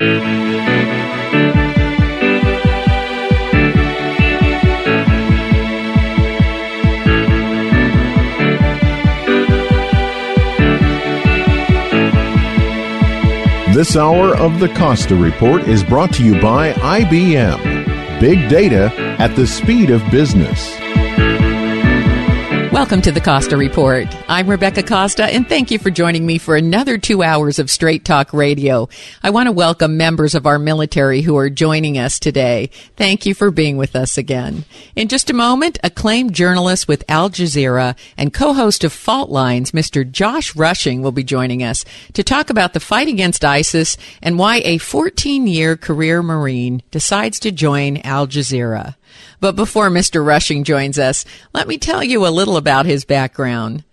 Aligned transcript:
This 0.00 0.10
hour 13.96 14.36
of 14.36 14.60
the 14.60 14.68
Costa 14.76 15.16
Report 15.16 15.62
is 15.62 15.82
brought 15.82 16.12
to 16.14 16.24
you 16.24 16.40
by 16.40 16.74
IBM. 16.74 18.20
Big 18.20 18.48
data 18.48 18.92
at 19.18 19.34
the 19.34 19.48
speed 19.48 19.90
of 19.90 20.08
business. 20.12 20.78
Welcome 22.78 23.02
to 23.02 23.12
the 23.12 23.20
Costa 23.20 23.56
Report. 23.56 24.06
I'm 24.28 24.48
Rebecca 24.48 24.84
Costa, 24.84 25.24
and 25.24 25.48
thank 25.48 25.72
you 25.72 25.80
for 25.80 25.90
joining 25.90 26.24
me 26.24 26.38
for 26.38 26.54
another 26.54 26.96
two 26.96 27.24
hours 27.24 27.58
of 27.58 27.72
Straight 27.72 28.04
Talk 28.04 28.32
Radio. 28.32 28.88
I 29.20 29.30
want 29.30 29.48
to 29.48 29.52
welcome 29.52 29.96
members 29.96 30.36
of 30.36 30.46
our 30.46 30.60
military 30.60 31.22
who 31.22 31.36
are 31.36 31.50
joining 31.50 31.98
us 31.98 32.20
today. 32.20 32.70
Thank 32.94 33.26
you 33.26 33.34
for 33.34 33.50
being 33.50 33.78
with 33.78 33.96
us 33.96 34.16
again. 34.16 34.64
In 34.94 35.08
just 35.08 35.28
a 35.28 35.34
moment, 35.34 35.80
acclaimed 35.82 36.34
journalist 36.34 36.86
with 36.86 37.02
Al 37.08 37.30
Jazeera 37.30 37.98
and 38.16 38.32
co-host 38.32 38.84
of 38.84 38.92
Fault 38.92 39.28
Lines, 39.28 39.72
Mr. 39.72 40.08
Josh 40.08 40.54
Rushing, 40.54 41.02
will 41.02 41.10
be 41.10 41.24
joining 41.24 41.64
us 41.64 41.84
to 42.12 42.22
talk 42.22 42.48
about 42.48 42.74
the 42.74 42.80
fight 42.80 43.08
against 43.08 43.44
ISIS 43.44 43.96
and 44.22 44.38
why 44.38 44.58
a 44.58 44.78
14-year 44.78 45.76
career 45.76 46.22
Marine 46.22 46.84
decides 46.92 47.40
to 47.40 47.50
join 47.50 47.96
Al 47.98 48.28
Jazeera. 48.28 48.94
But 49.40 49.56
before 49.56 49.90
Mr. 49.90 50.24
Rushing 50.24 50.64
joins 50.64 50.98
us, 50.98 51.24
let 51.52 51.68
me 51.68 51.78
tell 51.78 52.02
you 52.02 52.26
a 52.26 52.28
little 52.28 52.56
about 52.56 52.86
his 52.86 53.04
background. 53.04 53.84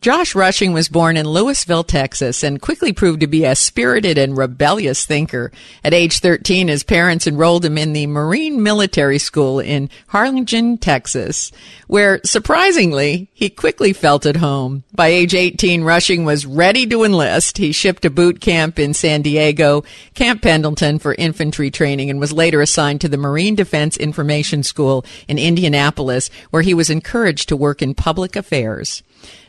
Josh 0.00 0.34
Rushing 0.34 0.72
was 0.72 0.88
born 0.88 1.18
in 1.18 1.26
Lewisville, 1.26 1.86
Texas, 1.86 2.42
and 2.42 2.62
quickly 2.62 2.90
proved 2.90 3.20
to 3.20 3.26
be 3.26 3.44
a 3.44 3.54
spirited 3.54 4.16
and 4.16 4.34
rebellious 4.34 5.04
thinker. 5.04 5.52
At 5.84 5.92
age 5.92 6.20
13, 6.20 6.68
his 6.68 6.82
parents 6.82 7.26
enrolled 7.26 7.66
him 7.66 7.76
in 7.76 7.92
the 7.92 8.06
Marine 8.06 8.62
Military 8.62 9.18
School 9.18 9.60
in 9.60 9.90
Harlingen, 10.06 10.78
Texas, 10.78 11.52
where, 11.86 12.18
surprisingly, 12.24 13.28
he 13.34 13.50
quickly 13.50 13.92
felt 13.92 14.24
at 14.24 14.36
home. 14.36 14.84
By 14.94 15.08
age 15.08 15.34
18, 15.34 15.84
Rushing 15.84 16.24
was 16.24 16.46
ready 16.46 16.86
to 16.86 17.04
enlist. 17.04 17.58
He 17.58 17.70
shipped 17.70 18.00
to 18.00 18.10
boot 18.10 18.40
camp 18.40 18.78
in 18.78 18.94
San 18.94 19.20
Diego, 19.20 19.84
Camp 20.14 20.40
Pendleton 20.40 20.98
for 20.98 21.12
infantry 21.12 21.70
training, 21.70 22.08
and 22.08 22.18
was 22.18 22.32
later 22.32 22.62
assigned 22.62 23.02
to 23.02 23.08
the 23.08 23.18
Marine 23.18 23.54
Defense 23.54 23.98
Information 23.98 24.62
School 24.62 25.04
in 25.28 25.38
Indianapolis, 25.38 26.30
where 26.48 26.62
he 26.62 26.72
was 26.72 26.88
encouraged 26.88 27.50
to 27.50 27.56
work 27.56 27.82
in 27.82 27.92
public 27.92 28.34
affairs. 28.34 29.02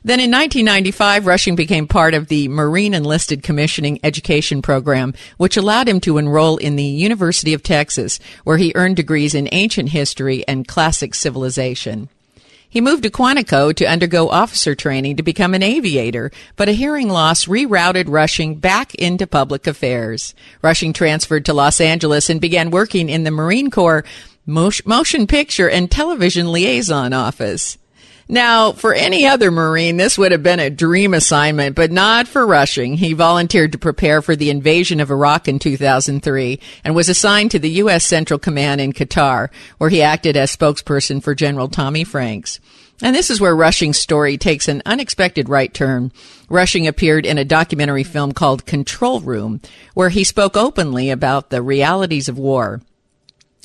Then 0.04 0.20
in 0.20 0.32
1995, 0.32 1.28
Rushing 1.28 1.56
became 1.56 1.88
part 1.88 2.14
of 2.14 2.28
the 2.28 2.48
Marine 2.48 2.94
Enlisted 2.96 3.44
Commissioning 3.44 4.00
Education 4.04 4.62
Program, 4.62 5.14
which 5.38 5.58
allowed 5.58 5.88
him 5.88 6.00
to 6.02 6.18
enroll 6.18 6.58
in 6.58 6.76
the 6.76 6.84
University 6.84 7.54
of 7.54 7.62
Texas, 7.62 8.20
where 8.44 8.58
he 8.58 8.72
earned 8.74 8.96
degrees 8.96 9.36
in 9.36 9.48
ancient 9.52 9.90
history 9.90 10.44
and 10.48 10.68
classic 10.68 11.14
civilization. 11.14 12.10
He 12.68 12.80
moved 12.80 13.04
to 13.04 13.10
Quantico 13.10 13.76
to 13.76 13.86
undergo 13.86 14.30
officer 14.30 14.76
training 14.76 15.18
to 15.18 15.24
become 15.24 15.54
an 15.54 15.62
aviator, 15.62 16.32
but 16.56 16.70
a 16.70 16.72
hearing 16.72 17.10
loss 17.10 17.46
rerouted 17.46 18.06
Rushing 18.08 18.56
back 18.56 18.96
into 18.96 19.28
public 19.28 19.68
affairs. 19.68 20.34
Rushing 20.62 20.94
transferred 20.94 21.44
to 21.46 21.54
Los 21.54 21.82
Angeles 21.82 22.30
and 22.30 22.40
began 22.40 22.72
working 22.72 23.10
in 23.10 23.26
the 23.26 23.30
Marine 23.30 23.70
Corps 23.70 24.06
Motion 24.46 25.28
Picture 25.28 25.70
and 25.70 25.92
Television 25.92 26.52
Liaison 26.52 27.12
Office. 27.12 27.78
Now, 28.32 28.72
for 28.72 28.94
any 28.94 29.28
other 29.28 29.52
Marine, 29.52 29.98
this 29.98 30.18
would 30.18 30.32
have 30.32 30.42
been 30.42 30.62
a 30.62 30.70
dream 30.70 31.14
assignment, 31.14 31.76
but 31.76 31.92
not 31.92 32.30
for 32.30 32.48
Rushing. 32.48 32.96
He 32.96 33.12
volunteered 33.12 33.74
to 33.74 33.78
prepare 33.78 34.22
for 34.22 34.38
the 34.38 34.50
invasion 34.50 35.02
of 35.02 35.12
Iraq 35.12 35.50
in 35.50 35.60
2003 35.60 36.58
and 36.86 36.96
was 36.96 37.10
assigned 37.10 37.52
to 37.52 37.60
the 37.60 37.72
U.S. 37.72 38.06
Central 38.06 38.40
Command 38.40 38.80
in 38.80 38.94
Qatar, 38.94 39.50
where 39.80 39.90
he 39.90 40.02
acted 40.02 40.38
as 40.38 40.56
spokesperson 40.56 41.22
for 41.22 41.36
General 41.36 41.68
Tommy 41.68 42.06
Franks. 42.06 42.62
And 43.02 43.14
this 43.14 43.30
is 43.30 43.42
where 43.42 43.54
Rushing's 43.54 44.00
story 44.00 44.38
takes 44.38 44.70
an 44.70 44.82
unexpected 44.86 45.50
right 45.50 45.74
turn. 45.74 46.14
Rushing 46.48 46.88
appeared 46.88 47.26
in 47.26 47.38
a 47.38 47.44
documentary 47.44 48.06
film 48.06 48.32
called 48.32 48.66
Control 48.66 49.20
Room, 49.20 49.60
where 49.94 50.08
he 50.08 50.24
spoke 50.24 50.56
openly 50.56 51.10
about 51.10 51.50
the 51.50 51.62
realities 51.62 52.30
of 52.30 52.40
war. 52.40 52.80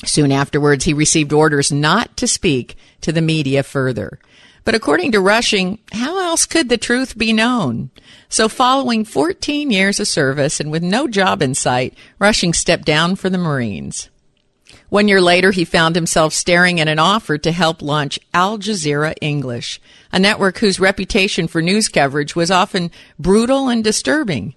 Soon 0.05 0.33
afterwards, 0.33 0.87
he 0.87 0.93
received 0.93 1.33
orders 1.33 1.71
not 1.71 2.17
to 2.17 2.27
speak 2.27 2.77
to 3.01 3.13
the 3.13 3.23
media 3.23 3.63
further. 3.63 4.19
But 4.67 4.75
according 4.75 5.13
to 5.13 5.21
Rushing, 5.21 5.79
how 5.93 6.19
else 6.19 6.45
could 6.45 6.69
the 6.69 6.77
truth 6.77 7.17
be 7.17 7.33
known? 7.33 7.91
So 8.29 8.49
following 8.49 9.05
14 9.05 9.71
years 9.71 10.01
of 10.01 10.09
service 10.09 10.59
and 10.59 10.73
with 10.73 10.83
no 10.83 11.07
job 11.07 11.41
in 11.41 11.55
sight, 11.55 11.95
Rushing 12.19 12.53
stepped 12.53 12.85
down 12.85 13.15
for 13.15 13.31
the 13.31 13.39
Marines. 13.39 14.11
One 14.89 15.07
year 15.07 15.21
later, 15.21 15.53
he 15.53 15.65
found 15.65 15.95
himself 15.95 16.33
staring 16.33 16.81
at 16.81 16.89
an 16.89 16.99
offer 16.99 17.39
to 17.39 17.53
help 17.53 17.81
launch 17.81 18.19
Al 18.35 18.59
Jazeera 18.59 19.15
English, 19.21 19.81
a 20.11 20.19
network 20.19 20.59
whose 20.59 20.81
reputation 20.81 21.47
for 21.47 21.63
news 21.63 21.89
coverage 21.89 22.35
was 22.35 22.51
often 22.51 22.91
brutal 23.21 23.69
and 23.69 23.85
disturbing. 23.85 24.57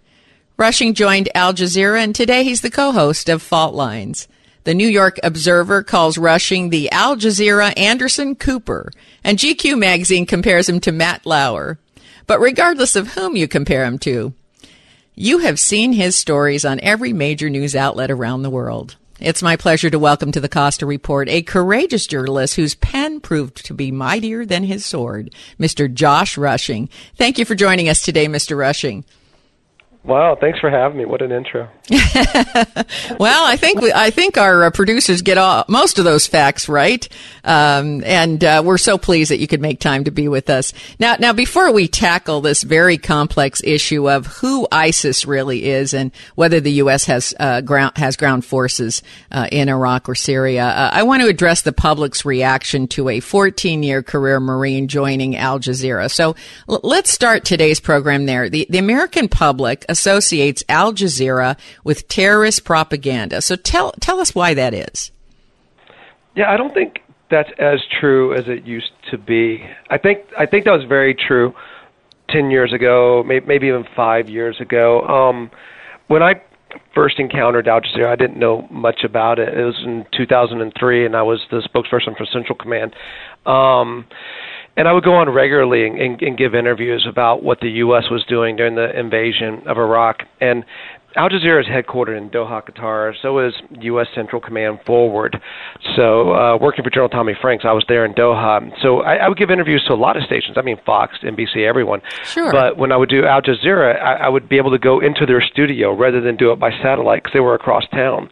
Rushing 0.57 0.95
joined 0.95 1.29
Al 1.35 1.53
Jazeera, 1.53 2.03
and 2.03 2.15
today 2.15 2.43
he's 2.43 2.61
the 2.61 2.71
co-host 2.71 3.29
of 3.29 3.43
Fault 3.43 3.75
Lines. 3.75 4.27
The 4.69 4.75
New 4.75 4.87
York 4.87 5.19
Observer 5.23 5.81
calls 5.81 6.19
Rushing 6.19 6.69
the 6.69 6.91
Al 6.91 7.17
Jazeera 7.17 7.73
Anderson 7.75 8.35
Cooper, 8.35 8.91
and 9.23 9.39
GQ 9.39 9.79
magazine 9.79 10.27
compares 10.27 10.69
him 10.69 10.79
to 10.81 10.91
Matt 10.91 11.25
Lauer. 11.25 11.79
But 12.27 12.39
regardless 12.39 12.95
of 12.95 13.13
whom 13.13 13.35
you 13.35 13.47
compare 13.47 13.83
him 13.83 13.97
to, 13.97 14.35
you 15.15 15.39
have 15.39 15.59
seen 15.59 15.93
his 15.93 16.15
stories 16.15 16.65
on 16.65 16.79
every 16.81 17.13
major 17.13 17.49
news 17.49 17.75
outlet 17.75 18.11
around 18.11 18.43
the 18.43 18.51
world. 18.51 18.95
It's 19.19 19.41
my 19.41 19.55
pleasure 19.55 19.89
to 19.89 19.97
welcome 19.97 20.31
to 20.33 20.39
the 20.39 20.47
Costa 20.47 20.85
Report 20.85 21.27
a 21.29 21.41
courageous 21.41 22.05
journalist 22.05 22.55
whose 22.55 22.75
pen 22.75 23.21
proved 23.21 23.65
to 23.65 23.73
be 23.73 23.91
mightier 23.91 24.45
than 24.45 24.65
his 24.65 24.85
sword, 24.85 25.33
Mr. 25.59 25.91
Josh 25.91 26.37
Rushing. 26.37 26.89
Thank 27.15 27.39
you 27.39 27.45
for 27.45 27.55
joining 27.55 27.89
us 27.89 28.03
today, 28.03 28.27
Mr. 28.27 28.55
Rushing. 28.55 29.03
Wow, 30.05 30.37
thanks 30.39 30.59
for 30.59 30.69
having 30.69 30.97
me. 30.97 31.03
What 31.03 31.21
an 31.21 31.33
intro. 31.33 31.67
well, 33.19 33.45
I 33.45 33.57
think 33.57 33.81
we, 33.81 33.91
I 33.91 34.11
think 34.11 34.37
our 34.37 34.63
uh, 34.63 34.71
producers 34.71 35.21
get 35.21 35.37
all, 35.37 35.65
most 35.67 35.99
of 35.99 36.05
those 36.05 36.25
facts 36.25 36.69
right, 36.69 37.05
um, 37.43 38.01
and 38.05 38.41
uh, 38.41 38.61
we're 38.63 38.77
so 38.77 38.97
pleased 38.97 39.29
that 39.29 39.39
you 39.39 39.47
could 39.47 39.59
make 39.59 39.81
time 39.81 40.05
to 40.05 40.11
be 40.11 40.29
with 40.29 40.49
us. 40.49 40.71
Now, 40.99 41.17
now 41.19 41.33
before 41.33 41.73
we 41.73 41.89
tackle 41.89 42.39
this 42.39 42.63
very 42.63 42.97
complex 42.97 43.61
issue 43.61 44.09
of 44.09 44.25
who 44.27 44.69
ISIS 44.71 45.25
really 45.25 45.65
is 45.65 45.93
and 45.93 46.13
whether 46.35 46.61
the 46.61 46.71
U.S. 46.73 47.03
has 47.05 47.33
uh, 47.37 47.59
ground 47.59 47.97
has 47.97 48.15
ground 48.15 48.45
forces 48.45 49.03
uh, 49.31 49.49
in 49.51 49.67
Iraq 49.67 50.07
or 50.07 50.15
Syria, 50.15 50.63
uh, 50.63 50.91
I 50.93 51.03
want 51.03 51.23
to 51.23 51.27
address 51.27 51.63
the 51.63 51.73
public's 51.73 52.23
reaction 52.23 52.87
to 52.89 53.09
a 53.09 53.19
14 53.19 53.83
year 53.83 54.01
career 54.01 54.39
Marine 54.39 54.87
joining 54.87 55.35
Al 55.35 55.59
Jazeera. 55.59 56.09
So 56.09 56.37
l- 56.69 56.79
let's 56.83 57.11
start 57.11 57.43
today's 57.43 57.81
program 57.81 58.27
there. 58.27 58.47
The 58.47 58.65
the 58.69 58.77
American 58.77 59.27
public 59.27 59.85
associates 59.89 60.63
Al 60.69 60.93
Jazeera 60.93 61.57
with 61.83 62.07
terrorist 62.07 62.63
propaganda. 62.63 63.41
So 63.41 63.55
tell 63.55 63.91
tell 63.99 64.19
us 64.19 64.33
why 64.33 64.53
that 64.53 64.73
is. 64.73 65.11
Yeah, 66.35 66.51
I 66.51 66.57
don't 66.57 66.73
think 66.73 67.01
that's 67.29 67.49
as 67.59 67.79
true 67.99 68.33
as 68.33 68.47
it 68.47 68.65
used 68.65 68.91
to 69.11 69.17
be. 69.17 69.63
I 69.89 69.97
think 69.97 70.19
I 70.37 70.45
think 70.45 70.65
that 70.65 70.71
was 70.71 70.85
very 70.85 71.13
true 71.13 71.53
ten 72.29 72.51
years 72.51 72.73
ago, 72.73 73.23
maybe, 73.25 73.67
even 73.67 73.85
five 73.95 74.29
years 74.29 74.59
ago. 74.61 75.01
Um, 75.01 75.51
when 76.07 76.23
I 76.23 76.41
first 76.93 77.19
encountered 77.19 77.67
Al 77.67 77.81
Jazeera, 77.81 78.09
I 78.09 78.15
didn't 78.15 78.37
know 78.37 78.67
much 78.69 79.03
about 79.03 79.39
it. 79.39 79.57
It 79.57 79.63
was 79.63 79.79
in 79.83 80.05
2003, 80.15 81.05
and 81.05 81.15
I 81.15 81.21
was 81.21 81.41
the 81.51 81.61
spokesperson 81.61 82.17
for 82.17 82.25
Central 82.25 82.57
Command. 82.57 82.95
Um, 83.45 84.05
and 84.77 84.87
I 84.87 84.93
would 84.93 85.03
go 85.03 85.15
on 85.15 85.29
regularly 85.29 85.85
and, 85.85 85.99
and, 85.99 86.21
and 86.21 86.37
give 86.37 86.55
interviews 86.55 87.05
about 87.09 87.43
what 87.43 87.59
the 87.59 87.69
U.S. 87.69 88.05
was 88.09 88.23
doing 88.27 88.55
during 88.55 88.75
the 88.75 88.97
invasion 88.97 89.63
of 89.67 89.77
Iraq. 89.77 90.23
And 90.39 90.63
Al 91.15 91.27
Jazeera 91.27 91.61
is 91.61 91.65
headquartered 91.65 92.17
in 92.17 92.29
Doha, 92.29 92.63
Qatar. 92.63 93.13
So 93.21 93.39
is 93.39 93.53
U.S. 93.81 94.07
Central 94.13 94.39
Command 94.39 94.79
Forward. 94.85 95.41
So 95.95 96.33
uh, 96.33 96.57
working 96.57 96.83
for 96.83 96.91
General 96.91 97.09
Tommy 97.09 97.33
Franks, 97.41 97.65
I 97.67 97.73
was 97.73 97.83
there 97.87 98.05
in 98.05 98.13
Doha. 98.13 98.71
So 98.81 99.01
I, 99.01 99.15
I 99.15 99.27
would 99.27 99.37
give 99.37 99.49
interviews 99.49 99.83
to 99.87 99.93
a 99.93 99.95
lot 99.95 100.17
of 100.17 100.23
stations. 100.23 100.55
I 100.57 100.61
mean, 100.61 100.77
Fox, 100.85 101.17
NBC, 101.23 101.67
everyone. 101.67 102.01
Sure. 102.23 102.51
But 102.51 102.77
when 102.77 102.91
I 102.91 102.97
would 102.97 103.09
do 103.09 103.25
Al 103.25 103.41
Jazeera, 103.41 103.99
I, 103.99 104.25
I 104.25 104.29
would 104.29 104.47
be 104.47 104.57
able 104.57 104.71
to 104.71 104.77
go 104.79 104.99
into 104.99 105.25
their 105.25 105.41
studio 105.41 105.95
rather 105.95 106.21
than 106.21 106.37
do 106.37 106.51
it 106.51 106.59
by 106.59 106.69
satellite 106.81 107.23
because 107.23 107.33
they 107.33 107.39
were 107.39 107.55
across 107.55 107.83
town. 107.91 108.29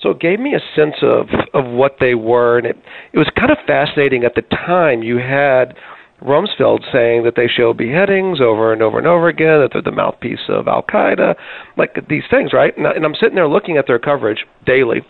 So 0.00 0.10
it 0.10 0.20
gave 0.20 0.38
me 0.38 0.54
a 0.54 0.60
sense 0.76 0.96
of 1.02 1.28
of 1.54 1.66
what 1.66 1.96
they 2.00 2.14
were, 2.14 2.58
and 2.58 2.66
it 2.66 2.76
it 3.12 3.18
was 3.18 3.28
kind 3.36 3.50
of 3.50 3.58
fascinating 3.66 4.24
at 4.24 4.34
the 4.34 4.42
time. 4.42 5.02
You 5.02 5.18
had 5.18 5.74
Rumsfeld 6.22 6.80
saying 6.92 7.24
that 7.24 7.34
they 7.36 7.46
show 7.46 7.72
beheadings 7.72 8.40
over 8.40 8.72
and 8.72 8.82
over 8.82 8.98
and 8.98 9.06
over 9.06 9.28
again, 9.28 9.60
that 9.60 9.70
they're 9.72 9.82
the 9.82 9.92
mouthpiece 9.92 10.48
of 10.48 10.66
Al 10.66 10.82
Qaeda, 10.82 11.36
like 11.76 11.96
these 12.08 12.24
things, 12.30 12.52
right? 12.52 12.76
And, 12.76 12.86
and 12.86 13.04
I'm 13.04 13.14
sitting 13.14 13.36
there 13.36 13.48
looking 13.48 13.76
at 13.76 13.86
their 13.86 13.98
coverage 13.98 14.44
daily, 14.66 15.02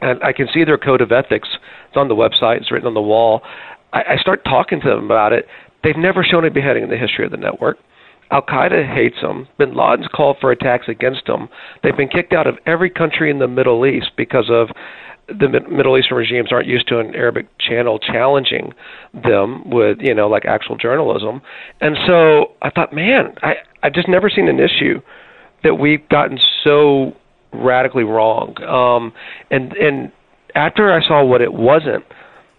and 0.00 0.22
I 0.22 0.32
can 0.32 0.46
see 0.52 0.64
their 0.64 0.78
code 0.78 1.00
of 1.00 1.10
ethics. 1.10 1.48
It's 1.88 1.96
on 1.96 2.08
the 2.08 2.14
website, 2.14 2.58
it's 2.58 2.70
written 2.70 2.86
on 2.86 2.94
the 2.94 3.02
wall. 3.02 3.42
I, 3.92 4.02
I 4.10 4.16
start 4.16 4.44
talking 4.44 4.80
to 4.80 4.88
them 4.88 5.04
about 5.04 5.32
it. 5.32 5.46
They've 5.82 5.96
never 5.96 6.22
shown 6.22 6.44
a 6.44 6.50
beheading 6.50 6.84
in 6.84 6.90
the 6.90 6.96
history 6.96 7.24
of 7.24 7.30
the 7.30 7.36
network. 7.36 7.78
Al 8.30 8.42
Qaeda 8.42 8.86
hates 8.94 9.20
them. 9.22 9.48
Bin 9.58 9.74
Laden's 9.74 10.08
called 10.14 10.36
for 10.40 10.50
attacks 10.50 10.86
against 10.88 11.26
them. 11.26 11.48
They've 11.82 11.96
been 11.96 12.08
kicked 12.08 12.32
out 12.32 12.46
of 12.46 12.56
every 12.66 12.90
country 12.90 13.30
in 13.30 13.38
the 13.38 13.48
Middle 13.48 13.86
East 13.86 14.10
because 14.16 14.50
of 14.50 14.68
the 15.28 15.48
Middle 15.70 15.98
Eastern 15.98 16.16
regimes 16.16 16.52
aren't 16.52 16.66
used 16.66 16.88
to 16.88 16.98
an 16.98 17.14
Arabic 17.14 17.46
channel 17.58 17.98
challenging 17.98 18.72
them 19.12 19.68
with 19.68 19.98
you 20.00 20.14
know 20.14 20.26
like 20.28 20.46
actual 20.46 20.76
journalism, 20.76 21.42
and 21.80 21.96
so 22.06 22.52
I 22.62 22.70
thought, 22.70 22.94
man, 22.94 23.34
I 23.42 23.56
I've 23.82 23.92
just 23.92 24.08
never 24.08 24.30
seen 24.30 24.48
an 24.48 24.58
issue 24.58 25.00
that 25.64 25.74
we've 25.74 26.06
gotten 26.08 26.38
so 26.64 27.12
radically 27.52 28.04
wrong. 28.04 28.60
Um, 28.62 29.12
and 29.50 29.72
and 29.74 30.12
after 30.54 30.92
I 30.92 31.06
saw 31.06 31.24
what 31.24 31.42
it 31.42 31.52
wasn't, 31.52 32.04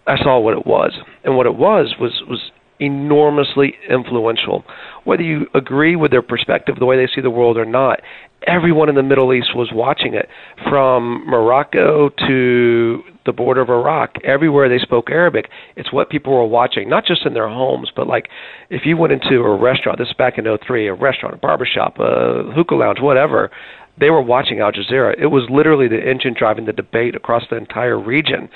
I 0.06 0.16
saw 0.16 0.38
what 0.38 0.56
it 0.56 0.66
was, 0.66 0.92
and 1.24 1.36
what 1.36 1.46
it 1.46 1.56
was 1.56 1.94
was 2.00 2.22
was 2.28 2.52
enormously 2.80 3.74
influential. 3.88 4.64
Whether 5.04 5.22
you 5.22 5.46
agree 5.54 5.96
with 5.96 6.10
their 6.10 6.22
perspective, 6.22 6.76
the 6.78 6.86
way 6.86 6.96
they 6.96 7.10
see 7.12 7.20
the 7.20 7.30
world 7.30 7.56
or 7.56 7.64
not, 7.64 8.00
everyone 8.46 8.88
in 8.88 8.94
the 8.94 9.02
Middle 9.02 9.32
East 9.32 9.54
was 9.54 9.70
watching 9.72 10.14
it, 10.14 10.28
from 10.68 11.24
Morocco 11.26 12.08
to 12.26 13.02
the 13.26 13.32
border 13.32 13.60
of 13.60 13.68
Iraq. 13.68 14.16
Everywhere 14.24 14.68
they 14.68 14.78
spoke 14.78 15.10
Arabic, 15.10 15.50
it's 15.76 15.92
what 15.92 16.10
people 16.10 16.32
were 16.32 16.46
watching, 16.46 16.88
not 16.88 17.04
just 17.04 17.26
in 17.26 17.34
their 17.34 17.48
homes, 17.48 17.90
but 17.94 18.06
like 18.06 18.28
if 18.70 18.86
you 18.86 18.96
went 18.96 19.12
into 19.12 19.40
a 19.40 19.56
restaurant, 19.56 19.98
this 19.98 20.08
is 20.08 20.14
back 20.14 20.38
in 20.38 20.46
03, 20.66 20.88
a 20.88 20.94
restaurant, 20.94 21.34
a 21.34 21.38
barbershop, 21.38 21.98
a 21.98 22.50
hookah 22.54 22.74
lounge, 22.74 23.00
whatever, 23.00 23.50
they 23.98 24.10
were 24.10 24.22
watching 24.22 24.60
Al 24.60 24.72
Jazeera. 24.72 25.14
It 25.18 25.26
was 25.26 25.46
literally 25.50 25.88
the 25.88 26.00
engine 26.00 26.34
driving 26.36 26.64
the 26.64 26.72
debate 26.72 27.14
across 27.14 27.42
the 27.50 27.56
entire 27.56 27.98
region. 27.98 28.48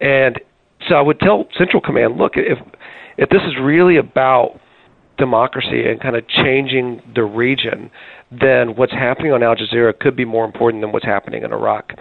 And 0.00 0.40
so 0.88 0.96
I 0.96 1.00
would 1.00 1.20
tell 1.20 1.46
Central 1.56 1.80
Command, 1.80 2.16
look, 2.16 2.32
if 2.36 2.58
if 3.18 3.28
this 3.28 3.42
is 3.42 3.54
really 3.60 3.96
about 3.96 4.58
democracy 5.18 5.86
and 5.86 6.00
kind 6.00 6.16
of 6.16 6.26
changing 6.28 7.02
the 7.14 7.24
region, 7.24 7.90
then 8.30 8.76
what's 8.76 8.92
happening 8.92 9.32
on 9.32 9.42
Al 9.42 9.56
Jazeera 9.56 9.98
could 9.98 10.16
be 10.16 10.24
more 10.24 10.44
important 10.44 10.82
than 10.82 10.92
what's 10.92 11.04
happening 11.04 11.42
in 11.42 11.52
Iraq. 11.52 11.92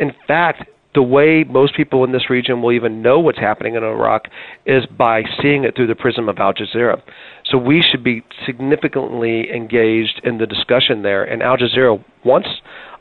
In 0.00 0.12
fact, 0.26 0.64
the 0.94 1.02
way 1.02 1.44
most 1.44 1.76
people 1.76 2.04
in 2.04 2.12
this 2.12 2.30
region 2.30 2.62
will 2.62 2.72
even 2.72 3.02
know 3.02 3.20
what's 3.20 3.38
happening 3.38 3.74
in 3.74 3.84
Iraq 3.84 4.28
is 4.64 4.86
by 4.86 5.22
seeing 5.42 5.64
it 5.64 5.76
through 5.76 5.88
the 5.88 5.94
prism 5.94 6.26
of 6.26 6.38
Al 6.38 6.54
Jazeera. 6.54 7.02
So 7.44 7.58
we 7.58 7.82
should 7.82 8.02
be 8.02 8.24
significantly 8.46 9.50
engaged 9.54 10.22
in 10.24 10.38
the 10.38 10.46
discussion 10.46 11.02
there, 11.02 11.22
and 11.22 11.42
Al 11.42 11.58
Jazeera 11.58 12.02
wants 12.24 12.48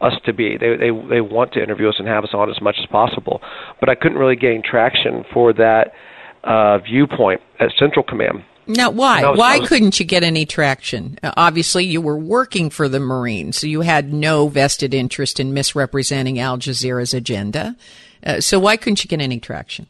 us 0.02 0.14
to 0.26 0.34
be. 0.34 0.58
They 0.58 0.76
they 0.76 0.92
they 1.10 1.22
want 1.22 1.54
to 1.54 1.64
interview 1.64 1.88
us 1.88 1.96
and 1.98 2.08
have 2.08 2.26
us 2.26 2.32
on 2.34 2.50
as 2.50 2.62
much 2.62 2.76
as 2.80 2.86
possible. 2.88 3.42
But 3.80 3.88
I 3.88 3.96
couldn't 3.96 4.18
really 4.18 4.36
gain 4.36 4.62
traction 4.62 5.24
for 5.34 5.54
that 5.54 5.94
uh, 6.46 6.78
viewpoint 6.80 7.42
at 7.60 7.72
Central 7.78 8.04
Command. 8.04 8.44
Now, 8.68 8.90
why? 8.90 9.24
was- 9.26 9.38
why 9.38 9.60
was- 9.60 9.70
couldn't 9.70 10.00
you 10.00 10.06
get 10.06 10.24
any 10.24 10.46
traction? 10.46 11.20
Uh, 11.22 11.32
obviously, 11.38 11.86
you 11.86 12.02
were 12.02 12.18
working 12.18 12.70
for 12.70 12.88
the 12.90 13.00
Marines, 13.00 13.58
so 13.60 13.68
you 13.68 13.82
had 13.82 14.12
no 14.14 14.48
vested 14.48 14.94
interest 14.94 15.40
in 15.40 15.54
misrepresenting 15.54 16.40
Al 16.40 16.58
Jazeera's 16.58 17.14
agenda. 17.14 17.76
Uh, 18.26 18.40
so 18.40 18.60
why 18.60 18.76
couldn't 18.78 19.04
you 19.04 19.08
get 19.08 19.22
any 19.22 19.40
traction? 19.40 19.86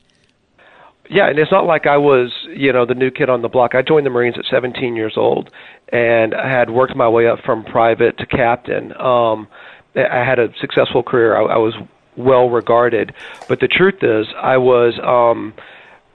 Yeah, 1.10 1.30
and 1.30 1.38
it's 1.38 1.52
not 1.52 1.66
like 1.66 1.86
I 1.86 1.98
was, 1.98 2.31
you 2.50 2.74
know, 2.74 2.86
the 2.86 2.96
new 2.96 3.12
kid 3.12 3.30
on 3.30 3.44
the 3.44 3.48
block. 3.48 3.75
I 3.75 3.81
joined 3.84 4.06
the 4.06 4.10
Marines 4.10 4.38
at 4.40 4.46
17 4.50 4.96
years 4.96 5.13
old, 5.16 5.51
and 5.90 6.34
I 6.34 6.50
had 6.50 6.72
worked 6.72 6.96
my 6.96 7.08
way 7.08 7.28
up 7.28 7.40
from 7.46 7.63
private 7.63 8.18
to 8.18 8.25
captain. 8.25 8.92
Um, 9.00 9.48
I 9.96 10.25
had 10.25 10.40
a 10.40 10.50
successful 10.60 11.04
career. 11.04 11.38
I, 11.38 11.54
I 11.54 11.58
was 11.58 11.75
well 12.18 12.50
regarded, 12.50 13.13
but 13.48 13.60
the 13.60 13.68
truth 13.68 14.01
is, 14.04 14.25
I 14.36 14.58
was 14.58 14.96
um, 15.04 15.54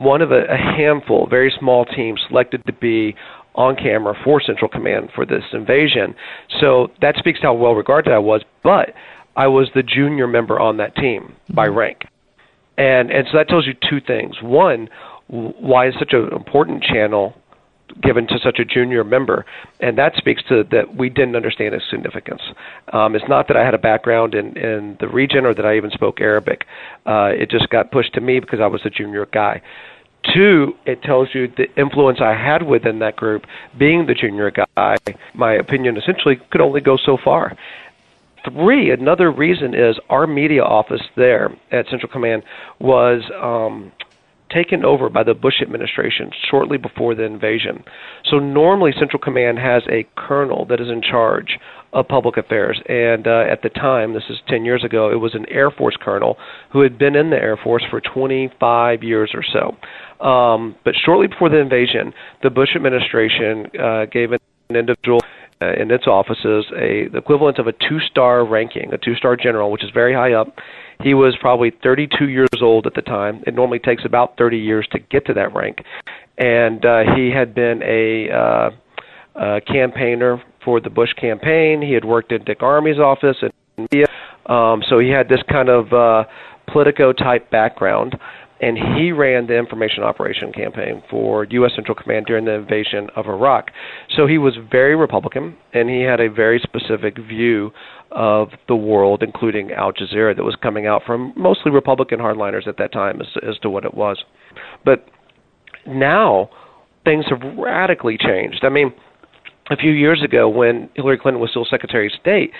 one 0.01 0.23
of 0.23 0.33
a, 0.33 0.45
a 0.45 0.57
handful, 0.57 1.27
very 1.29 1.53
small 1.59 1.85
team 1.85 2.17
selected 2.29 2.65
to 2.67 2.73
be 2.73 3.15
on 3.55 3.77
camera 3.77 4.15
for 4.25 4.41
Central 4.41 4.69
Command 4.69 5.11
for 5.15 5.27
this 5.27 5.45
invasion. 5.53 6.15
So 6.61 6.89
that 7.01 7.17
speaks 7.17 7.41
to 7.41 7.47
how 7.47 7.55
well 7.55 7.75
regarded 7.75 8.13
I 8.13 8.19
was. 8.19 8.43
But 8.63 8.95
I 9.37 9.47
was 9.47 9.69
the 9.75 9.83
junior 9.83 10.27
member 10.27 10.59
on 10.59 10.77
that 10.79 10.95
team 10.97 11.23
mm-hmm. 11.23 11.55
by 11.55 11.67
rank 11.67 12.05
and 12.81 13.11
and 13.11 13.27
so 13.31 13.37
that 13.39 13.49
tells 13.49 13.67
you 13.67 13.75
two 13.89 14.01
things. 14.01 14.37
One, 14.43 14.89
why 15.29 15.89
is 15.89 15.95
such 15.99 16.13
an 16.13 16.31
important 16.33 16.83
channel 16.83 17.35
given 18.03 18.27
to 18.29 18.39
such 18.43 18.59
a 18.59 18.65
junior 18.65 19.05
member, 19.05 19.45
and 19.81 19.97
that 19.99 20.15
speaks 20.17 20.43
to 20.49 20.65
that 20.71 20.97
we 20.97 21.09
didn't 21.09 21.37
understand 21.37 21.75
its 21.75 21.85
significance. 21.91 22.43
Um, 22.93 23.15
it's 23.15 23.29
not 23.29 23.49
that 23.49 23.57
I 23.57 23.65
had 23.65 23.75
a 23.75 23.79
background 23.79 24.35
in 24.35 24.57
in 24.57 24.97
the 25.01 25.09
region 25.09 25.47
or 25.47 25.55
that 25.55 25.67
I 25.67 25.77
even 25.77 25.91
spoke 25.91 26.21
Arabic. 26.21 26.67
Uh, 27.07 27.31
it 27.35 27.51
just 27.51 27.69
got 27.71 27.91
pushed 27.91 28.15
to 28.15 28.21
me 28.21 28.41
because 28.41 28.61
I 28.61 28.67
was 28.67 28.83
a 28.85 28.91
junior 28.91 29.27
guy. 29.27 29.63
Two, 30.35 30.75
it 30.85 31.03
tells 31.03 31.29
you 31.35 31.49
the 31.49 31.67
influence 31.81 32.21
I 32.21 32.35
had 32.35 32.63
within 32.63 32.99
that 32.99 33.17
group, 33.17 33.47
being 33.79 34.07
the 34.07 34.15
junior 34.15 34.51
guy. 34.51 34.97
My 35.35 35.55
opinion 35.55 35.97
essentially 35.97 36.37
could 36.51 36.61
only 36.61 36.83
go 36.83 36.99
so 36.99 37.17
far. 37.17 37.57
Three, 38.45 38.91
another 38.91 39.31
reason 39.31 39.75
is 39.75 39.99
our 40.09 40.27
media 40.27 40.63
office 40.63 41.03
there 41.17 41.51
at 41.71 41.89
Central 41.89 42.11
Command 42.11 42.43
was 42.79 43.23
um, 43.43 43.93
taken 44.53 44.85
over 44.85 45.09
by 45.09 45.23
the 45.23 45.35
Bush 45.35 45.63
administration 45.63 46.31
shortly 46.51 46.79
before 46.79 47.15
the 47.15 47.25
invasion. 47.25 47.85
So 48.25 48.39
normally 48.39 48.93
Central 48.99 49.21
Command 49.21 49.59
has 49.59 49.83
a 49.89 50.07
colonel 50.17 50.65
that 50.67 50.81
is 50.81 50.89
in 50.89 51.03
charge 51.03 51.59
of 51.93 52.07
public 52.09 52.37
affairs. 52.37 52.81
And 52.89 53.27
uh, 53.27 53.45
at 53.51 53.63
the 53.63 53.69
time, 53.69 54.15
this 54.15 54.25
is 54.31 54.39
10 54.49 54.65
years 54.65 54.85
ago, 54.85 55.11
it 55.11 55.17
was 55.17 55.35
an 55.35 55.47
Air 55.49 55.71
Force 55.71 55.97
colonel 56.01 56.37
who 56.73 56.83
had 56.83 56.99
been 56.99 57.17
in 57.17 57.31
the 57.31 57.37
Air 57.37 57.57
Force 57.57 57.85
for 57.91 58.01
25 58.01 59.03
years 59.03 59.33
or 59.35 59.43
so. 59.43 60.25
Um, 60.25 60.77
but 60.85 60.95
shortly 61.05 61.27
before 61.27 61.49
the 61.49 61.59
invasion, 61.59 62.13
the 62.43 62.51
Bush 62.51 62.71
administration 62.77 63.67
uh, 63.81 64.05
gave 64.07 64.33
an 64.33 64.39
individual 64.71 65.21
uh, 65.63 65.73
in 65.75 65.91
its 65.91 66.07
offices 66.07 66.67
a 66.77 67.09
the 67.09 67.19
equivalent 67.19 67.59
of 67.59 67.67
a 67.67 67.73
two-star 67.73 68.45
ranking, 68.45 68.93
a 68.93 68.99
two-star 68.99 69.37
general, 69.37 69.71
which 69.71 69.85
is 69.85 69.91
very 69.93 70.15
high 70.15 70.33
up. 70.33 70.59
He 71.03 71.15
was 71.15 71.37
probably 71.41 71.73
32 71.83 72.29
years 72.29 72.49
old 72.61 72.87
at 72.87 72.95
the 72.95 73.03
time. 73.03 73.43
It 73.47 73.55
normally 73.55 73.79
takes 73.79 74.05
about 74.05 74.37
30 74.37 74.59
years 74.59 74.87
to 74.93 74.99
get 74.99 75.27
to 75.27 75.35
that 75.35 75.55
rank, 75.55 75.79
and 76.39 76.85
uh, 76.85 77.15
he 77.17 77.31
had 77.31 77.55
been 77.55 77.83
a 77.83 78.31
uh, 78.31 78.71
uh, 79.37 79.61
campaigner 79.67 80.43
for 80.65 80.81
the 80.81 80.91
Bush 80.91 81.13
campaign. 81.15 81.81
He 81.81 81.93
had 81.93 82.05
worked 82.05 82.33
in 82.33 82.45
Dick 82.45 82.61
Armey's 82.61 82.99
office 82.99 83.37
and 83.41 83.53
um, 84.47 84.83
so 84.89 84.99
he 84.99 85.09
had 85.09 85.29
this 85.29 85.43
kind 85.49 85.69
of 85.69 85.93
uh, 85.93 86.25
Politico-type 86.73 87.51
background 87.51 88.17
and 88.61 88.77
he 88.97 89.11
ran 89.13 89.47
the 89.47 89.57
information 89.57 90.03
operation 90.03 90.53
campaign 90.53 91.03
for 91.09 91.45
U.S. 91.45 91.73
Central 91.75 91.95
Command 91.95 92.27
during 92.27 92.45
the 92.45 92.53
invasion 92.53 93.09
of 93.17 93.27
Iraq. 93.27 93.71
So 94.17 94.27
he 94.27 94.39
was 94.39 94.55
very 94.71 94.95
Republican, 94.95 95.57
and 95.73 95.89
he 95.89 96.03
had 96.03 96.21
a 96.21 96.29
very 96.29 96.61
specific 96.61 97.17
view 97.19 97.73
of 98.11 98.49
the 98.69 98.77
world, 98.77 99.23
including 99.23 99.73
Al 99.73 99.93
Jazeera, 99.93 100.37
that 100.37 100.45
was 100.45 100.57
coming 100.63 100.87
out 100.87 101.03
from 101.07 101.33
mostly 101.37 101.73
Republican 101.73 102.19
hardliners 102.19 102.67
at 102.67 102.77
that 102.79 102.93
time 102.93 103.21
as, 103.21 103.29
as 103.49 103.59
to 103.61 103.71
what 103.71 103.85
it 103.85 103.95
was. 103.95 104.23
But 104.85 105.07
now 105.87 106.51
things 107.05 107.25
have 107.31 107.41
radically 107.57 108.19
changed. 108.19 108.65
I 108.65 108.69
mean, 108.69 108.93
a 109.71 109.77
few 109.77 109.93
years 109.93 110.23
ago 110.23 110.49
when 110.49 110.91
Hillary 110.95 111.19
Clinton 111.19 111.41
was 111.41 111.51
still 111.51 111.65
Secretary 111.65 112.07
of 112.07 112.13
State, 112.21 112.51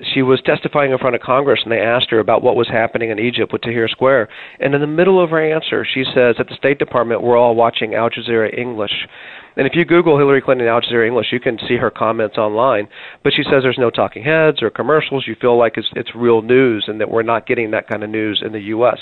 she 0.00 0.22
was 0.22 0.40
testifying 0.42 0.90
in 0.90 0.98
front 0.98 1.14
of 1.14 1.20
Congress, 1.20 1.60
and 1.62 1.70
they 1.70 1.80
asked 1.80 2.10
her 2.10 2.18
about 2.18 2.42
what 2.42 2.56
was 2.56 2.68
happening 2.68 3.10
in 3.10 3.18
Egypt 3.18 3.52
with 3.52 3.62
Tahrir 3.62 3.88
Square. 3.88 4.28
And 4.58 4.74
in 4.74 4.80
the 4.80 4.86
middle 4.86 5.22
of 5.22 5.30
her 5.30 5.40
answer, 5.40 5.84
she 5.84 6.04
says, 6.04 6.36
"At 6.38 6.48
the 6.48 6.56
State 6.56 6.78
Department, 6.78 7.22
we're 7.22 7.36
all 7.36 7.54
watching 7.54 7.94
Al 7.94 8.10
Jazeera 8.10 8.56
English." 8.56 9.06
And 9.54 9.66
if 9.66 9.74
you 9.74 9.84
Google 9.84 10.16
Hillary 10.16 10.40
Clinton 10.40 10.66
Al 10.66 10.80
Jazeera 10.80 11.06
English, 11.06 11.30
you 11.30 11.38
can 11.38 11.58
see 11.68 11.76
her 11.76 11.90
comments 11.90 12.38
online. 12.38 12.88
But 13.22 13.34
she 13.34 13.42
says 13.42 13.62
there's 13.62 13.78
no 13.78 13.90
talking 13.90 14.24
heads 14.24 14.62
or 14.62 14.70
commercials. 14.70 15.26
You 15.26 15.34
feel 15.34 15.56
like 15.58 15.76
it's 15.76 15.90
it's 15.94 16.14
real 16.14 16.42
news, 16.42 16.84
and 16.88 17.00
that 17.00 17.10
we're 17.10 17.22
not 17.22 17.46
getting 17.46 17.70
that 17.72 17.86
kind 17.86 18.02
of 18.02 18.10
news 18.10 18.42
in 18.44 18.52
the 18.52 18.60
U.S. 18.60 18.98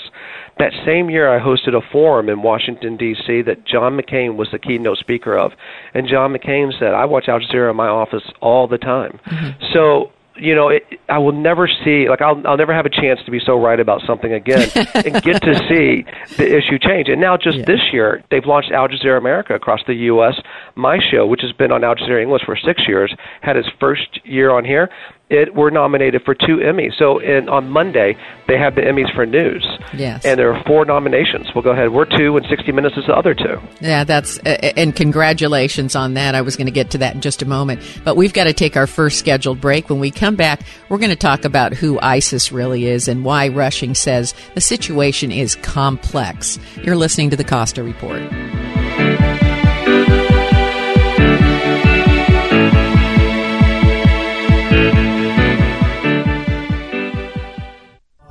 That 0.59 0.73
same 0.85 1.09
year, 1.09 1.33
I 1.33 1.39
hosted 1.39 1.73
a 1.73 1.81
forum 1.91 2.29
in 2.29 2.41
Washington 2.41 2.97
D.C. 2.97 3.41
that 3.43 3.65
John 3.65 3.97
McCain 3.97 4.35
was 4.35 4.49
the 4.51 4.59
keynote 4.59 4.97
speaker 4.97 5.37
of, 5.37 5.53
and 5.93 6.07
John 6.07 6.33
McCain 6.33 6.77
said, 6.77 6.93
"I 6.93 7.05
watch 7.05 7.27
Al 7.27 7.39
Jazeera 7.39 7.71
in 7.71 7.77
my 7.77 7.87
office 7.87 8.23
all 8.41 8.67
the 8.67 8.77
time." 8.77 9.19
Mm-hmm. 9.25 9.65
So 9.73 10.11
you 10.35 10.55
know, 10.55 10.69
it, 10.69 10.83
I 11.09 11.17
will 11.17 11.33
never 11.33 11.67
see 11.83 12.09
like 12.09 12.21
I'll 12.21 12.41
I'll 12.47 12.57
never 12.57 12.73
have 12.73 12.85
a 12.85 12.89
chance 12.89 13.19
to 13.25 13.31
be 13.31 13.39
so 13.45 13.59
right 13.61 13.79
about 13.79 14.01
something 14.07 14.31
again 14.33 14.69
and 14.93 15.21
get 15.21 15.41
to 15.41 15.55
see 15.69 16.05
the 16.37 16.57
issue 16.57 16.79
change. 16.79 17.09
And 17.09 17.19
now 17.19 17.37
just 17.37 17.59
yeah. 17.59 17.65
this 17.65 17.81
year, 17.91 18.23
they've 18.31 18.45
launched 18.45 18.71
Al 18.71 18.87
Jazeera 18.87 19.17
America 19.17 19.53
across 19.53 19.81
the 19.87 19.93
U.S. 19.93 20.39
My 20.75 20.99
show, 21.11 21.25
which 21.27 21.41
has 21.41 21.51
been 21.51 21.71
on 21.71 21.83
Al 21.83 21.95
Jazeera 21.95 22.21
English 22.21 22.43
for 22.45 22.55
six 22.55 22.87
years, 22.87 23.13
had 23.41 23.57
its 23.57 23.67
first 23.79 24.19
year 24.23 24.51
on 24.51 24.65
here 24.65 24.89
it 25.31 25.55
were 25.55 25.71
nominated 25.71 26.21
for 26.23 26.35
two 26.35 26.57
Emmys. 26.57 26.97
So 26.99 27.19
in, 27.19 27.47
on 27.47 27.69
Monday 27.69 28.17
they 28.47 28.57
have 28.57 28.75
the 28.75 28.81
Emmys 28.81 29.13
for 29.15 29.25
news. 29.25 29.65
Yes. 29.93 30.25
And 30.25 30.37
there 30.37 30.53
are 30.53 30.61
four 30.65 30.83
nominations. 30.83 31.47
We'll 31.55 31.63
go 31.63 31.71
ahead. 31.71 31.93
We're 31.93 32.05
two, 32.05 32.35
and 32.35 32.45
60 32.45 32.71
Minutes 32.71 32.97
is 32.97 33.05
the 33.05 33.15
other 33.15 33.33
two. 33.33 33.59
Yeah, 33.79 34.03
that's 34.03 34.37
and 34.39 34.95
congratulations 34.95 35.95
on 35.95 36.15
that. 36.15 36.35
I 36.35 36.41
was 36.41 36.57
going 36.57 36.67
to 36.67 36.71
get 36.71 36.91
to 36.91 36.97
that 36.99 37.15
in 37.15 37.21
just 37.21 37.41
a 37.41 37.45
moment, 37.45 37.81
but 38.03 38.15
we've 38.17 38.33
got 38.33 38.43
to 38.45 38.53
take 38.53 38.75
our 38.75 38.87
first 38.87 39.19
scheduled 39.19 39.61
break. 39.61 39.89
When 39.89 39.99
we 39.99 40.11
come 40.11 40.35
back, 40.35 40.61
we're 40.89 40.97
going 40.97 41.11
to 41.11 41.15
talk 41.15 41.45
about 41.45 41.73
who 41.73 41.99
ISIS 42.01 42.51
really 42.51 42.85
is 42.85 43.07
and 43.07 43.23
why 43.23 43.47
Rushing 43.47 43.95
says 43.95 44.33
the 44.53 44.61
situation 44.61 45.31
is 45.31 45.55
complex. 45.55 46.59
You're 46.83 46.97
listening 46.97 47.29
to 47.29 47.37
the 47.37 47.45
Costa 47.45 47.83
Report. 47.83 48.21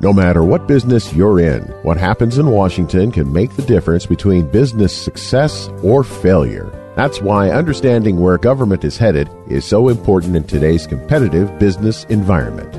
No 0.03 0.15
matter 0.15 0.43
what 0.43 0.67
business 0.67 1.13
you're 1.13 1.41
in, 1.41 1.61
what 1.83 1.99
happens 1.99 2.39
in 2.39 2.47
Washington 2.47 3.13
can 3.13 3.31
make 3.31 3.55
the 3.55 3.63
difference 3.63 4.07
between 4.07 4.51
business 4.51 4.97
success 4.97 5.69
or 5.83 6.03
failure. 6.03 6.73
That's 6.97 7.21
why 7.21 7.51
understanding 7.51 8.19
where 8.19 8.39
government 8.39 8.83
is 8.83 8.97
headed 8.97 9.29
is 9.47 9.67
so 9.67 9.91
important 9.91 10.37
in 10.37 10.45
today's 10.45 10.87
competitive 10.87 11.59
business 11.59 12.05
environment. 12.05 12.73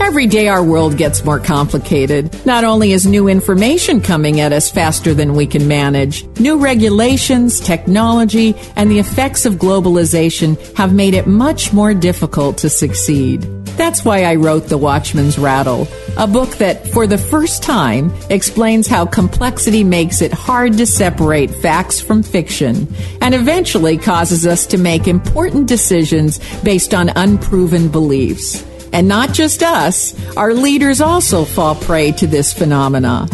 Every 0.00 0.26
day 0.26 0.48
our 0.48 0.64
world 0.64 0.96
gets 0.96 1.24
more 1.24 1.38
complicated. 1.38 2.34
Not 2.44 2.64
only 2.64 2.92
is 2.92 3.06
new 3.06 3.28
information 3.28 4.00
coming 4.00 4.40
at 4.40 4.52
us 4.52 4.68
faster 4.68 5.14
than 5.14 5.34
we 5.34 5.46
can 5.46 5.68
manage, 5.68 6.24
new 6.40 6.58
regulations, 6.58 7.60
technology, 7.60 8.56
and 8.74 8.90
the 8.90 8.98
effects 8.98 9.46
of 9.46 9.54
globalization 9.54 10.58
have 10.74 10.92
made 10.92 11.14
it 11.14 11.28
much 11.28 11.72
more 11.72 11.94
difficult 11.94 12.58
to 12.58 12.68
succeed. 12.68 13.59
That's 13.76 14.04
why 14.04 14.24
I 14.24 14.34
wrote 14.34 14.66
The 14.66 14.78
Watchman's 14.78 15.38
Rattle, 15.38 15.88
a 16.16 16.26
book 16.26 16.56
that, 16.58 16.86
for 16.88 17.06
the 17.06 17.18
first 17.18 17.62
time, 17.62 18.12
explains 18.28 18.86
how 18.86 19.06
complexity 19.06 19.84
makes 19.84 20.20
it 20.20 20.32
hard 20.32 20.76
to 20.78 20.86
separate 20.86 21.50
facts 21.50 22.00
from 22.00 22.22
fiction 22.22 22.86
and 23.20 23.34
eventually 23.34 23.96
causes 23.96 24.46
us 24.46 24.66
to 24.66 24.78
make 24.78 25.08
important 25.08 25.66
decisions 25.66 26.38
based 26.62 26.94
on 26.94 27.10
unproven 27.16 27.88
beliefs. 27.88 28.64
And 28.92 29.08
not 29.08 29.32
just 29.32 29.62
us, 29.62 30.14
our 30.36 30.52
leaders 30.52 31.00
also 31.00 31.44
fall 31.44 31.74
prey 31.74 32.12
to 32.12 32.26
this 32.26 32.52
phenomena. 32.52 33.28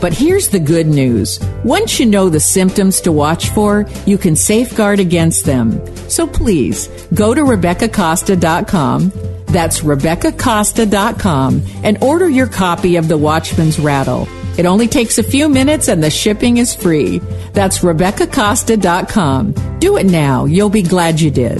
But 0.00 0.12
here's 0.12 0.48
the 0.48 0.60
good 0.60 0.86
news. 0.86 1.40
Once 1.64 1.98
you 1.98 2.06
know 2.06 2.28
the 2.28 2.40
symptoms 2.40 3.00
to 3.02 3.12
watch 3.12 3.50
for, 3.50 3.86
you 4.06 4.18
can 4.18 4.36
safeguard 4.36 5.00
against 5.00 5.44
them. 5.44 5.84
So 6.08 6.26
please, 6.26 6.88
go 7.14 7.34
to 7.34 7.42
RebeccaCosta.com. 7.42 9.12
That's 9.46 9.80
RebeccaCosta.com 9.80 11.62
and 11.82 12.02
order 12.02 12.28
your 12.28 12.46
copy 12.46 12.96
of 12.96 13.08
The 13.08 13.18
Watchman's 13.18 13.78
Rattle. 13.78 14.28
It 14.58 14.66
only 14.66 14.88
takes 14.88 15.18
a 15.18 15.22
few 15.22 15.48
minutes 15.48 15.88
and 15.88 16.02
the 16.02 16.10
shipping 16.10 16.58
is 16.58 16.74
free. 16.74 17.18
That's 17.52 17.78
RebeccaCosta.com. 17.78 19.78
Do 19.78 19.96
it 19.96 20.06
now. 20.06 20.44
You'll 20.44 20.68
be 20.68 20.82
glad 20.82 21.20
you 21.20 21.30
did. 21.30 21.58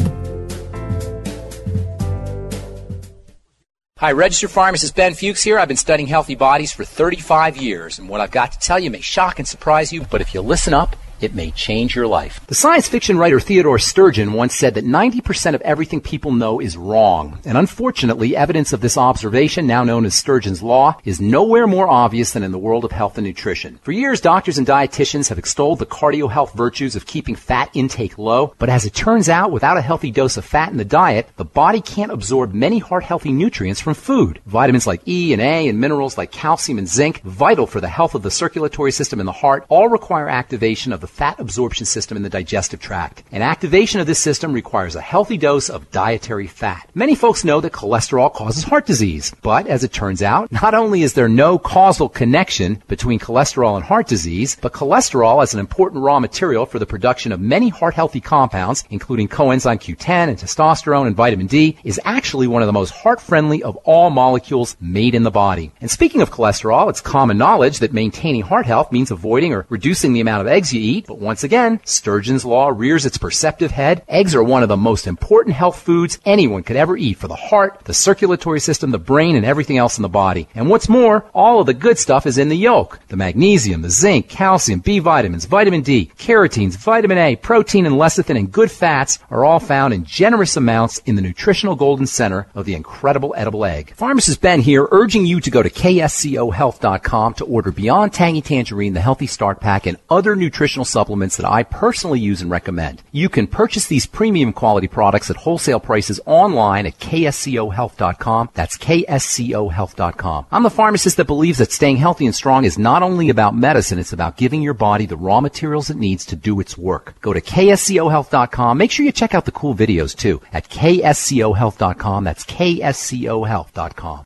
Hi, 4.00 4.12
registered 4.12 4.52
pharmacist 4.52 4.94
Ben 4.94 5.14
Fuchs 5.14 5.42
here. 5.42 5.58
I've 5.58 5.66
been 5.66 5.76
studying 5.76 6.08
healthy 6.08 6.36
bodies 6.36 6.70
for 6.70 6.84
35 6.84 7.56
years, 7.56 7.98
and 7.98 8.08
what 8.08 8.20
I've 8.20 8.30
got 8.30 8.52
to 8.52 8.58
tell 8.60 8.78
you 8.78 8.92
may 8.92 9.00
shock 9.00 9.40
and 9.40 9.48
surprise 9.48 9.92
you, 9.92 10.02
but 10.08 10.20
if 10.20 10.34
you 10.34 10.40
listen 10.40 10.72
up, 10.72 10.94
it 11.20 11.34
may 11.34 11.50
change 11.50 11.94
your 11.94 12.06
life. 12.06 12.40
The 12.46 12.54
science 12.54 12.88
fiction 12.88 13.18
writer 13.18 13.40
Theodore 13.40 13.78
Sturgeon 13.78 14.32
once 14.32 14.54
said 14.54 14.74
that 14.74 14.84
90% 14.84 15.54
of 15.54 15.60
everything 15.62 16.00
people 16.00 16.32
know 16.32 16.60
is 16.60 16.76
wrong. 16.76 17.38
And 17.44 17.58
unfortunately, 17.58 18.36
evidence 18.36 18.72
of 18.72 18.80
this 18.80 18.96
observation, 18.96 19.66
now 19.66 19.84
known 19.84 20.04
as 20.04 20.14
Sturgeon's 20.14 20.62
Law, 20.62 20.96
is 21.04 21.20
nowhere 21.20 21.66
more 21.66 21.88
obvious 21.88 22.32
than 22.32 22.42
in 22.42 22.52
the 22.52 22.58
world 22.58 22.84
of 22.84 22.92
health 22.92 23.18
and 23.18 23.26
nutrition. 23.26 23.78
For 23.82 23.92
years, 23.92 24.20
doctors 24.20 24.58
and 24.58 24.66
dietitians 24.66 25.28
have 25.28 25.38
extolled 25.38 25.78
the 25.78 25.86
cardio 25.86 26.30
health 26.30 26.54
virtues 26.54 26.96
of 26.96 27.06
keeping 27.06 27.34
fat 27.34 27.70
intake 27.74 28.18
low, 28.18 28.54
but 28.58 28.68
as 28.68 28.84
it 28.84 28.94
turns 28.94 29.28
out, 29.28 29.50
without 29.50 29.76
a 29.76 29.82
healthy 29.82 30.10
dose 30.10 30.36
of 30.36 30.44
fat 30.44 30.70
in 30.70 30.78
the 30.78 30.84
diet, 30.84 31.28
the 31.36 31.44
body 31.44 31.80
can't 31.80 32.12
absorb 32.12 32.54
many 32.54 32.78
heart 32.78 33.04
healthy 33.04 33.32
nutrients 33.32 33.80
from 33.80 33.94
food. 33.94 34.40
Vitamins 34.46 34.86
like 34.86 35.06
E 35.08 35.32
and 35.32 35.42
A 35.42 35.68
and 35.68 35.80
minerals 35.80 36.16
like 36.16 36.30
calcium 36.30 36.78
and 36.78 36.88
zinc, 36.88 37.20
vital 37.22 37.66
for 37.66 37.80
the 37.80 37.88
health 37.88 38.14
of 38.14 38.22
the 38.22 38.30
circulatory 38.30 38.92
system 38.92 39.20
and 39.20 39.26
the 39.26 39.32
heart, 39.32 39.64
all 39.68 39.88
require 39.88 40.28
activation 40.28 40.92
of 40.92 41.00
the 41.00 41.07
fat 41.08 41.40
absorption 41.40 41.86
system 41.86 42.16
in 42.16 42.22
the 42.22 42.28
digestive 42.28 42.80
tract. 42.80 43.22
And 43.32 43.42
activation 43.42 44.00
of 44.00 44.06
this 44.06 44.18
system 44.18 44.52
requires 44.52 44.94
a 44.94 45.00
healthy 45.00 45.36
dose 45.36 45.68
of 45.68 45.90
dietary 45.90 46.46
fat. 46.46 46.88
Many 46.94 47.14
folks 47.14 47.44
know 47.44 47.60
that 47.60 47.72
cholesterol 47.72 48.32
causes 48.32 48.64
heart 48.64 48.86
disease, 48.86 49.34
but 49.42 49.66
as 49.66 49.84
it 49.84 49.92
turns 49.92 50.22
out, 50.22 50.52
not 50.52 50.74
only 50.74 51.02
is 51.02 51.14
there 51.14 51.28
no 51.28 51.58
causal 51.58 52.08
connection 52.08 52.82
between 52.88 53.18
cholesterol 53.18 53.76
and 53.76 53.84
heart 53.84 54.06
disease, 54.06 54.56
but 54.60 54.72
cholesterol 54.72 55.42
as 55.42 55.54
an 55.54 55.60
important 55.60 56.02
raw 56.02 56.20
material 56.20 56.66
for 56.66 56.78
the 56.78 56.86
production 56.86 57.32
of 57.32 57.40
many 57.40 57.68
heart 57.68 57.94
healthy 57.94 58.20
compounds, 58.20 58.84
including 58.90 59.28
coenzyme 59.28 59.78
Q10 59.78 60.28
and 60.28 60.38
testosterone 60.38 61.06
and 61.06 61.16
vitamin 61.16 61.46
D, 61.46 61.76
is 61.84 62.00
actually 62.04 62.46
one 62.46 62.62
of 62.62 62.66
the 62.66 62.72
most 62.72 62.90
heart 62.90 63.20
friendly 63.20 63.62
of 63.62 63.76
all 63.84 64.10
molecules 64.10 64.76
made 64.80 65.14
in 65.14 65.22
the 65.22 65.30
body. 65.30 65.72
And 65.80 65.90
speaking 65.90 66.20
of 66.20 66.30
cholesterol, 66.30 66.90
it's 66.90 67.00
common 67.00 67.38
knowledge 67.38 67.78
that 67.78 67.92
maintaining 67.92 68.42
heart 68.42 68.66
health 68.66 68.92
means 68.92 69.10
avoiding 69.10 69.52
or 69.52 69.66
reducing 69.68 70.12
the 70.12 70.20
amount 70.20 70.42
of 70.42 70.46
eggs 70.46 70.72
you 70.72 70.80
eat 70.80 70.97
eat, 70.98 71.06
but 71.06 71.18
once 71.18 71.44
again, 71.44 71.80
Sturgeon's 71.84 72.44
Law 72.44 72.68
rears 72.68 73.06
its 73.06 73.18
perceptive 73.18 73.70
head. 73.70 74.02
Eggs 74.08 74.34
are 74.34 74.42
one 74.42 74.62
of 74.62 74.68
the 74.68 74.76
most 74.76 75.06
important 75.06 75.54
health 75.54 75.80
foods 75.80 76.18
anyone 76.24 76.62
could 76.62 76.76
ever 76.76 76.96
eat 76.96 77.16
for 77.16 77.28
the 77.28 77.34
heart, 77.34 77.80
the 77.84 77.94
circulatory 77.94 78.60
system, 78.60 78.90
the 78.90 78.98
brain, 78.98 79.36
and 79.36 79.46
everything 79.46 79.78
else 79.78 79.96
in 79.96 80.02
the 80.02 80.08
body. 80.08 80.48
And 80.54 80.68
what's 80.68 80.88
more, 80.88 81.24
all 81.34 81.60
of 81.60 81.66
the 81.66 81.74
good 81.74 81.98
stuff 81.98 82.26
is 82.26 82.38
in 82.38 82.48
the 82.48 82.56
yolk. 82.56 82.98
The 83.08 83.16
magnesium, 83.16 83.82
the 83.82 83.90
zinc, 83.90 84.28
calcium, 84.28 84.80
B 84.80 84.98
vitamins, 84.98 85.44
vitamin 85.44 85.82
D, 85.82 86.10
carotenes, 86.18 86.76
vitamin 86.76 87.18
A, 87.18 87.36
protein, 87.36 87.86
and 87.86 87.96
lecithin, 87.96 88.36
and 88.36 88.52
good 88.52 88.70
fats 88.70 89.18
are 89.30 89.44
all 89.44 89.60
found 89.60 89.94
in 89.94 90.04
generous 90.04 90.56
amounts 90.56 90.98
in 91.06 91.14
the 91.16 91.22
nutritional 91.22 91.76
golden 91.76 92.06
center 92.06 92.46
of 92.54 92.66
the 92.66 92.74
incredible 92.74 93.34
edible 93.36 93.64
egg. 93.64 93.94
Pharmacist 93.94 94.40
Ben 94.40 94.60
here, 94.60 94.88
urging 94.90 95.26
you 95.26 95.40
to 95.40 95.50
go 95.50 95.62
to 95.62 95.70
kscohealth.com 95.70 97.34
to 97.34 97.44
order 97.44 97.70
Beyond 97.70 98.12
Tangy 98.12 98.42
Tangerine, 98.42 98.94
the 98.94 99.00
Healthy 99.00 99.26
Start 99.26 99.60
Pack, 99.60 99.86
and 99.86 99.98
other 100.10 100.34
nutritional 100.34 100.84
supplements 100.88 101.36
that 101.36 101.50
I 101.50 101.62
personally 101.62 102.20
use 102.20 102.42
and 102.42 102.50
recommend. 102.50 103.02
You 103.12 103.28
can 103.28 103.46
purchase 103.46 103.86
these 103.86 104.06
premium 104.06 104.52
quality 104.52 104.88
products 104.88 105.30
at 105.30 105.36
wholesale 105.36 105.80
prices 105.80 106.20
online 106.26 106.86
at 106.86 106.98
kscohealth.com. 106.98 108.50
That's 108.54 108.78
kscohealth.com. 108.78 110.46
I'm 110.50 110.62
the 110.62 110.70
pharmacist 110.70 111.16
that 111.18 111.26
believes 111.26 111.58
that 111.58 111.72
staying 111.72 111.98
healthy 111.98 112.26
and 112.26 112.34
strong 112.34 112.64
is 112.64 112.78
not 112.78 113.02
only 113.02 113.28
about 113.28 113.54
medicine, 113.54 113.98
it's 113.98 114.12
about 114.12 114.36
giving 114.36 114.62
your 114.62 114.74
body 114.74 115.06
the 115.06 115.16
raw 115.16 115.40
materials 115.40 115.90
it 115.90 115.96
needs 115.96 116.24
to 116.26 116.36
do 116.36 116.60
its 116.60 116.76
work. 116.78 117.14
Go 117.20 117.32
to 117.32 117.40
kscohealth.com. 117.40 118.78
Make 118.78 118.90
sure 118.90 119.06
you 119.06 119.12
check 119.12 119.34
out 119.34 119.44
the 119.44 119.52
cool 119.52 119.74
videos 119.74 120.16
too 120.16 120.40
at 120.52 120.68
kscohealth.com. 120.68 122.24
That's 122.24 122.44
kscohealth.com. 122.44 124.24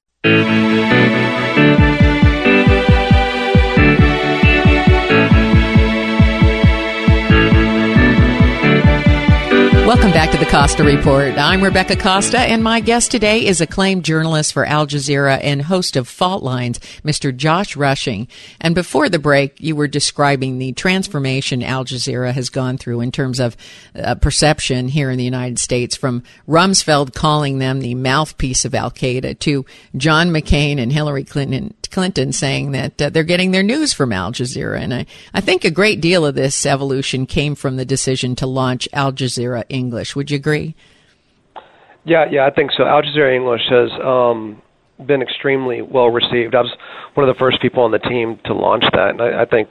Welcome 9.93 10.13
back 10.13 10.31
to 10.31 10.39
the 10.39 10.47
Costa 10.47 10.85
Report. 10.85 11.37
I'm 11.37 11.63
Rebecca 11.63 11.97
Costa, 11.97 12.39
and 12.39 12.65
my 12.65 12.81
guest 12.81 13.11
today 13.11 13.45
is 13.45 13.61
acclaimed 13.61 14.07
journalist 14.07 14.55
for 14.55 14.65
Al 14.65 14.87
Jazeera 14.87 15.39
and 15.43 15.61
host 15.61 15.97
of 15.97 16.09
Fault 16.09 16.43
Lines, 16.43 16.79
Mr. 17.05 17.37
Josh 17.37 17.77
Rushing. 17.77 18.27
And 18.59 18.75
before 18.75 19.11
the 19.11 19.19
break, 19.19 19.61
you 19.61 19.77
were 19.77 19.89
describing 19.89 20.57
the 20.57 20.73
transformation 20.73 21.63
Al 21.63 21.85
Jazeera 21.85 22.33
has 22.33 22.49
gone 22.49 22.79
through 22.79 23.03
in 23.03 23.13
terms 23.13 23.39
of 23.39 23.55
uh, 23.95 24.15
perception 24.15 24.89
here 24.89 25.11
in 25.11 25.19
the 25.19 25.25
United 25.25 25.59
States, 25.59 25.95
from 25.95 26.23
Rumsfeld 26.49 27.13
calling 27.13 27.59
them 27.59 27.81
the 27.81 27.95
mouthpiece 27.95 28.65
of 28.65 28.75
Al 28.75 28.91
Qaeda 28.91 29.39
to 29.41 29.67
John 29.95 30.31
McCain 30.31 30.81
and 30.81 30.91
Hillary 30.91 31.25
Clinton 31.25 31.75
Clinton 31.93 32.33
saying 32.33 32.73
that 32.73 33.01
uh, 33.01 33.11
they're 33.11 33.23
getting 33.23 33.51
their 33.53 33.63
news 33.63 33.93
from 33.93 34.13
Al 34.13 34.33
Jazeera. 34.33 34.81
And 34.81 34.93
I, 34.93 35.07
I 35.33 35.41
think 35.41 35.65
a 35.65 35.71
great 35.71 36.01
deal 36.01 36.27
of 36.27 36.35
this 36.35 36.67
evolution 36.67 37.27
came 37.27 37.55
from 37.55 37.77
the 37.77 37.85
decision 37.85 38.35
to 38.37 38.47
launch 38.47 38.89
Al 38.93 39.13
Jazeera 39.13 39.65
English. 39.69 40.17
Would 40.17 40.31
you 40.31 40.37
agree? 40.37 40.75
Yeah, 42.05 42.25
yeah, 42.31 42.47
I 42.47 42.51
think 42.51 42.73
so. 42.77 42.85
Al 42.85 43.03
Jazeera 43.03 43.35
English 43.35 43.63
has 43.69 43.91
um, 44.05 44.61
been 45.07 45.23
extremely 45.23 45.83
well 45.83 46.09
received. 46.09 46.55
I 46.55 46.63
was 46.63 46.73
one 47.15 47.29
of 47.29 47.35
the 47.35 47.39
first 47.39 47.61
people 47.61 47.85
on 47.85 47.93
the 47.93 47.99
team 47.99 48.41
to 48.47 48.55
launch 48.55 48.85
that, 48.93 49.11
and 49.11 49.23
I, 49.23 49.43
I 49.43 49.45
think 49.45 49.71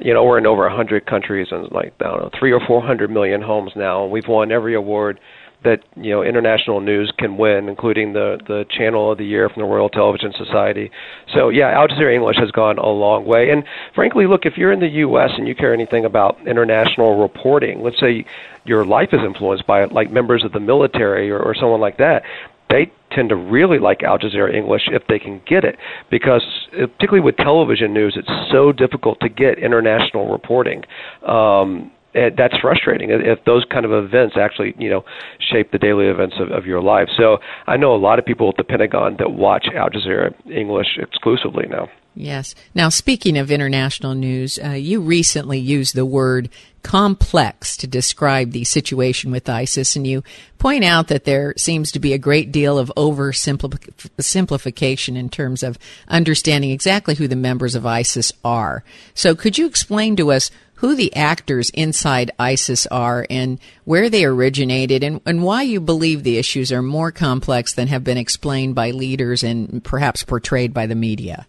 you 0.00 0.14
know 0.14 0.24
we're 0.24 0.38
in 0.38 0.46
over 0.46 0.66
a 0.66 0.74
hundred 0.74 1.06
countries 1.06 1.48
and 1.50 1.70
like 1.72 1.92
I 2.00 2.04
don't 2.04 2.20
know 2.20 2.30
three 2.38 2.52
or 2.52 2.60
four 2.66 2.80
hundred 2.80 3.10
million 3.10 3.42
homes 3.42 3.72
now. 3.76 4.06
We've 4.06 4.28
won 4.28 4.52
every 4.52 4.74
award 4.74 5.20
that 5.66 5.82
you 5.96 6.10
know 6.12 6.22
international 6.22 6.80
news 6.80 7.12
can 7.18 7.36
win, 7.36 7.68
including 7.68 8.12
the 8.12 8.38
the 8.46 8.64
Channel 8.70 9.12
of 9.12 9.18
the 9.18 9.26
Year 9.26 9.48
from 9.48 9.62
the 9.62 9.68
Royal 9.68 9.88
Television 9.90 10.32
Society. 10.32 10.90
So 11.34 11.50
yeah, 11.50 11.70
Al 11.70 11.88
Jazeera 11.88 12.14
English 12.14 12.38
has 12.38 12.50
gone 12.52 12.78
a 12.78 12.88
long 12.88 13.26
way. 13.26 13.50
And 13.50 13.64
frankly, 13.94 14.26
look, 14.26 14.46
if 14.46 14.56
you're 14.56 14.72
in 14.72 14.80
the 14.80 14.94
U.S. 15.06 15.30
and 15.36 15.46
you 15.46 15.54
care 15.54 15.74
anything 15.74 16.04
about 16.04 16.38
international 16.46 17.20
reporting, 17.20 17.82
let's 17.82 18.00
say 18.00 18.24
your 18.64 18.84
life 18.84 19.10
is 19.12 19.20
influenced 19.20 19.66
by 19.66 19.84
like 19.84 20.10
members 20.10 20.44
of 20.44 20.52
the 20.52 20.60
military 20.60 21.30
or, 21.30 21.40
or 21.40 21.54
someone 21.54 21.80
like 21.80 21.98
that, 21.98 22.22
they 22.70 22.90
tend 23.10 23.28
to 23.30 23.36
really 23.36 23.78
like 23.78 24.02
Al 24.02 24.18
Jazeera 24.18 24.54
English 24.54 24.88
if 24.88 25.06
they 25.08 25.18
can 25.18 25.40
get 25.46 25.64
it, 25.64 25.76
because 26.10 26.44
uh, 26.72 26.86
particularly 26.86 27.20
with 27.20 27.36
television 27.36 27.92
news, 27.92 28.16
it's 28.16 28.52
so 28.52 28.72
difficult 28.72 29.18
to 29.20 29.28
get 29.28 29.58
international 29.58 30.30
reporting. 30.30 30.84
Um, 31.26 31.90
that's 32.36 32.54
frustrating 32.60 33.10
if 33.10 33.44
those 33.44 33.64
kind 33.70 33.84
of 33.84 33.92
events 33.92 34.36
actually 34.38 34.74
you 34.78 34.88
know 34.88 35.04
shape 35.38 35.72
the 35.72 35.78
daily 35.78 36.06
events 36.06 36.36
of, 36.40 36.50
of 36.50 36.66
your 36.66 36.80
life. 36.80 37.08
So 37.16 37.38
I 37.66 37.76
know 37.76 37.94
a 37.94 37.98
lot 37.98 38.18
of 38.18 38.24
people 38.24 38.48
at 38.48 38.56
the 38.56 38.64
Pentagon 38.64 39.16
that 39.18 39.30
watch 39.30 39.66
Al 39.74 39.90
Jazeera 39.90 40.34
English 40.50 40.98
exclusively 40.98 41.66
now. 41.68 41.88
Yes. 42.18 42.54
Now, 42.74 42.88
speaking 42.88 43.36
of 43.36 43.50
international 43.50 44.14
news, 44.14 44.58
uh, 44.64 44.70
you 44.70 45.02
recently 45.02 45.58
used 45.58 45.94
the 45.94 46.06
word 46.06 46.48
complex 46.82 47.76
to 47.76 47.86
describe 47.86 48.52
the 48.52 48.64
situation 48.64 49.30
with 49.30 49.50
ISIS, 49.50 49.96
and 49.96 50.06
you 50.06 50.24
point 50.56 50.82
out 50.82 51.08
that 51.08 51.24
there 51.24 51.52
seems 51.58 51.92
to 51.92 51.98
be 51.98 52.14
a 52.14 52.18
great 52.18 52.50
deal 52.50 52.78
of 52.78 52.90
oversimplification 52.96 55.16
in 55.16 55.28
terms 55.28 55.62
of 55.62 55.78
understanding 56.08 56.70
exactly 56.70 57.16
who 57.16 57.28
the 57.28 57.36
members 57.36 57.74
of 57.74 57.84
ISIS 57.84 58.32
are. 58.42 58.82
So, 59.12 59.34
could 59.34 59.58
you 59.58 59.66
explain 59.66 60.16
to 60.16 60.32
us 60.32 60.50
who 60.76 60.94
the 60.94 61.14
actors 61.14 61.70
inside 61.70 62.30
ISIS 62.38 62.86
are 62.86 63.26
and 63.30 63.58
where 63.84 64.08
they 64.08 64.24
originated 64.24 65.02
and, 65.02 65.20
and 65.26 65.42
why 65.42 65.62
you 65.62 65.80
believe 65.80 66.22
the 66.22 66.38
issues 66.38 66.72
are 66.72 66.82
more 66.82 67.10
complex 67.10 67.74
than 67.74 67.88
have 67.88 68.04
been 68.04 68.18
explained 68.18 68.74
by 68.74 68.90
leaders 68.90 69.42
and 69.42 69.82
perhaps 69.82 70.22
portrayed 70.22 70.72
by 70.72 70.86
the 70.86 70.94
media? 70.94 71.46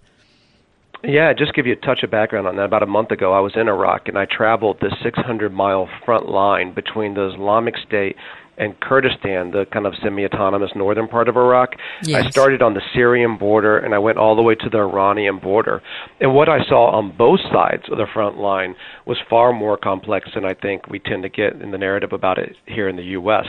Yeah, 1.03 1.31
just 1.33 1.53
give 1.53 1.67
you 1.67 1.73
a 1.73 1.85
touch 1.85 2.03
of 2.03 2.11
background 2.11 2.47
on 2.47 2.55
that. 2.55 2.65
About 2.65 2.83
a 2.83 2.87
month 2.87 3.11
ago, 3.11 3.33
I 3.33 3.39
was 3.39 3.53
in 3.55 3.67
Iraq 3.67 4.07
and 4.07 4.17
I 4.17 4.25
traveled 4.25 4.77
the 4.81 4.95
600 5.03 5.53
mile 5.53 5.87
front 6.05 6.27
line 6.27 6.73
between 6.73 7.13
the 7.13 7.31
Islamic 7.33 7.75
State 7.77 8.15
and 8.57 8.79
Kurdistan, 8.79 9.51
the 9.51 9.65
kind 9.71 9.85
of 9.85 9.93
semi-autonomous 10.01 10.71
northern 10.75 11.07
part 11.07 11.29
of 11.29 11.37
Iraq. 11.37 11.75
Yes. 12.03 12.25
I 12.25 12.29
started 12.29 12.61
on 12.61 12.73
the 12.73 12.81
Syrian 12.93 13.37
border 13.37 13.77
and 13.77 13.93
I 13.93 13.99
went 13.99 14.17
all 14.17 14.35
the 14.35 14.41
way 14.41 14.55
to 14.55 14.69
the 14.69 14.79
Iranian 14.79 15.39
border. 15.39 15.81
And 16.19 16.33
what 16.33 16.49
I 16.49 16.63
saw 16.65 16.91
on 16.97 17.15
both 17.15 17.39
sides 17.51 17.83
of 17.91 17.97
the 17.97 18.07
front 18.13 18.37
line 18.37 18.75
was 19.05 19.17
far 19.29 19.53
more 19.53 19.77
complex 19.77 20.29
than 20.33 20.45
I 20.45 20.53
think 20.53 20.87
we 20.87 20.99
tend 20.99 21.23
to 21.23 21.29
get 21.29 21.53
in 21.61 21.71
the 21.71 21.77
narrative 21.77 22.13
about 22.13 22.37
it 22.37 22.55
here 22.65 22.89
in 22.89 22.95
the 22.95 23.03
U.S. 23.03 23.45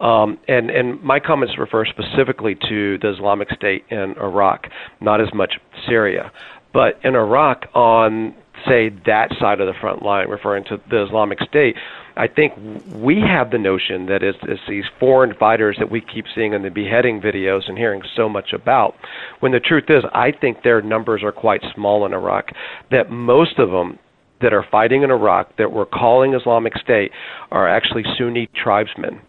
Um, 0.00 0.38
and 0.48 0.70
and 0.70 1.02
my 1.02 1.20
comments 1.20 1.54
refer 1.58 1.84
specifically 1.86 2.56
to 2.68 2.98
the 2.98 3.12
Islamic 3.14 3.48
State 3.52 3.84
in 3.90 4.14
Iraq, 4.20 4.66
not 5.00 5.20
as 5.20 5.28
much 5.34 5.54
Syria. 5.86 6.30
But 6.72 7.00
in 7.02 7.14
Iraq, 7.14 7.66
on 7.74 8.34
say 8.66 8.90
that 9.06 9.30
side 9.40 9.60
of 9.60 9.66
the 9.66 9.78
front 9.80 10.02
line, 10.02 10.28
referring 10.28 10.64
to 10.64 10.80
the 10.90 11.04
Islamic 11.04 11.38
State, 11.48 11.76
I 12.20 12.28
think 12.28 12.52
we 12.94 13.18
have 13.26 13.50
the 13.50 13.56
notion 13.56 14.04
that 14.06 14.22
it's, 14.22 14.36
it's 14.42 14.60
these 14.68 14.84
foreign 14.98 15.32
fighters 15.32 15.76
that 15.78 15.90
we 15.90 16.02
keep 16.02 16.26
seeing 16.34 16.52
in 16.52 16.60
the 16.60 16.68
beheading 16.68 17.18
videos 17.18 17.62
and 17.66 17.78
hearing 17.78 18.02
so 18.14 18.28
much 18.28 18.52
about. 18.52 18.94
When 19.40 19.52
the 19.52 19.58
truth 19.58 19.84
is, 19.88 20.04
I 20.12 20.30
think 20.30 20.62
their 20.62 20.82
numbers 20.82 21.22
are 21.22 21.32
quite 21.32 21.62
small 21.74 22.04
in 22.04 22.12
Iraq. 22.12 22.50
That 22.90 23.10
most 23.10 23.58
of 23.58 23.70
them 23.70 23.98
that 24.42 24.52
are 24.52 24.66
fighting 24.70 25.02
in 25.02 25.10
Iraq 25.10 25.56
that 25.56 25.72
we're 25.72 25.86
calling 25.86 26.34
Islamic 26.34 26.76
State 26.76 27.10
are 27.52 27.66
actually 27.66 28.04
Sunni 28.18 28.50
tribesmen. 28.54 29.22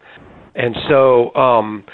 And 0.54 0.76
so 0.90 1.34
um, 1.34 1.86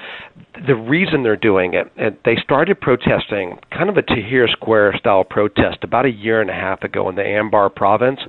the 0.65 0.73
reason 0.73 1.21
they're 1.21 1.35
doing 1.35 1.75
it, 1.75 1.91
and 1.95 2.17
they 2.25 2.37
started 2.43 2.81
protesting 2.81 3.59
kind 3.69 3.89
of 3.91 3.97
a 3.97 4.01
Tahrir 4.01 4.49
Square 4.49 4.97
style 4.97 5.23
protest 5.23 5.83
about 5.83 6.05
a 6.05 6.11
year 6.11 6.41
and 6.41 6.49
a 6.49 6.53
half 6.53 6.81
ago 6.81 7.07
in 7.07 7.13
the 7.13 7.21
Anbar 7.21 7.73
province 7.73 8.19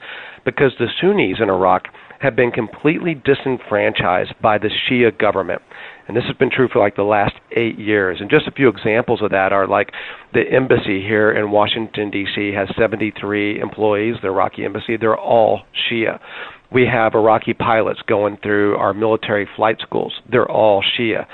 because 0.44 0.72
the 0.78 0.88
Sunnis 1.00 1.38
in 1.40 1.48
Iraq 1.48 1.84
have 2.20 2.34
been 2.34 2.50
completely 2.50 3.14
disenfranchised 3.14 4.34
by 4.42 4.58
the 4.58 4.68
Shia 4.68 5.16
government. 5.16 5.62
And 6.06 6.16
this 6.16 6.24
has 6.24 6.36
been 6.36 6.50
true 6.50 6.68
for 6.72 6.78
like 6.78 6.96
the 6.96 7.02
last 7.02 7.34
eight 7.56 7.78
years. 7.78 8.18
And 8.20 8.30
just 8.30 8.48
a 8.48 8.52
few 8.52 8.68
examples 8.68 9.22
of 9.22 9.30
that 9.30 9.52
are 9.52 9.66
like 9.66 9.92
the 10.32 10.42
embassy 10.50 11.02
here 11.02 11.30
in 11.30 11.50
Washington, 11.50 12.10
D.C. 12.10 12.52
has 12.52 12.68
73 12.78 13.60
employees, 13.60 14.16
the 14.22 14.28
Iraqi 14.28 14.64
embassy. 14.64 14.96
They're 14.96 15.18
all 15.18 15.62
Shia. 15.88 16.18
We 16.70 16.86
have 16.86 17.14
Iraqi 17.14 17.54
pilots 17.54 18.00
going 18.06 18.38
through 18.42 18.76
our 18.76 18.92
military 18.92 19.48
flight 19.56 19.76
schools. 19.80 20.12
They're 20.30 20.50
all 20.50 20.82
Shia 20.82 21.26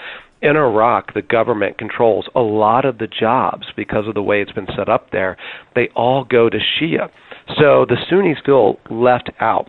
in 0.45 0.57
Iraq, 0.57 1.15
the 1.15 1.23
government 1.23 1.79
controls 1.79 2.29
a 2.35 2.41
lot 2.41 2.85
of 2.85 2.99
the 2.99 3.07
jobs 3.07 3.67
because 3.75 4.07
of 4.07 4.13
the 4.13 4.23
way 4.23 4.43
it's 4.43 4.53
been 4.53 4.69
set 4.77 4.91
up 4.91 5.11
there. 5.11 5.39
They 5.75 5.89
all 5.97 6.23
go 6.23 6.51
to 6.51 6.59
Shia. 6.59 7.09
So 7.59 7.87
the 7.89 7.97
Sunnis 8.11 8.39
feel 8.45 8.79
left 8.91 9.31
out. 9.41 9.69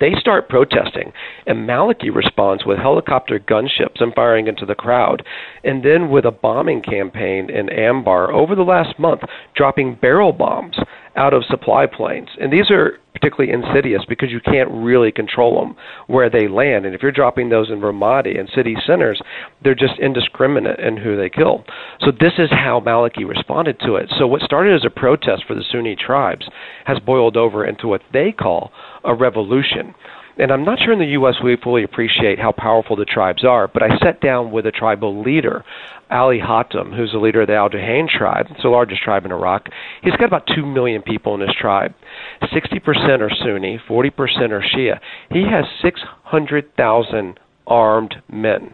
They 0.00 0.14
start 0.18 0.48
protesting, 0.48 1.12
and 1.46 1.68
Maliki 1.68 2.14
responds 2.14 2.64
with 2.64 2.78
helicopter 2.78 3.38
gunships 3.38 4.00
and 4.00 4.14
firing 4.14 4.46
into 4.46 4.66
the 4.66 4.74
crowd, 4.74 5.22
and 5.62 5.84
then 5.84 6.10
with 6.10 6.24
a 6.24 6.30
bombing 6.30 6.82
campaign 6.82 7.50
in 7.50 7.68
Anbar 7.68 8.32
over 8.32 8.54
the 8.54 8.62
last 8.62 8.98
month, 8.98 9.20
dropping 9.54 9.96
barrel 9.96 10.32
bombs 10.32 10.76
out 11.16 11.32
of 11.32 11.44
supply 11.44 11.86
planes. 11.86 12.28
And 12.40 12.52
these 12.52 12.70
are 12.70 12.98
particularly 13.14 13.52
insidious 13.52 14.02
because 14.08 14.30
you 14.30 14.40
can't 14.40 14.70
really 14.70 15.12
control 15.12 15.60
them 15.60 15.76
where 16.08 16.28
they 16.28 16.48
land. 16.48 16.84
And 16.84 16.94
if 16.94 17.02
you're 17.02 17.12
dropping 17.12 17.48
those 17.48 17.70
in 17.70 17.80
Ramadi 17.80 18.38
and 18.38 18.48
city 18.54 18.76
centers, 18.86 19.20
they're 19.62 19.74
just 19.74 19.98
indiscriminate 20.00 20.80
in 20.80 20.96
who 20.96 21.16
they 21.16 21.30
kill. 21.30 21.64
So 22.00 22.10
this 22.10 22.32
is 22.38 22.50
how 22.50 22.80
Maliki 22.80 23.26
responded 23.26 23.78
to 23.80 23.96
it. 23.96 24.12
So 24.18 24.26
what 24.26 24.42
started 24.42 24.74
as 24.74 24.84
a 24.84 24.90
protest 24.90 25.44
for 25.46 25.54
the 25.54 25.64
Sunni 25.70 25.96
tribes 25.96 26.46
has 26.84 26.98
boiled 26.98 27.36
over 27.36 27.64
into 27.64 27.86
what 27.86 28.02
they 28.12 28.32
call 28.32 28.72
a 29.04 29.14
revolution. 29.14 29.94
And 30.36 30.50
I'm 30.50 30.64
not 30.64 30.80
sure 30.80 30.92
in 30.92 30.98
the 30.98 31.06
U.S. 31.06 31.36
we 31.42 31.56
fully 31.62 31.84
appreciate 31.84 32.40
how 32.40 32.50
powerful 32.50 32.96
the 32.96 33.04
tribes 33.04 33.44
are, 33.44 33.68
but 33.68 33.84
I 33.84 33.96
sat 34.02 34.20
down 34.20 34.50
with 34.50 34.66
a 34.66 34.72
tribal 34.72 35.22
leader, 35.22 35.64
Ali 36.10 36.40
Hatem, 36.40 36.96
who's 36.96 37.12
the 37.12 37.18
leader 37.18 37.42
of 37.42 37.46
the 37.46 37.54
Al 37.54 37.70
Juhayna 37.70 38.08
tribe. 38.08 38.46
It's 38.50 38.62
the 38.62 38.68
largest 38.68 39.02
tribe 39.02 39.24
in 39.24 39.32
Iraq. 39.32 39.68
He's 40.02 40.16
got 40.16 40.26
about 40.26 40.48
2 40.52 40.66
million 40.66 41.02
people 41.02 41.34
in 41.34 41.40
his 41.40 41.54
tribe. 41.58 41.94
60% 42.42 43.20
are 43.20 43.30
Sunni, 43.30 43.80
40% 43.88 44.50
are 44.50 44.64
Shia. 44.74 44.98
He 45.30 45.44
has 45.48 45.66
600,000 45.80 47.38
armed 47.66 48.14
men. 48.28 48.72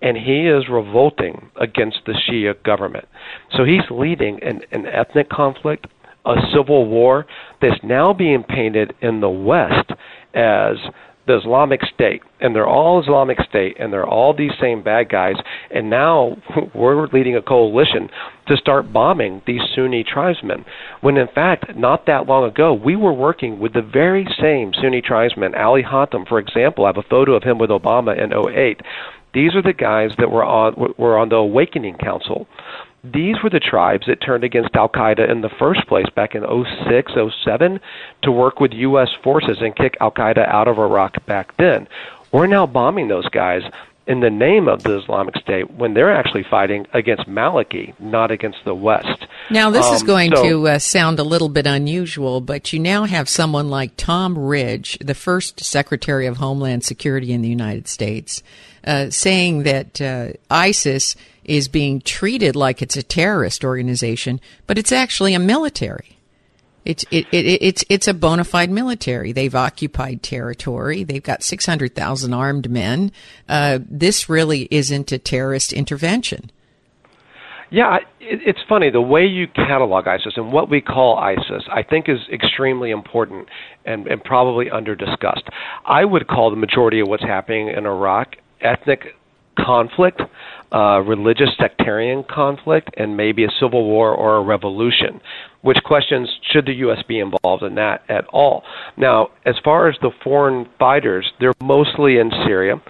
And 0.00 0.16
he 0.16 0.46
is 0.46 0.64
revolting 0.70 1.50
against 1.60 2.00
the 2.06 2.12
Shia 2.12 2.62
government. 2.62 3.06
So 3.54 3.64
he's 3.64 3.90
leading 3.90 4.42
an, 4.42 4.60
an 4.72 4.86
ethnic 4.86 5.28
conflict, 5.28 5.86
a 6.24 6.34
civil 6.54 6.86
war 6.86 7.26
that's 7.60 7.80
now 7.82 8.12
being 8.12 8.42
painted 8.42 8.94
in 9.00 9.20
the 9.20 9.30
West 9.30 9.92
as 10.36 10.76
the 11.26 11.38
Islamic 11.38 11.80
State, 11.92 12.22
and 12.40 12.54
they're 12.54 12.68
all 12.68 13.02
Islamic 13.02 13.38
State, 13.48 13.76
and 13.80 13.92
they're 13.92 14.06
all 14.06 14.32
these 14.32 14.52
same 14.60 14.82
bad 14.82 15.08
guys. 15.08 15.34
And 15.74 15.90
now 15.90 16.36
we're 16.74 17.08
leading 17.08 17.36
a 17.36 17.42
coalition 17.42 18.08
to 18.46 18.56
start 18.56 18.92
bombing 18.92 19.42
these 19.46 19.60
Sunni 19.74 20.04
tribesmen. 20.04 20.64
When 21.00 21.16
in 21.16 21.26
fact, 21.34 21.76
not 21.76 22.06
that 22.06 22.26
long 22.26 22.44
ago, 22.48 22.72
we 22.72 22.94
were 22.94 23.12
working 23.12 23.58
with 23.58 23.72
the 23.72 23.82
very 23.82 24.26
same 24.40 24.72
Sunni 24.80 25.02
tribesmen. 25.02 25.54
Ali 25.56 25.82
Hatem, 25.82 26.28
for 26.28 26.38
example, 26.38 26.84
I 26.84 26.88
have 26.88 26.96
a 26.98 27.08
photo 27.08 27.34
of 27.34 27.42
him 27.42 27.58
with 27.58 27.70
Obama 27.70 28.16
in 28.16 28.32
08. 28.32 28.80
These 29.34 29.54
are 29.54 29.62
the 29.62 29.74
guys 29.74 30.12
that 30.18 30.30
were 30.30 30.44
on 30.44 30.94
were 30.96 31.18
on 31.18 31.28
the 31.28 31.36
Awakening 31.36 31.96
Council 31.98 32.46
these 33.12 33.36
were 33.42 33.50
the 33.50 33.60
tribes 33.60 34.06
that 34.06 34.20
turned 34.20 34.44
against 34.44 34.74
Al 34.74 34.88
Qaeda 34.88 35.30
in 35.30 35.40
the 35.40 35.48
first 35.48 35.86
place 35.86 36.06
back 36.14 36.34
in 36.34 36.42
06, 36.42 37.12
07 37.44 37.80
to 38.22 38.32
work 38.32 38.60
with 38.60 38.72
U.S. 38.72 39.08
forces 39.22 39.58
and 39.60 39.74
kick 39.74 39.96
Al 40.00 40.10
Qaeda 40.10 40.46
out 40.48 40.68
of 40.68 40.78
Iraq 40.78 41.24
back 41.26 41.56
then. 41.56 41.88
we're 42.32 42.46
now 42.46 42.66
bombing 42.66 43.08
those 43.08 43.28
guys 43.28 43.62
in 44.06 44.20
the 44.20 44.30
name 44.30 44.68
of 44.68 44.82
the 44.84 44.98
Islamic 44.98 45.36
State 45.36 45.70
when 45.72 45.94
they're 45.94 46.14
actually 46.14 46.44
fighting 46.44 46.86
against 46.92 47.28
Maliki, 47.28 47.98
not 47.98 48.30
against 48.30 48.58
the 48.64 48.74
West. 48.74 49.26
Now, 49.50 49.70
this 49.70 49.86
um, 49.86 49.94
is 49.94 50.02
going 50.02 50.34
so, 50.34 50.42
to 50.42 50.68
uh, 50.68 50.78
sound 50.78 51.18
a 51.18 51.24
little 51.24 51.48
bit 51.48 51.66
unusual, 51.66 52.40
but 52.40 52.72
you 52.72 52.78
now 52.78 53.04
have 53.04 53.28
someone 53.28 53.68
like 53.68 53.96
Tom 53.96 54.38
Ridge, 54.38 54.98
the 55.00 55.14
first 55.14 55.64
Secretary 55.64 56.26
of 56.26 56.36
Homeland 56.36 56.84
Security 56.84 57.32
in 57.32 57.42
the 57.42 57.48
United 57.48 57.88
States, 57.88 58.42
uh, 58.84 59.10
saying 59.10 59.64
that 59.64 60.00
uh, 60.00 60.32
ISIS 60.50 61.16
is 61.46 61.68
being 61.68 62.00
treated 62.00 62.54
like 62.54 62.82
it's 62.82 62.96
a 62.96 63.02
terrorist 63.02 63.64
organization, 63.64 64.40
but 64.66 64.78
it's 64.78 64.92
actually 64.92 65.34
a 65.34 65.38
military. 65.38 66.18
It's 66.84 67.04
it, 67.10 67.26
it, 67.32 67.62
it's 67.62 67.84
it's 67.88 68.06
a 68.06 68.14
bona 68.14 68.44
fide 68.44 68.70
military. 68.70 69.32
They've 69.32 69.54
occupied 69.54 70.22
territory. 70.22 71.02
They've 71.02 71.22
got 71.22 71.42
six 71.42 71.66
hundred 71.66 71.96
thousand 71.96 72.32
armed 72.32 72.70
men. 72.70 73.10
Uh, 73.48 73.80
this 73.88 74.28
really 74.28 74.68
isn't 74.70 75.10
a 75.10 75.18
terrorist 75.18 75.72
intervention. 75.72 76.50
Yeah, 77.70 77.96
it, 78.20 78.40
it's 78.46 78.60
funny 78.68 78.90
the 78.90 79.00
way 79.00 79.26
you 79.26 79.48
catalog 79.48 80.06
ISIS 80.06 80.34
and 80.36 80.52
what 80.52 80.70
we 80.70 80.80
call 80.80 81.18
ISIS. 81.18 81.64
I 81.72 81.82
think 81.82 82.08
is 82.08 82.20
extremely 82.32 82.92
important 82.92 83.48
and, 83.84 84.06
and 84.06 84.22
probably 84.22 84.70
under 84.70 84.94
discussed. 84.94 85.48
I 85.84 86.04
would 86.04 86.28
call 86.28 86.50
the 86.50 86.56
majority 86.56 87.00
of 87.00 87.08
what's 87.08 87.24
happening 87.24 87.68
in 87.68 87.84
Iraq 87.86 88.36
ethnic 88.60 89.16
conflict, 89.58 90.20
uh, 90.72 91.00
religious 91.00 91.50
sectarian 91.58 92.24
conflict, 92.28 92.90
and 92.96 93.16
maybe 93.16 93.44
a 93.44 93.50
civil 93.60 93.84
war 93.84 94.14
or 94.14 94.36
a 94.36 94.42
revolution. 94.42 95.20
Which 95.62 95.78
questions 95.84 96.28
should 96.50 96.66
the 96.66 96.74
U.S. 96.74 97.02
be 97.08 97.18
involved 97.18 97.62
in 97.62 97.74
that 97.74 98.02
at 98.08 98.24
all? 98.26 98.62
Now, 98.96 99.30
as 99.44 99.56
far 99.64 99.88
as 99.88 99.96
the 100.00 100.10
foreign 100.22 100.68
fighters, 100.78 101.32
they're 101.40 101.54
mostly 101.60 102.18
in 102.18 102.30
Syria. 102.46 102.80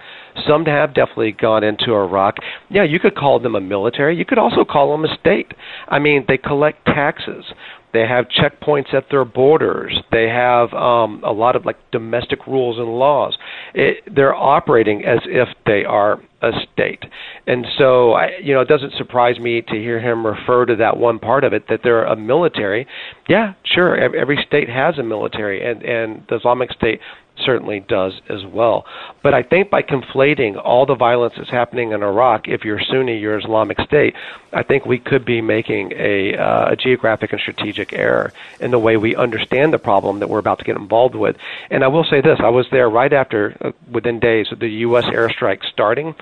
Some 0.47 0.65
have 0.65 0.93
definitely 0.93 1.31
gone 1.31 1.63
into 1.63 1.93
Iraq. 1.95 2.35
Yeah, 2.69 2.83
you 2.83 2.99
could 2.99 3.15
call 3.15 3.39
them 3.39 3.55
a 3.55 3.61
military. 3.61 4.15
You 4.15 4.25
could 4.25 4.37
also 4.37 4.63
call 4.63 4.91
them 4.91 5.05
a 5.05 5.17
state. 5.19 5.51
I 5.87 5.97
mean, 5.97 6.25
they 6.27 6.37
collect 6.37 6.85
taxes. 6.85 7.45
They 7.93 8.01
have 8.01 8.25
checkpoints 8.25 8.93
at 8.93 9.05
their 9.09 9.25
borders. 9.25 9.97
They 10.11 10.27
have 10.27 10.73
um, 10.73 11.23
a 11.25 11.31
lot 11.31 11.55
of 11.55 11.65
like 11.65 11.77
domestic 11.91 12.45
rules 12.45 12.77
and 12.77 12.87
laws. 12.87 13.37
It, 13.73 14.03
they're 14.13 14.35
operating 14.35 15.05
as 15.05 15.19
if 15.25 15.47
they 15.65 15.85
are 15.85 16.21
a 16.41 16.51
state, 16.71 17.03
and 17.47 17.65
so 17.79 18.11
I, 18.11 18.37
you 18.43 18.53
know 18.53 18.61
it 18.61 18.67
doesn't 18.67 18.93
surprise 18.97 19.39
me 19.39 19.61
to 19.61 19.73
hear 19.73 19.99
him 19.99 20.25
refer 20.25 20.65
to 20.67 20.75
that 20.75 20.97
one 20.97 21.17
part 21.17 21.43
of 21.43 21.53
it 21.53 21.67
that 21.69 21.79
they're 21.83 22.05
a 22.05 22.15
military. 22.15 22.85
Yeah, 23.27 23.53
sure. 23.63 23.97
Every 23.97 24.37
state 24.47 24.69
has 24.69 24.99
a 24.99 25.03
military, 25.03 25.67
and 25.67 25.81
and 25.81 26.23
the 26.29 26.35
Islamic 26.35 26.71
State 26.73 26.99
certainly 27.45 27.79
does 27.79 28.13
as 28.29 28.45
well. 28.45 28.85
But 29.23 29.33
I 29.33 29.43
think 29.43 29.69
by 29.69 29.81
conflating 29.81 30.61
all 30.63 30.85
the 30.85 30.95
violence 30.95 31.33
that's 31.37 31.49
happening 31.49 31.91
in 31.91 32.03
Iraq, 32.03 32.47
if 32.47 32.63
you're 32.63 32.79
Sunni, 32.79 33.17
you're 33.17 33.37
Islamic 33.37 33.79
State, 33.81 34.15
I 34.53 34.63
think 34.63 34.85
we 34.85 34.97
could 34.97 35.25
be 35.25 35.41
making 35.41 35.91
a, 35.95 36.35
uh, 36.35 36.71
a 36.71 36.75
geographic 36.75 37.31
and 37.31 37.41
strategic 37.41 37.93
error 37.93 38.31
in 38.59 38.71
the 38.71 38.79
way 38.79 38.97
we 38.97 39.15
understand 39.15 39.73
the 39.73 39.79
problem 39.79 40.19
that 40.19 40.29
we're 40.29 40.39
about 40.39 40.59
to 40.59 40.65
get 40.65 40.77
involved 40.77 41.15
with. 41.15 41.35
And 41.69 41.83
I 41.83 41.87
will 41.87 42.05
say 42.05 42.21
this: 42.21 42.39
I 42.39 42.49
was 42.49 42.67
there 42.71 42.89
right 42.89 43.11
after, 43.11 43.57
uh, 43.61 43.71
within 43.91 44.19
days 44.19 44.51
of 44.51 44.59
the 44.59 44.69
U.S. 44.69 45.05
airstrike 45.05 45.63
starting, 45.65 46.15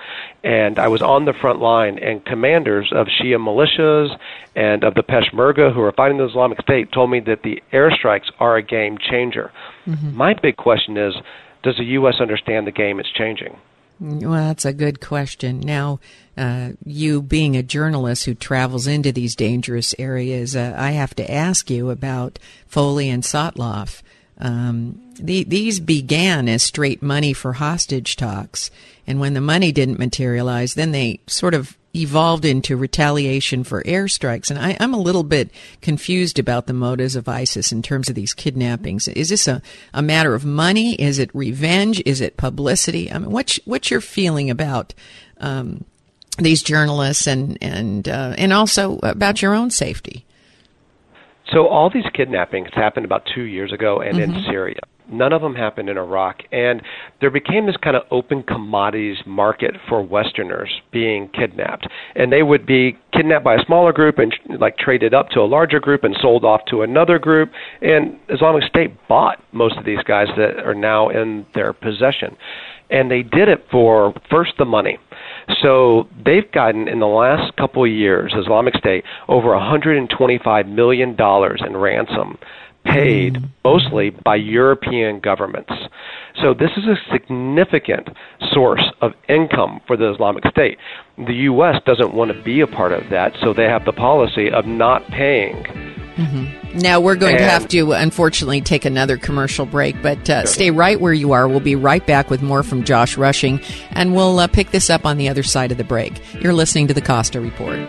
and 0.43 0.79
I 0.79 0.87
was 0.87 1.01
on 1.01 1.25
the 1.25 1.33
front 1.33 1.59
line, 1.59 1.99
and 1.99 2.25
commanders 2.25 2.91
of 2.91 3.07
Shia 3.07 3.37
militias 3.37 4.17
and 4.55 4.83
of 4.83 4.95
the 4.95 5.03
Peshmerga 5.03 5.73
who 5.73 5.81
are 5.81 5.91
fighting 5.91 6.17
the 6.17 6.27
Islamic 6.27 6.61
State 6.61 6.91
told 6.91 7.11
me 7.11 7.19
that 7.21 7.43
the 7.43 7.61
airstrikes 7.71 8.31
are 8.39 8.55
a 8.55 8.61
game 8.63 8.97
changer. 8.97 9.51
Mm-hmm. 9.85 10.15
My 10.15 10.33
big 10.33 10.57
question 10.57 10.97
is 10.97 11.15
does 11.63 11.77
the 11.77 11.83
U.S. 11.83 12.15
understand 12.19 12.67
the 12.67 12.71
game 12.71 12.99
is 12.99 13.07
changing? 13.15 13.57
Well, 13.99 14.31
that's 14.31 14.65
a 14.65 14.73
good 14.73 14.99
question. 14.99 15.61
Now, 15.61 15.99
uh, 16.37 16.71
you 16.85 17.21
being 17.21 17.55
a 17.55 17.63
journalist 17.63 18.25
who 18.25 18.35
travels 18.35 18.87
into 18.87 19.11
these 19.11 19.35
dangerous 19.35 19.95
areas, 19.97 20.55
uh, 20.55 20.75
I 20.77 20.91
have 20.91 21.15
to 21.15 21.31
ask 21.31 21.69
you 21.69 21.89
about 21.89 22.37
Foley 22.67 23.09
and 23.09 23.23
Sotloff. 23.23 24.01
Um, 24.37 25.01
the, 25.15 25.45
these 25.45 25.79
began 25.79 26.49
as 26.49 26.61
straight 26.61 27.01
money 27.01 27.31
for 27.31 27.53
hostage 27.53 28.17
talks, 28.17 28.69
and 29.07 29.19
when 29.19 29.33
the 29.33 29.41
money 29.41 29.71
didn't 29.71 29.97
materialize, 29.97 30.73
then 30.73 30.91
they 30.91 31.21
sort 31.25 31.53
of 31.53 31.77
evolved 31.95 32.45
into 32.45 32.77
retaliation 32.77 33.63
for 33.63 33.83
airstrikes. 33.83 34.49
And 34.49 34.59
I, 34.59 34.71
am 34.71 34.93
a 34.93 34.99
little 34.99 35.23
bit 35.23 35.51
confused 35.81 36.39
about 36.39 36.67
the 36.67 36.73
motives 36.73 37.15
of 37.15 37.27
ISIS 37.27 37.71
in 37.71 37.81
terms 37.81 38.09
of 38.09 38.15
these 38.15 38.33
kidnappings. 38.33 39.07
Is 39.07 39.29
this 39.29 39.47
a, 39.47 39.61
a 39.93 40.01
matter 40.01 40.33
of 40.33 40.45
money? 40.45 40.95
Is 40.95 41.19
it 41.19 41.29
revenge? 41.33 42.01
Is 42.05 42.21
it 42.21 42.37
publicity? 42.37 43.11
I 43.11 43.19
mean, 43.19 43.31
what's, 43.31 43.59
what's 43.65 43.89
your 43.89 44.01
feeling 44.01 44.49
about 44.49 44.93
um, 45.39 45.85
these 46.37 46.61
journalists 46.61 47.27
and, 47.27 47.57
and, 47.61 48.07
uh, 48.07 48.35
and 48.37 48.53
also 48.53 48.99
about 49.03 49.41
your 49.41 49.53
own 49.53 49.69
safety? 49.69 50.25
So 51.51 51.67
all 51.67 51.89
these 51.89 52.05
kidnappings 52.13 52.69
happened 52.73 53.05
about 53.05 53.23
two 53.33 53.43
years 53.43 53.71
ago 53.71 54.01
and 54.01 54.17
mm-hmm. 54.17 54.35
in 54.35 54.43
Syria. 54.43 54.79
None 55.09 55.33
of 55.33 55.41
them 55.41 55.55
happened 55.55 55.89
in 55.89 55.97
Iraq. 55.97 56.41
And 56.51 56.81
there 57.21 57.29
became 57.29 57.65
this 57.65 57.77
kind 57.77 57.95
of 57.95 58.03
open 58.11 58.43
commodities 58.43 59.17
market 59.25 59.75
for 59.87 60.01
Westerners 60.01 60.69
being 60.91 61.29
kidnapped. 61.29 61.87
And 62.15 62.31
they 62.31 62.43
would 62.43 62.65
be 62.65 62.97
kidnapped 63.13 63.43
by 63.43 63.55
a 63.55 63.65
smaller 63.65 63.93
group 63.93 64.17
and 64.17 64.33
like 64.59 64.77
traded 64.77 65.13
up 65.13 65.29
to 65.29 65.39
a 65.41 65.45
larger 65.45 65.79
group 65.79 66.03
and 66.03 66.15
sold 66.21 66.43
off 66.43 66.61
to 66.69 66.81
another 66.81 67.19
group. 67.19 67.51
And 67.81 68.19
Islamic 68.29 68.63
State 68.63 68.95
bought 69.07 69.43
most 69.51 69.77
of 69.77 69.85
these 69.85 70.03
guys 70.03 70.27
that 70.37 70.59
are 70.65 70.75
now 70.75 71.09
in 71.09 71.45
their 71.53 71.73
possession. 71.73 72.35
And 72.89 73.09
they 73.09 73.23
did 73.23 73.49
it 73.49 73.65
for 73.71 74.13
first 74.29 74.53
the 74.57 74.65
money. 74.65 74.99
So 75.61 76.07
they've 76.23 76.51
gotten 76.51 76.87
in 76.87 76.99
the 76.99 77.07
last 77.07 77.55
couple 77.55 77.83
of 77.83 77.89
years, 77.89 78.33
Islamic 78.35 78.75
State, 78.75 79.03
over 79.27 79.49
125 79.49 80.67
million 80.67 81.15
dollars 81.15 81.61
in 81.65 81.77
ransom 81.77 82.37
paid 82.85 83.35
mm. 83.35 83.49
mostly 83.63 84.11
by 84.11 84.35
European 84.35 85.19
governments. 85.19 85.73
So 86.41 86.53
this 86.53 86.71
is 86.77 86.83
a 86.85 86.95
significant 87.11 88.09
source 88.53 88.83
of 89.01 89.13
income 89.27 89.81
for 89.87 89.97
the 89.97 90.11
Islamic 90.13 90.45
State. 90.47 90.77
The 91.17 91.33
U.S. 91.33 91.81
doesn't 91.85 92.13
want 92.13 92.31
to 92.31 92.43
be 92.43 92.61
a 92.61 92.67
part 92.67 92.91
of 92.91 93.09
that, 93.09 93.33
so 93.41 93.53
they 93.53 93.63
have 93.63 93.85
the 93.85 93.93
policy 93.93 94.51
of 94.51 94.65
not 94.65 95.05
paying. 95.07 95.63
Mm-hmm. 96.15 96.77
Now 96.79 96.99
we're 96.99 97.15
going 97.15 97.35
and, 97.35 97.43
to 97.43 97.49
have 97.49 97.67
to, 97.69 97.91
unfortunately, 97.93 98.61
take 98.61 98.85
another 98.85 99.17
commercial 99.17 99.65
break, 99.65 100.01
but 100.01 100.29
uh, 100.29 100.41
sure. 100.41 100.47
stay 100.47 100.71
right 100.71 100.99
where 100.99 101.13
you 101.13 101.33
are. 101.33 101.47
We'll 101.47 101.59
be 101.59 101.75
right 101.75 102.05
back 102.05 102.29
with 102.29 102.41
more 102.41 102.63
from 102.63 102.83
Josh 102.83 103.17
Rushing, 103.17 103.59
and 103.91 104.15
we'll 104.15 104.39
uh, 104.39 104.47
pick 104.47 104.71
this 104.71 104.89
up 104.89 105.05
on 105.05 105.17
the 105.17 105.29
other 105.29 105.43
side 105.43 105.71
of 105.71 105.77
the 105.77 105.83
break. 105.83 106.21
You're 106.35 106.53
listening 106.53 106.87
to 106.87 106.93
the 106.93 107.01
Costa 107.01 107.41
Report. 107.41 107.79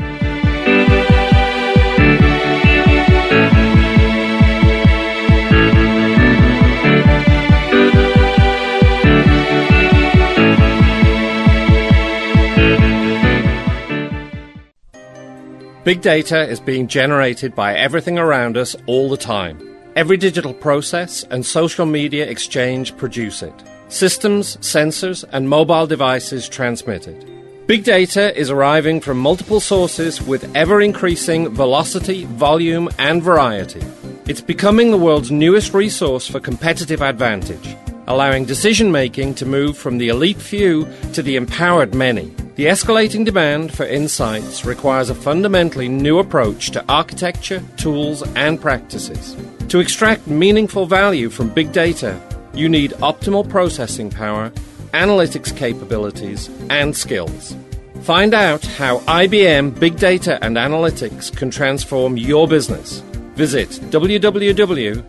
Big 15.86 16.00
data 16.00 16.48
is 16.48 16.58
being 16.58 16.88
generated 16.88 17.54
by 17.54 17.72
everything 17.72 18.18
around 18.18 18.56
us 18.56 18.74
all 18.86 19.08
the 19.08 19.16
time. 19.16 19.56
Every 19.94 20.16
digital 20.16 20.52
process 20.52 21.22
and 21.30 21.46
social 21.46 21.86
media 21.86 22.26
exchange 22.26 22.96
produce 22.96 23.40
it. 23.40 23.54
Systems, 23.86 24.56
sensors, 24.56 25.24
and 25.30 25.48
mobile 25.48 25.86
devices 25.86 26.48
transmit 26.48 27.06
it. 27.06 27.68
Big 27.68 27.84
data 27.84 28.36
is 28.36 28.50
arriving 28.50 29.00
from 29.00 29.18
multiple 29.18 29.60
sources 29.60 30.20
with 30.20 30.50
ever 30.56 30.80
increasing 30.80 31.54
velocity, 31.54 32.24
volume, 32.24 32.88
and 32.98 33.22
variety. 33.22 33.84
It's 34.26 34.40
becoming 34.40 34.90
the 34.90 34.98
world's 34.98 35.30
newest 35.30 35.72
resource 35.72 36.26
for 36.26 36.40
competitive 36.40 37.00
advantage, 37.00 37.76
allowing 38.06 38.44
decision 38.44 38.90
making 38.90 39.34
to 39.34 39.46
move 39.46 39.76
from 39.76 39.98
the 39.98 40.08
elite 40.08 40.40
few 40.40 40.88
to 41.12 41.22
the 41.22 41.36
empowered 41.36 41.94
many. 41.94 42.34
The 42.56 42.66
escalating 42.66 43.24
demand 43.24 43.74
for 43.74 43.84
insights 43.84 44.64
requires 44.64 45.10
a 45.10 45.14
fundamentally 45.14 45.88
new 45.88 46.18
approach 46.18 46.70
to 46.70 46.84
architecture, 46.88 47.62
tools, 47.76 48.22
and 48.34 48.60
practices. 48.60 49.36
To 49.68 49.80
extract 49.80 50.26
meaningful 50.26 50.86
value 50.86 51.28
from 51.28 51.50
big 51.50 51.72
data, 51.72 52.20
you 52.54 52.68
need 52.68 52.92
optimal 52.92 53.46
processing 53.48 54.10
power, 54.10 54.50
analytics 54.94 55.54
capabilities, 55.54 56.48
and 56.70 56.96
skills. 56.96 57.54
Find 58.02 58.34
out 58.34 58.64
how 58.64 59.00
IBM 59.00 59.78
Big 59.80 59.98
Data 59.98 60.42
and 60.42 60.56
Analytics 60.56 61.36
can 61.36 61.50
transform 61.50 62.16
your 62.16 62.46
business. 62.46 63.02
Visit 63.36 63.68
www.ibm.com 63.68 65.04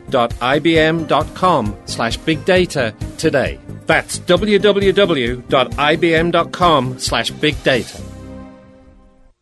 slash 1.86 2.20
bigdata 2.20 3.18
today. 3.18 3.60
That's 3.86 4.20
www.ibm.com 4.20 5.50
slash 7.00 7.32
big 7.32 7.64
data. 7.64 8.02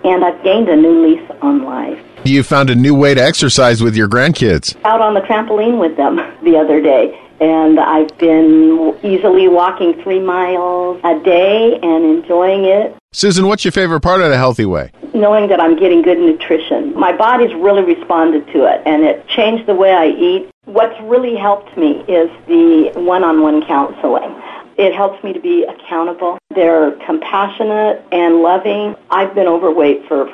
And 0.02 0.24
I've 0.24 0.42
gained 0.42 0.68
a 0.70 0.74
new 0.74 1.06
lease 1.06 1.30
on 1.40 1.62
life. 1.62 2.04
You 2.24 2.42
found 2.42 2.68
a 2.68 2.74
new 2.74 2.96
way 2.96 3.14
to 3.14 3.22
exercise 3.22 3.80
with 3.80 3.94
your 3.94 4.08
grandkids. 4.08 4.74
Out 4.84 5.00
on 5.00 5.14
the 5.14 5.20
trampoline 5.20 5.78
with 5.78 5.96
them 5.96 6.16
the 6.42 6.56
other 6.56 6.82
day. 6.82 7.16
And 7.40 7.80
I've 7.80 8.16
been 8.18 8.94
easily 9.02 9.48
walking 9.48 10.00
three 10.02 10.20
miles 10.20 11.00
a 11.04 11.18
day 11.24 11.78
and 11.82 12.04
enjoying 12.04 12.64
it. 12.64 12.94
Susan, 13.12 13.48
what's 13.48 13.64
your 13.64 13.72
favorite 13.72 14.02
part 14.02 14.20
of 14.20 14.28
the 14.28 14.36
Healthy 14.36 14.66
Way? 14.66 14.92
Knowing 15.14 15.48
that 15.48 15.58
I'm 15.58 15.76
getting 15.76 16.02
good 16.02 16.18
nutrition. 16.18 16.94
My 16.94 17.16
body's 17.16 17.52
really 17.54 17.82
responded 17.82 18.46
to 18.52 18.64
it 18.66 18.82
and 18.84 19.04
it 19.04 19.26
changed 19.28 19.66
the 19.66 19.74
way 19.74 19.92
I 19.92 20.08
eat. 20.08 20.50
What's 20.66 21.00
really 21.02 21.34
helped 21.34 21.76
me 21.76 22.02
is 22.02 22.30
the 22.46 22.92
one-on-one 22.94 23.66
counseling. 23.66 24.36
It 24.76 24.94
helps 24.94 25.22
me 25.24 25.32
to 25.32 25.40
be 25.40 25.64
accountable. 25.64 26.38
They're 26.54 26.92
compassionate 27.06 28.04
and 28.12 28.42
loving. 28.42 28.94
I've 29.10 29.34
been 29.34 29.48
overweight 29.48 30.06
for 30.06 30.28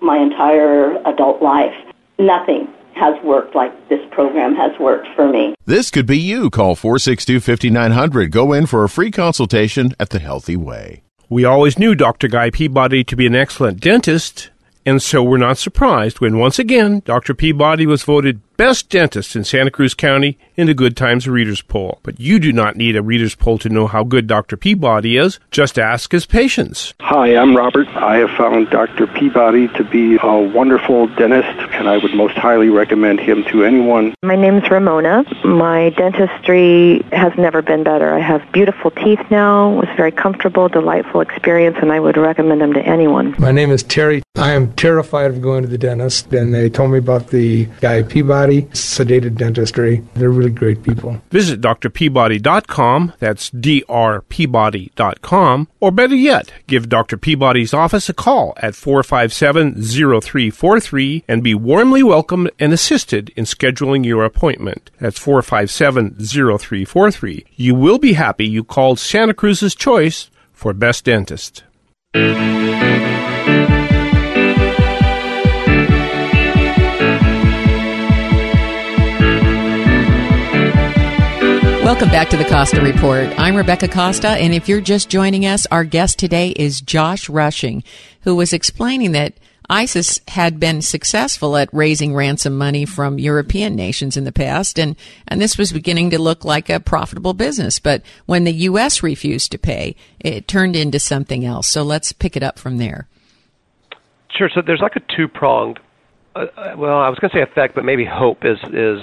my 0.00 0.18
entire 0.18 0.96
adult 1.06 1.42
life. 1.42 1.74
Nothing 2.18 2.68
has 3.00 3.14
worked 3.24 3.54
like 3.54 3.72
this 3.88 4.00
program 4.10 4.54
has 4.54 4.78
worked 4.78 5.08
for 5.16 5.26
me. 5.26 5.54
This 5.64 5.90
could 5.90 6.06
be 6.06 6.18
you. 6.18 6.50
Call 6.50 6.76
462 6.76 7.40
5900. 7.40 8.30
Go 8.30 8.52
in 8.52 8.66
for 8.66 8.84
a 8.84 8.88
free 8.88 9.10
consultation 9.10 9.94
at 9.98 10.10
The 10.10 10.18
Healthy 10.18 10.56
Way. 10.56 11.02
We 11.30 11.44
always 11.44 11.78
knew 11.78 11.94
Dr. 11.94 12.28
Guy 12.28 12.50
Peabody 12.50 13.02
to 13.04 13.16
be 13.16 13.26
an 13.26 13.34
excellent 13.34 13.80
dentist, 13.80 14.50
and 14.84 15.00
so 15.00 15.22
we're 15.22 15.38
not 15.38 15.58
surprised 15.58 16.20
when 16.20 16.38
once 16.38 16.58
again 16.58 17.02
Dr. 17.04 17.34
Peabody 17.34 17.86
was 17.86 18.02
voted 18.02 18.40
best 18.60 18.90
dentist 18.90 19.34
in 19.34 19.42
Santa 19.42 19.70
Cruz 19.70 19.94
County 19.94 20.36
in 20.54 20.66
the 20.66 20.74
Good 20.74 20.94
Times 20.94 21.26
Readers 21.26 21.62
Poll. 21.62 21.98
But 22.02 22.20
you 22.20 22.38
do 22.38 22.52
not 22.52 22.76
need 22.76 22.94
a 22.94 23.00
Readers 23.00 23.34
Poll 23.34 23.56
to 23.56 23.70
know 23.70 23.86
how 23.86 24.04
good 24.04 24.26
Dr. 24.26 24.58
Peabody 24.58 25.16
is. 25.16 25.40
Just 25.50 25.78
ask 25.78 26.12
his 26.12 26.26
patients. 26.26 26.92
Hi, 27.00 27.34
I'm 27.34 27.56
Robert. 27.56 27.88
I 27.88 28.18
have 28.18 28.28
found 28.32 28.68
Dr. 28.68 29.06
Peabody 29.06 29.68
to 29.68 29.84
be 29.84 30.18
a 30.22 30.38
wonderful 30.38 31.06
dentist, 31.06 31.58
and 31.72 31.88
I 31.88 31.96
would 31.96 32.12
most 32.12 32.34
highly 32.34 32.68
recommend 32.68 33.18
him 33.20 33.44
to 33.44 33.64
anyone. 33.64 34.12
My 34.22 34.36
name's 34.36 34.70
Ramona. 34.70 35.24
My 35.42 35.88
dentistry 35.96 37.00
has 37.12 37.32
never 37.38 37.62
been 37.62 37.82
better. 37.82 38.12
I 38.12 38.20
have 38.20 38.42
beautiful 38.52 38.90
teeth 38.90 39.20
now. 39.30 39.72
It 39.72 39.76
was 39.76 39.88
a 39.90 39.96
very 39.96 40.12
comfortable, 40.12 40.68
delightful 40.68 41.22
experience, 41.22 41.78
and 41.80 41.92
I 41.92 41.98
would 41.98 42.18
recommend 42.18 42.60
them 42.60 42.74
to 42.74 42.80
anyone. 42.82 43.34
My 43.38 43.52
name 43.52 43.70
is 43.70 43.82
Terry. 43.82 44.22
I 44.36 44.52
am 44.52 44.72
terrified 44.74 45.30
of 45.30 45.40
going 45.40 45.62
to 45.62 45.68
the 45.68 45.78
dentist, 45.78 46.30
and 46.34 46.52
they 46.52 46.68
told 46.68 46.90
me 46.90 46.98
about 46.98 47.28
the 47.28 47.64
guy 47.80 48.02
Peabody 48.02 48.49
sedated 48.58 49.36
dentistry. 49.36 50.04
They're 50.14 50.30
really 50.30 50.50
great 50.50 50.82
people. 50.82 51.22
Visit 51.30 51.60
drpeabody.com, 51.60 53.12
that's 53.18 53.50
drpeabody.com, 53.50 55.68
or 55.80 55.90
better 55.90 56.14
yet, 56.14 56.52
give 56.66 56.88
Dr. 56.88 57.16
Peabody's 57.16 57.74
office 57.74 58.08
a 58.08 58.14
call 58.14 58.54
at 58.58 58.74
457-0343 58.74 61.24
and 61.26 61.42
be 61.42 61.54
warmly 61.54 62.02
welcomed 62.02 62.50
and 62.58 62.72
assisted 62.72 63.30
in 63.36 63.44
scheduling 63.44 64.04
your 64.04 64.24
appointment. 64.24 64.90
That's 65.00 65.18
457-0343. 65.18 67.44
You 67.56 67.74
will 67.74 67.98
be 67.98 68.12
happy 68.14 68.46
you 68.46 68.64
called 68.64 68.98
Santa 68.98 69.34
Cruz's 69.34 69.74
choice 69.74 70.30
for 70.52 70.74
best 70.74 71.04
dentist. 71.04 71.64
Welcome 81.90 82.10
back 82.10 82.28
to 82.28 82.36
the 82.36 82.44
Costa 82.44 82.80
Report. 82.80 83.36
I'm 83.36 83.56
Rebecca 83.56 83.88
Costa, 83.88 84.28
and 84.28 84.54
if 84.54 84.68
you're 84.68 84.80
just 84.80 85.10
joining 85.10 85.44
us, 85.44 85.66
our 85.72 85.82
guest 85.82 86.20
today 86.20 86.50
is 86.50 86.80
Josh 86.80 87.28
Rushing, 87.28 87.82
who 88.20 88.36
was 88.36 88.52
explaining 88.52 89.10
that 89.10 89.34
ISIS 89.68 90.20
had 90.28 90.60
been 90.60 90.82
successful 90.82 91.56
at 91.56 91.68
raising 91.72 92.14
ransom 92.14 92.56
money 92.56 92.84
from 92.84 93.18
European 93.18 93.74
nations 93.74 94.16
in 94.16 94.22
the 94.22 94.30
past, 94.30 94.78
and, 94.78 94.94
and 95.26 95.40
this 95.40 95.58
was 95.58 95.72
beginning 95.72 96.10
to 96.10 96.22
look 96.22 96.44
like 96.44 96.70
a 96.70 96.78
profitable 96.78 97.34
business. 97.34 97.80
But 97.80 98.02
when 98.24 98.44
the 98.44 98.52
U.S. 98.52 99.02
refused 99.02 99.50
to 99.50 99.58
pay, 99.58 99.96
it 100.20 100.46
turned 100.46 100.76
into 100.76 101.00
something 101.00 101.44
else. 101.44 101.66
So 101.66 101.82
let's 101.82 102.12
pick 102.12 102.36
it 102.36 102.44
up 102.44 102.56
from 102.56 102.78
there. 102.78 103.08
Sure. 104.38 104.48
So 104.54 104.62
there's 104.64 104.80
like 104.80 104.94
a 104.94 105.02
two 105.16 105.26
pronged, 105.26 105.80
uh, 106.36 106.46
well, 106.76 107.00
I 107.00 107.08
was 107.08 107.18
going 107.18 107.32
to 107.32 107.36
say 107.36 107.42
effect, 107.42 107.74
but 107.74 107.84
maybe 107.84 108.04
hope 108.04 108.44
is 108.44 108.58
is 108.72 109.00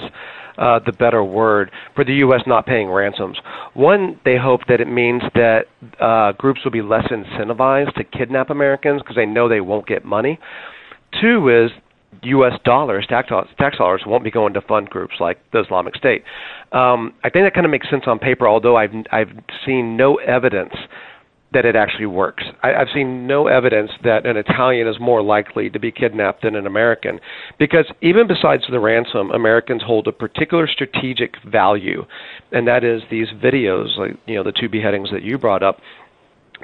uh, 0.58 0.80
the 0.84 0.92
better 0.92 1.22
word 1.22 1.70
for 1.94 2.04
the 2.04 2.14
U.S. 2.14 2.42
not 2.46 2.66
paying 2.66 2.88
ransoms. 2.90 3.38
One, 3.74 4.18
they 4.24 4.36
hope 4.36 4.62
that 4.68 4.80
it 4.80 4.88
means 4.88 5.22
that 5.34 5.66
uh, 6.00 6.32
groups 6.32 6.60
will 6.64 6.72
be 6.72 6.82
less 6.82 7.06
incentivized 7.10 7.94
to 7.94 8.04
kidnap 8.04 8.50
Americans 8.50 9.02
because 9.02 9.16
they 9.16 9.26
know 9.26 9.48
they 9.48 9.60
won't 9.60 9.86
get 9.86 10.04
money. 10.04 10.38
Two 11.20 11.48
is 11.48 11.70
U.S. 12.22 12.52
dollars, 12.64 13.06
tax, 13.08 13.28
tax 13.58 13.78
dollars, 13.78 14.02
won't 14.06 14.24
be 14.24 14.30
going 14.30 14.54
to 14.54 14.60
fund 14.62 14.90
groups 14.90 15.14
like 15.20 15.38
the 15.52 15.60
Islamic 15.60 15.94
State. 15.94 16.24
Um, 16.72 17.14
I 17.22 17.30
think 17.30 17.46
that 17.46 17.54
kind 17.54 17.64
of 17.64 17.70
makes 17.70 17.88
sense 17.88 18.04
on 18.06 18.18
paper, 18.18 18.48
although 18.48 18.76
I've 18.76 18.92
I've 19.12 19.30
seen 19.64 19.96
no 19.96 20.16
evidence 20.16 20.74
that 21.52 21.64
it 21.64 21.74
actually 21.76 22.06
works. 22.06 22.44
I, 22.62 22.74
I've 22.74 22.88
seen 22.92 23.26
no 23.26 23.46
evidence 23.46 23.90
that 24.04 24.26
an 24.26 24.36
Italian 24.36 24.86
is 24.86 24.96
more 25.00 25.22
likely 25.22 25.70
to 25.70 25.78
be 25.78 25.90
kidnapped 25.90 26.42
than 26.42 26.54
an 26.54 26.66
American, 26.66 27.20
because 27.58 27.86
even 28.02 28.26
besides 28.26 28.64
the 28.70 28.80
ransom, 28.80 29.30
Americans 29.30 29.82
hold 29.82 30.06
a 30.08 30.12
particular 30.12 30.66
strategic 30.66 31.34
value, 31.44 32.04
and 32.52 32.66
that 32.68 32.84
is 32.84 33.02
these 33.10 33.28
videos, 33.42 33.96
like 33.96 34.16
you 34.26 34.34
know 34.34 34.42
the 34.42 34.52
two 34.52 34.68
beheadings 34.68 35.10
that 35.10 35.22
you 35.22 35.38
brought 35.38 35.62
up 35.62 35.78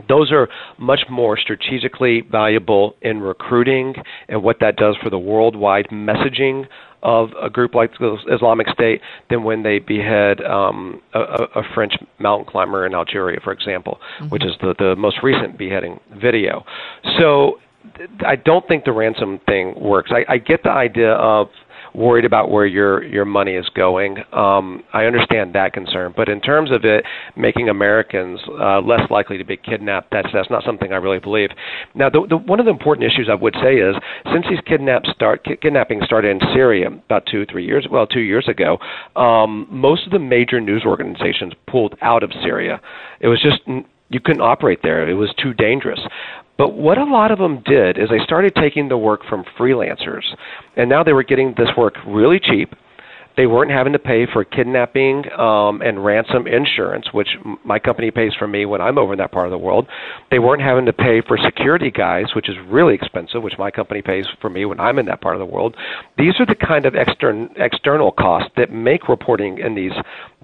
those 0.08 0.32
are 0.32 0.48
much 0.78 1.00
more 1.10 1.38
strategically 1.38 2.20
valuable 2.20 2.96
in 3.02 3.20
recruiting 3.20 3.94
and 4.28 4.42
what 4.42 4.56
that 4.60 4.76
does 4.76 4.96
for 5.02 5.10
the 5.10 5.18
worldwide 5.18 5.86
messaging 5.90 6.66
of 7.02 7.28
a 7.40 7.50
group 7.50 7.74
like 7.74 7.90
the 7.98 8.16
Islamic 8.32 8.66
State 8.70 9.00
than 9.28 9.44
when 9.44 9.62
they 9.62 9.78
behead 9.78 10.40
um, 10.42 11.02
a, 11.12 11.20
a 11.20 11.62
French 11.74 11.92
mountain 12.18 12.46
climber 12.50 12.86
in 12.86 12.94
Algeria, 12.94 13.38
for 13.44 13.52
example, 13.52 13.98
mm-hmm. 14.18 14.30
which 14.30 14.42
is 14.42 14.52
the, 14.62 14.74
the 14.78 14.96
most 14.96 15.18
recent 15.22 15.58
beheading 15.58 16.00
video. 16.20 16.64
So 17.18 17.58
I 18.26 18.36
don't 18.36 18.66
think 18.66 18.84
the 18.84 18.92
ransom 18.92 19.38
thing 19.46 19.74
works. 19.78 20.10
I, 20.12 20.24
I 20.32 20.38
get 20.38 20.62
the 20.62 20.70
idea 20.70 21.12
of 21.12 21.48
worried 21.94 22.24
about 22.24 22.50
where 22.50 22.66
your 22.66 23.04
your 23.04 23.24
money 23.24 23.52
is 23.52 23.68
going. 23.74 24.18
Um, 24.32 24.82
I 24.92 25.04
understand 25.04 25.54
that 25.54 25.72
concern, 25.72 26.12
but 26.16 26.28
in 26.28 26.40
terms 26.40 26.70
of 26.70 26.84
it 26.84 27.04
making 27.36 27.68
Americans 27.68 28.40
uh, 28.60 28.80
less 28.80 29.08
likely 29.10 29.38
to 29.38 29.44
be 29.44 29.56
kidnapped, 29.56 30.08
that's 30.10 30.28
that's 30.32 30.50
not 30.50 30.64
something 30.64 30.92
I 30.92 30.96
really 30.96 31.20
believe. 31.20 31.50
Now, 31.94 32.10
the, 32.10 32.26
the, 32.28 32.36
one 32.36 32.58
of 32.58 32.66
the 32.66 32.72
important 32.72 33.10
issues 33.10 33.28
I 33.30 33.34
would 33.34 33.54
say 33.62 33.76
is 33.76 33.94
since 34.32 34.44
these 34.48 34.60
kidnaps 34.66 35.10
start 35.14 35.46
kidnapping 35.60 36.00
started 36.04 36.30
in 36.30 36.40
Syria 36.52 36.88
about 36.88 37.26
two 37.30 37.46
three 37.46 37.64
years 37.64 37.86
well 37.90 38.06
two 38.06 38.20
years 38.20 38.48
ago, 38.48 38.78
um, 39.16 39.66
most 39.70 40.06
of 40.06 40.12
the 40.12 40.18
major 40.18 40.60
news 40.60 40.82
organizations 40.84 41.52
pulled 41.68 41.94
out 42.02 42.22
of 42.22 42.32
Syria. 42.42 42.80
It 43.20 43.28
was 43.28 43.40
just 43.40 43.60
you 44.08 44.20
couldn't 44.20 44.42
operate 44.42 44.80
there. 44.82 45.08
It 45.08 45.14
was 45.14 45.32
too 45.42 45.54
dangerous. 45.54 46.00
But 46.56 46.74
what 46.74 46.98
a 46.98 47.04
lot 47.04 47.30
of 47.30 47.38
them 47.38 47.62
did 47.64 47.98
is 47.98 48.08
they 48.08 48.24
started 48.24 48.54
taking 48.54 48.88
the 48.88 48.98
work 48.98 49.20
from 49.28 49.44
freelancers, 49.58 50.22
and 50.76 50.88
now 50.88 51.02
they 51.02 51.12
were 51.12 51.24
getting 51.24 51.54
this 51.56 51.70
work 51.76 51.94
really 52.06 52.38
cheap. 52.38 52.74
They 53.36 53.46
weren't 53.46 53.72
having 53.72 53.92
to 53.94 53.98
pay 53.98 54.26
for 54.32 54.44
kidnapping 54.44 55.24
um, 55.36 55.82
and 55.82 56.04
ransom 56.04 56.46
insurance, 56.46 57.06
which 57.12 57.30
my 57.64 57.80
company 57.80 58.12
pays 58.12 58.32
for 58.38 58.46
me 58.46 58.64
when 58.64 58.80
I'm 58.80 58.96
over 58.96 59.14
in 59.14 59.18
that 59.18 59.32
part 59.32 59.46
of 59.46 59.50
the 59.50 59.58
world. 59.58 59.88
They 60.30 60.38
weren't 60.38 60.62
having 60.62 60.86
to 60.86 60.92
pay 60.92 61.20
for 61.20 61.36
security 61.36 61.90
guys, 61.90 62.26
which 62.36 62.48
is 62.48 62.54
really 62.68 62.94
expensive, 62.94 63.42
which 63.42 63.54
my 63.58 63.72
company 63.72 64.02
pays 64.02 64.24
for 64.40 64.50
me 64.50 64.66
when 64.66 64.78
I'm 64.78 65.00
in 65.00 65.06
that 65.06 65.20
part 65.20 65.34
of 65.34 65.40
the 65.40 65.52
world. 65.52 65.76
These 66.16 66.34
are 66.38 66.46
the 66.46 66.54
kind 66.54 66.86
of 66.86 66.94
extern- 66.94 67.50
external 67.56 68.12
costs 68.12 68.50
that 68.56 68.70
make 68.70 69.08
reporting 69.08 69.58
in 69.58 69.74
these 69.74 69.92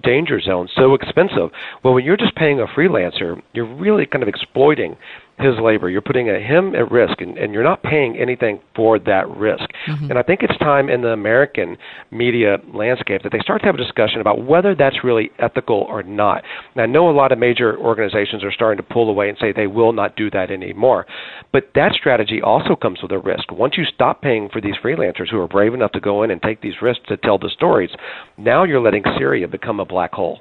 danger 0.03 0.41
zone, 0.41 0.69
so 0.75 0.95
expensive. 0.95 1.51
Well, 1.83 1.95
when 1.95 2.05
you're 2.05 2.17
just 2.17 2.35
paying 2.35 2.61
a 2.61 2.67
freelancer, 2.67 3.41
you're 3.53 3.73
really 3.77 4.07
kind 4.07 4.23
of 4.23 4.29
exploiting 4.29 4.97
his 5.41 5.55
labor. 5.63 5.89
You're 5.89 6.03
putting 6.03 6.29
a, 6.29 6.39
him 6.39 6.75
at 6.75 6.91
risk, 6.91 7.21
and, 7.21 7.37
and 7.39 7.53
you're 7.53 7.65
not 7.65 7.83
paying 7.83 8.17
anything 8.17 8.61
for 8.77 8.99
that 9.01 9.29
risk. 9.29 9.65
Mm-hmm. 9.89 10.11
And 10.11 10.19
I 10.19 10.23
think 10.23 10.43
it's 10.43 10.57
time 10.59 10.89
in 10.89 11.03
the 11.03 11.09
American 11.09 11.77
media 12.11 12.59
landscape 12.75 13.23
that 13.23 13.33
they 13.33 13.39
start 13.41 13.63
to 13.63 13.67
have 13.67 13.75
a 13.75 13.79
discussion 13.79 14.21
about 14.21 14.45
whether 14.45 14.75
that's 14.75 15.03
really 15.03 15.31
ethical 15.39 15.87
or 15.89 16.03
not. 16.03 16.45
And 16.75 16.83
I 16.83 16.87
know 16.87 17.09
a 17.09 17.13
lot 17.13 17.33
of 17.33 17.39
major 17.39 17.79
organizations 17.79 18.45
are 18.45 18.53
starting 18.53 18.77
to 18.85 18.93
pull 18.93 19.09
away 19.09 19.29
and 19.29 19.39
say 19.41 19.53
they 19.53 19.67
will 19.67 19.93
not 19.93 20.17
do 20.17 20.31
that 20.31 20.51
anymore. 20.51 21.07
But 21.53 21.71
that 21.75 21.93
strategy 21.95 22.41
also 22.43 22.77
comes 22.77 23.01
with 23.03 23.13
a 23.13 23.19
risk. 23.19 23.51
Once 23.51 23.75
you 23.77 23.85
stop 23.85 24.23
paying 24.23 24.49
for 24.53 24.61
these 24.61 24.77
freelancers 24.83 25.31
who 25.31 25.41
are 25.41 25.49
brave 25.49 25.75
enough 25.75 25.93
to 25.93 26.01
go 26.01 26.23
in 26.23 26.31
and 26.31 26.41
take 26.43 26.61
these 26.61 26.83
risks 26.83 27.05
to 27.09 27.17
tell 27.17 27.39
the 27.39 27.51
stories, 27.51 27.91
now 28.37 28.65
you're 28.65 28.81
letting 28.81 29.03
Syria 29.19 29.49
become 29.49 29.81
a 29.81 29.85
black 29.91 30.13
hole. 30.13 30.41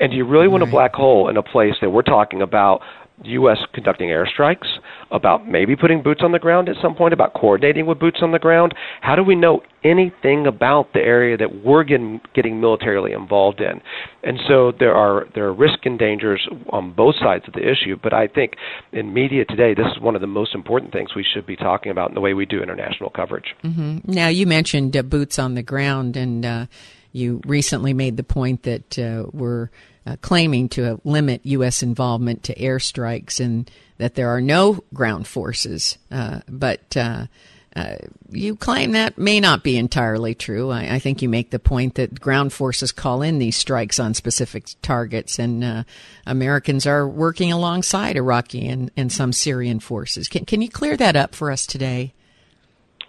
And 0.00 0.10
do 0.10 0.16
you 0.16 0.26
really 0.26 0.48
want 0.48 0.64
a 0.64 0.66
black 0.66 0.94
hole 0.94 1.28
in 1.28 1.36
a 1.36 1.42
place 1.42 1.74
that 1.80 1.90
we're 1.90 2.02
talking 2.02 2.42
about 2.42 2.80
U.S. 3.24 3.58
conducting 3.72 4.08
airstrikes, 4.08 4.66
about 5.10 5.46
maybe 5.46 5.76
putting 5.76 6.02
boots 6.02 6.22
on 6.24 6.32
the 6.32 6.38
ground 6.38 6.68
at 6.68 6.76
some 6.82 6.94
point, 6.94 7.12
about 7.12 7.34
coordinating 7.34 7.86
with 7.86 7.98
boots 7.98 8.18
on 8.20 8.32
the 8.32 8.38
ground? 8.38 8.74
How 9.00 9.14
do 9.14 9.22
we 9.22 9.34
know 9.34 9.62
anything 9.84 10.46
about 10.46 10.92
the 10.92 11.00
area 11.00 11.36
that 11.36 11.64
we're 11.64 11.84
getting, 11.84 12.20
getting 12.34 12.60
militarily 12.60 13.12
involved 13.12 13.60
in? 13.60 13.80
And 14.24 14.38
so 14.48 14.72
there 14.78 14.94
are 14.94 15.26
there 15.34 15.44
are 15.44 15.54
risks 15.54 15.82
and 15.84 15.98
dangers 15.98 16.48
on 16.70 16.92
both 16.92 17.14
sides 17.16 17.44
of 17.46 17.54
the 17.54 17.60
issue. 17.60 17.96
But 18.02 18.12
I 18.12 18.26
think 18.26 18.54
in 18.92 19.14
media 19.14 19.44
today, 19.44 19.74
this 19.74 19.86
is 19.94 20.00
one 20.00 20.14
of 20.14 20.20
the 20.20 20.26
most 20.26 20.54
important 20.54 20.92
things 20.92 21.14
we 21.14 21.24
should 21.24 21.46
be 21.46 21.56
talking 21.56 21.92
about 21.92 22.08
in 22.08 22.14
the 22.14 22.20
way 22.20 22.34
we 22.34 22.46
do 22.46 22.62
international 22.62 23.10
coverage. 23.10 23.54
Mm-hmm. 23.62 24.10
Now 24.10 24.28
you 24.28 24.46
mentioned 24.46 24.96
uh, 24.96 25.02
boots 25.02 25.38
on 25.38 25.54
the 25.54 25.62
ground, 25.62 26.16
and 26.16 26.44
uh, 26.44 26.66
you 27.12 27.40
recently 27.46 27.92
made 27.92 28.16
the 28.16 28.24
point 28.24 28.62
that 28.64 28.98
uh, 28.98 29.26
we're 29.32 29.70
uh, 30.06 30.16
claiming 30.20 30.68
to 30.70 31.00
limit 31.04 31.40
U.S. 31.44 31.82
involvement 31.82 32.42
to 32.44 32.54
airstrikes 32.54 33.38
and 33.38 33.70
that 33.98 34.14
there 34.14 34.28
are 34.30 34.40
no 34.40 34.82
ground 34.92 35.26
forces. 35.26 35.98
Uh, 36.10 36.40
but 36.48 36.96
uh, 36.96 37.26
uh, 37.74 37.96
you 38.30 38.56
claim 38.56 38.92
that 38.92 39.16
may 39.16 39.40
not 39.40 39.62
be 39.62 39.76
entirely 39.78 40.34
true. 40.34 40.70
I, 40.70 40.96
I, 40.96 40.98
think 40.98 41.22
you 41.22 41.28
make 41.28 41.50
the 41.50 41.58
point 41.58 41.94
that 41.94 42.20
ground 42.20 42.52
forces 42.52 42.92
call 42.92 43.22
in 43.22 43.38
these 43.38 43.56
strikes 43.56 43.98
on 43.98 44.12
specific 44.12 44.66
targets, 44.82 45.38
and 45.38 45.64
uh, 45.64 45.84
Americans 46.26 46.86
are 46.86 47.08
working 47.08 47.50
alongside 47.50 48.16
Iraqi 48.16 48.68
and, 48.68 48.90
and 48.96 49.10
some 49.10 49.32
Syrian 49.32 49.80
forces. 49.80 50.28
Can, 50.28 50.44
can 50.44 50.60
you 50.60 50.68
clear 50.68 50.98
that 50.98 51.16
up 51.16 51.34
for 51.34 51.50
us 51.50 51.66
today? 51.66 52.12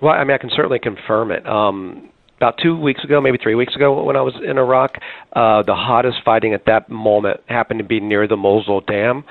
Well, 0.02 0.14
I 0.14 0.24
mean, 0.24 0.36
I 0.36 0.38
can 0.38 0.52
certainly 0.56 0.80
confirm 0.80 1.32
it. 1.32 1.46
Um, 1.46 2.10
about 2.44 2.60
two 2.62 2.78
weeks 2.78 3.02
ago, 3.06 3.22
maybe 3.22 3.38
three 3.42 3.56
weeks 3.56 3.74
ago, 3.74 4.04
when 4.04 4.18
I 4.18 4.22
was 4.22 4.34
in 4.46 4.58
Iraq, 4.58 4.96
uh, 5.32 5.64
the 5.64 5.74
hottest 5.74 6.18
fighting 6.26 6.54
at 6.54 6.66
that 6.66 6.90
moment 6.90 7.40
happened 7.46 7.78
to 7.78 7.86
be 7.86 8.02
near 8.02 8.28
the 8.28 8.36
Mosul 8.36 8.82
Dam. 8.82 9.24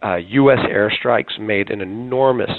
Uh, 0.00 0.14
U.S. 0.14 0.60
airstrikes 0.60 1.40
made 1.40 1.70
an 1.70 1.80
enormous 1.80 2.50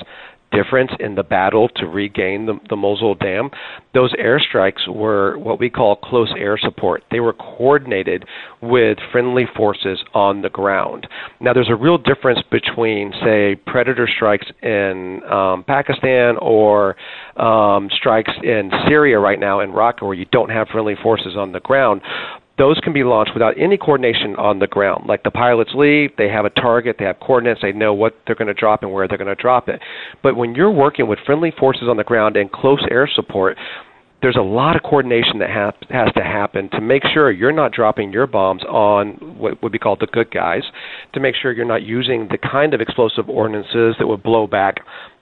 difference 0.54 0.92
in 1.00 1.16
the 1.16 1.24
battle 1.24 1.70
to 1.76 1.88
regain 1.88 2.46
the, 2.46 2.60
the 2.70 2.76
Mosul 2.76 3.16
Dam. 3.16 3.50
Those 3.94 4.14
airstrikes 4.14 4.88
were 4.88 5.38
what 5.38 5.60
we 5.60 5.70
call 5.70 5.96
close 5.96 6.32
air 6.38 6.58
support. 6.58 7.04
They 7.12 7.20
were 7.20 7.34
coordinated 7.34 8.26
with 8.62 8.98
friendly 9.12 9.46
forces 9.56 10.04
on 10.14 10.42
the 10.42 10.50
ground. 10.50 11.08
Now, 11.40 11.54
there's 11.54 11.70
a 11.70 11.76
real 11.76 11.98
difference 11.98 12.40
between, 12.52 13.12
say, 13.24 13.56
predator 13.56 14.08
strikes 14.14 14.48
in 14.62 15.22
um, 15.30 15.64
Pakistan 15.66 16.38
or 16.42 16.96
um, 17.38 17.90
strikes 17.92 18.32
in 18.44 18.72
Syria 18.88 19.20
right 19.20 19.40
now 19.40 19.60
in 19.60 19.72
Raqqa, 19.72 20.04
where 20.04 20.14
you 20.14 20.26
don't 20.32 20.50
have 20.50 20.68
friendly 20.70 20.96
forces 21.02 21.36
on 21.36 21.52
the 21.52 21.60
ground 21.60 22.02
those 22.64 22.80
can 22.80 22.94
be 22.94 23.04
launched 23.04 23.32
without 23.34 23.60
any 23.60 23.76
coordination 23.76 24.38
on 24.38 24.60
the 24.60 24.68
ground. 24.68 25.04
Like 25.06 25.24
the 25.24 25.32
pilots 25.32 25.72
leave, 25.76 26.12
they 26.18 26.30
have 26.30 26.46
a 26.46 26.50
target, 26.50 26.96
they 26.98 27.04
have 27.04 27.20
coordinates, 27.20 27.60
they 27.62 27.74
know 27.74 27.94
what 27.94 28.16
they're 28.26 28.38
going 28.38 28.48
to 28.48 28.54
drop 28.54 28.84
and 28.84 28.94
where 28.94 29.06
they're 29.06 29.18
going 29.18 29.36
to 29.36 29.36
drop 29.36 29.68
it. 29.68 29.82
But 30.24 30.38
when 30.38 30.56
you're 30.56 30.72
working 30.72 31.10
with 31.10 31.20
friendly 31.26 31.52
forces 31.60 31.90
on 31.90 31.98
the 31.98 32.06
ground 32.06 32.38
and 32.38 32.50
close 32.50 32.82
air 32.90 33.10
support, 33.14 33.58
there's 34.22 34.38
a 34.38 34.42
lot 34.42 34.78
of 34.78 34.84
coordination 34.84 35.40
that 35.40 35.50
has, 35.50 35.74
has 35.90 36.14
to 36.14 36.24
happen 36.24 36.70
to 36.70 36.80
make 36.80 37.04
sure 37.14 37.30
you're 37.30 37.52
not 37.52 37.74
dropping 37.74 38.14
your 38.14 38.28
bombs 38.28 38.64
on 38.64 39.16
what 39.38 39.62
would 39.62 39.74
be 39.74 39.78
called 39.78 40.00
the 40.00 40.08
good 40.08 40.32
guys, 40.32 40.64
to 41.14 41.20
make 41.20 41.36
sure 41.36 41.52
you're 41.52 41.66
not 41.66 41.84
using 41.84 42.30
the 42.32 42.38
kind 42.38 42.74
of 42.74 42.80
explosive 42.80 43.28
ordinances 43.28 43.98
that 44.00 44.08
would 44.08 44.24
blow 44.24 44.48
back 44.48 44.76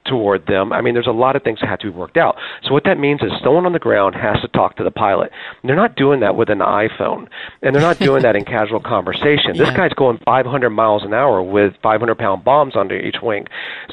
toward 0.06 0.46
them. 0.48 0.74
I 0.74 0.82
mean, 0.82 0.94
there's 0.94 1.08
a 1.08 1.12
lot 1.12 1.36
of 1.36 1.44
things 1.44 1.60
that 1.62 1.70
have 1.70 1.80
to 1.80 1.92
be 1.92 1.98
worked 1.98 2.18
out. 2.18 2.38
So 2.64 2.74
what 2.74 2.84
that 2.86 3.00
means 3.00 3.22
is 3.22 3.32
someone 3.44 3.66
on 3.66 3.74
the 3.74 3.80
ground 3.80 4.16
has 4.16 4.42
to 4.42 4.48
talk 4.50 4.76
to 4.78 4.84
the 4.84 4.92
pilot. 4.92 5.32
And 5.62 5.70
they're 5.70 5.76
not 5.76 5.96
doing 5.96 6.20
that 6.22 6.36
with 6.36 6.50
an 6.50 6.60
iPhone, 6.60 7.28
and 7.62 7.76
they're 7.76 7.82
not 7.82 8.00
doing 8.00 8.24
that 8.24 8.36
in 8.36 8.46
casual 8.58 8.80
conversation. 8.80 9.56
Yeah. 9.56 9.66
This 9.66 9.78
guy's 9.78 9.94
going 9.94 10.20
500 10.26 10.70
miles 10.70 11.04
an 11.04 11.14
hour 11.14 11.42
with 11.42 11.74
500 11.84 12.18
pound 12.18 12.44
bombs 12.44 12.76
under 12.76 12.98
each 12.98 13.18
wing. 13.22 13.48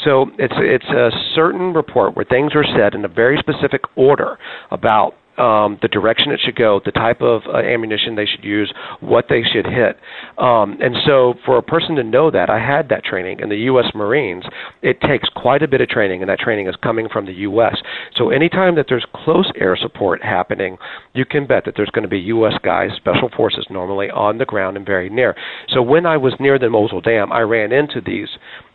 So 0.05 0.31
it's 0.39 0.55
it's 0.57 0.89
a 0.89 1.11
certain 1.35 1.73
report 1.73 2.17
where 2.17 2.25
things 2.25 2.53
are 2.55 2.65
said 2.65 2.95
in 2.95 3.05
a 3.05 3.09
very 3.09 3.39
specific 3.39 3.83
order 3.97 4.39
about 4.71 5.15
um, 5.39 5.79
the 5.83 5.89
direction 5.89 6.33
it 6.33 6.41
should 6.45 6.57
go, 6.57 6.81
the 6.85 6.93
type 6.93 7.23
of 7.23 7.43
uh, 7.47 7.59
ammunition 7.59 8.17
they 8.17 8.27
should 8.27 8.45
use, 8.45 8.73
what 9.01 9.27
they 9.29 9.43
should 9.43 9.67
hit. 9.67 9.97
Um, 10.39 10.79
and 10.81 10.97
so, 11.07 11.35
for 11.45 11.59
a 11.59 11.63
person 11.63 11.97
to 11.97 12.03
know 12.03 12.31
that, 12.31 12.51
I 12.51 12.59
had 12.59 12.89
that 12.89 13.05
training 13.05 13.41
in 13.41 13.49
the 13.49 13.57
U.S. 13.71 13.87
Marines. 13.95 14.45
It 14.83 15.01
takes 15.01 15.29
quite 15.29 15.63
a 15.63 15.69
bit 15.69 15.81
of 15.81 15.89
training, 15.89 16.23
and 16.23 16.29
that 16.29 16.39
training 16.39 16.69
is 16.69 16.75
coming 16.83 17.09
from 17.13 17.27
the 17.27 17.33
U.S. 17.33 17.77
So, 18.17 18.31
anytime 18.31 18.75
that 18.77 18.87
there's 18.89 19.07
close 19.15 19.51
air 19.61 19.77
support 19.81 20.23
happening, 20.23 20.77
you 21.15 21.25
can 21.25 21.47
bet 21.47 21.65
that 21.65 21.75
there's 21.77 21.91
going 21.91 22.03
to 22.03 22.09
be 22.09 22.19
U.S. 22.21 22.55
guys, 22.63 22.91
special 22.97 23.31
forces 23.37 23.67
normally, 23.71 24.11
on 24.11 24.39
the 24.39 24.45
ground 24.45 24.77
and 24.77 24.87
very 24.87 25.09
near. 25.09 25.35
So, 25.69 25.83
when 25.83 26.07
I 26.07 26.17
was 26.17 26.35
near 26.41 26.59
the 26.59 26.71
Mosul 26.71 27.01
Dam, 27.01 27.33
I 27.33 27.41
ran 27.41 27.73
into 27.73 28.01
these 28.05 28.29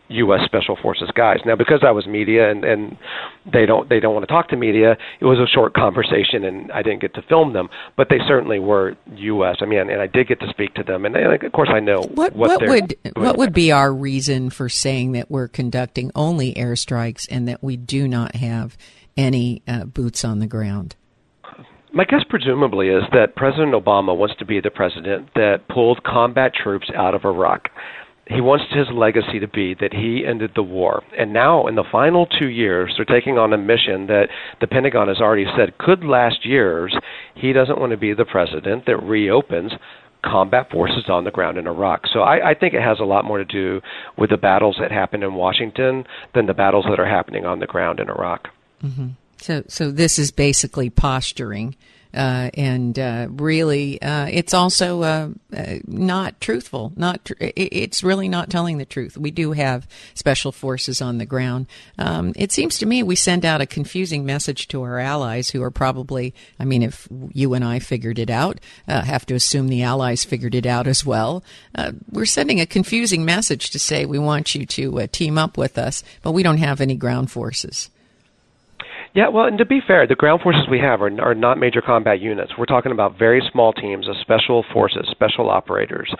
U.S. 0.08 0.40
Special 0.44 0.76
Forces 0.80 1.10
guys. 1.14 1.38
Now, 1.46 1.56
because 1.56 1.82
I 1.86 1.90
was 1.90 2.06
media 2.06 2.50
and 2.50 2.64
and 2.64 2.96
they 3.50 3.66
don't 3.66 3.88
they 3.88 4.00
don't 4.00 4.14
want 4.14 4.26
to 4.26 4.32
talk 4.32 4.48
to 4.48 4.56
media, 4.56 4.96
it 5.20 5.24
was 5.24 5.38
a 5.38 5.46
short 5.46 5.74
conversation, 5.74 6.44
and 6.44 6.70
I 6.72 6.82
didn't 6.82 7.00
get 7.00 7.14
to 7.14 7.22
film 7.22 7.52
them. 7.52 7.68
But 7.96 8.08
they 8.10 8.18
certainly 8.26 8.58
were 8.58 8.96
U.S. 9.16 9.56
I 9.60 9.66
mean, 9.66 9.78
and 9.78 10.00
I 10.00 10.06
did 10.06 10.28
get 10.28 10.40
to 10.40 10.48
speak 10.50 10.74
to 10.74 10.82
them, 10.82 11.04
and, 11.04 11.16
and 11.16 11.42
of 11.42 11.52
course 11.52 11.70
I 11.72 11.80
know 11.80 12.02
what 12.02 12.34
what, 12.36 12.60
what 12.60 12.68
would 12.68 12.96
what 13.16 13.38
would 13.38 13.52
be 13.52 13.72
our 13.72 13.92
reason 13.92 14.50
for 14.50 14.68
saying 14.68 15.12
that 15.12 15.30
we're 15.30 15.48
conducting 15.48 16.10
only 16.14 16.54
airstrikes 16.54 17.26
and 17.30 17.48
that 17.48 17.62
we 17.62 17.76
do 17.76 18.06
not 18.06 18.36
have 18.36 18.76
any 19.16 19.62
uh, 19.66 19.84
boots 19.84 20.24
on 20.24 20.40
the 20.40 20.46
ground. 20.46 20.96
My 21.92 22.04
guess, 22.04 22.24
presumably, 22.28 22.88
is 22.88 23.04
that 23.12 23.36
President 23.36 23.72
Obama 23.72 24.16
wants 24.16 24.34
to 24.40 24.44
be 24.44 24.60
the 24.60 24.70
president 24.70 25.32
that 25.36 25.68
pulled 25.68 26.02
combat 26.02 26.52
troops 26.52 26.90
out 26.92 27.14
of 27.14 27.24
Iraq 27.24 27.68
he 28.26 28.40
wants 28.40 28.64
his 28.70 28.86
legacy 28.90 29.38
to 29.38 29.48
be 29.48 29.74
that 29.74 29.92
he 29.92 30.24
ended 30.26 30.52
the 30.54 30.62
war. 30.62 31.02
And 31.16 31.32
now, 31.32 31.66
in 31.66 31.74
the 31.74 31.84
final 31.92 32.26
two 32.26 32.48
years, 32.48 32.94
they're 32.96 33.04
taking 33.04 33.38
on 33.38 33.52
a 33.52 33.58
mission 33.58 34.06
that 34.06 34.28
the 34.60 34.66
Pentagon 34.66 35.08
has 35.08 35.18
already 35.18 35.46
said 35.56 35.76
could 35.78 36.04
last 36.04 36.46
years. 36.46 36.96
He 37.34 37.52
doesn't 37.52 37.78
want 37.78 37.90
to 37.90 37.98
be 37.98 38.14
the 38.14 38.24
president 38.24 38.86
that 38.86 39.02
reopens 39.02 39.72
combat 40.24 40.70
forces 40.70 41.04
on 41.08 41.24
the 41.24 41.30
ground 41.30 41.58
in 41.58 41.66
Iraq. 41.66 42.06
So 42.10 42.20
I, 42.20 42.50
I 42.50 42.54
think 42.54 42.72
it 42.72 42.80
has 42.80 42.98
a 42.98 43.04
lot 43.04 43.26
more 43.26 43.36
to 43.36 43.44
do 43.44 43.82
with 44.16 44.30
the 44.30 44.38
battles 44.38 44.76
that 44.80 44.90
happened 44.90 45.22
in 45.22 45.34
Washington 45.34 46.04
than 46.34 46.46
the 46.46 46.54
battles 46.54 46.86
that 46.88 46.98
are 46.98 47.06
happening 47.06 47.44
on 47.44 47.58
the 47.58 47.66
ground 47.66 48.00
in 48.00 48.08
Iraq. 48.08 48.48
Mm-hmm. 48.82 49.08
So, 49.36 49.64
so 49.68 49.90
this 49.90 50.18
is 50.18 50.30
basically 50.30 50.88
posturing 50.88 51.76
uh, 52.14 52.50
and 52.54 52.98
uh, 52.98 53.26
really, 53.30 54.00
uh, 54.00 54.26
it's 54.26 54.54
also 54.54 55.02
uh, 55.02 55.28
uh, 55.56 55.74
not 55.86 56.40
truthful. 56.40 56.92
Not 56.96 57.24
tr- 57.24 57.34
it's 57.40 58.04
really 58.04 58.28
not 58.28 58.50
telling 58.50 58.78
the 58.78 58.84
truth. 58.84 59.16
We 59.16 59.30
do 59.30 59.52
have 59.52 59.88
special 60.14 60.52
forces 60.52 61.02
on 61.02 61.18
the 61.18 61.26
ground. 61.26 61.66
Um, 61.98 62.32
it 62.36 62.52
seems 62.52 62.78
to 62.78 62.86
me 62.86 63.02
we 63.02 63.16
send 63.16 63.44
out 63.44 63.60
a 63.60 63.66
confusing 63.66 64.24
message 64.24 64.68
to 64.68 64.82
our 64.82 64.98
allies, 64.98 65.50
who 65.50 65.62
are 65.62 65.70
probably, 65.70 66.34
I 66.60 66.64
mean, 66.64 66.82
if 66.82 67.08
you 67.32 67.54
and 67.54 67.64
I 67.64 67.80
figured 67.80 68.18
it 68.18 68.30
out, 68.30 68.60
have 68.86 69.26
to 69.26 69.34
assume 69.34 69.68
the 69.68 69.82
allies 69.82 70.24
figured 70.24 70.54
it 70.54 70.66
out 70.66 70.86
as 70.86 71.04
well. 71.04 71.42
we're 72.10 72.26
sending 72.26 72.60
a 72.60 72.66
confusing 72.66 73.24
message 73.24 73.70
to 73.70 73.78
say 73.78 74.06
we 74.06 74.18
want 74.18 74.54
you 74.54 74.66
to 74.66 75.06
team 75.08 75.36
up 75.38 75.58
with 75.58 75.78
us, 75.78 76.04
but 76.22 76.32
we 76.32 76.42
don't 76.42 76.58
have 76.58 76.80
any 76.80 76.94
ground 76.94 77.30
forces. 77.30 77.90
Yeah, 79.14 79.28
well, 79.28 79.46
and 79.46 79.56
to 79.58 79.64
be 79.64 79.80
fair, 79.86 80.08
the 80.08 80.16
ground 80.16 80.42
forces 80.42 80.62
we 80.68 80.80
have 80.80 81.00
are, 81.00 81.20
are 81.20 81.36
not 81.36 81.56
major 81.56 81.80
combat 81.80 82.20
units. 82.20 82.52
We're 82.58 82.66
talking 82.66 82.90
about 82.90 83.16
very 83.16 83.40
small 83.52 83.72
teams 83.72 84.08
of 84.08 84.16
special 84.20 84.64
forces, 84.72 85.06
special 85.12 85.48
operators. 85.48 86.12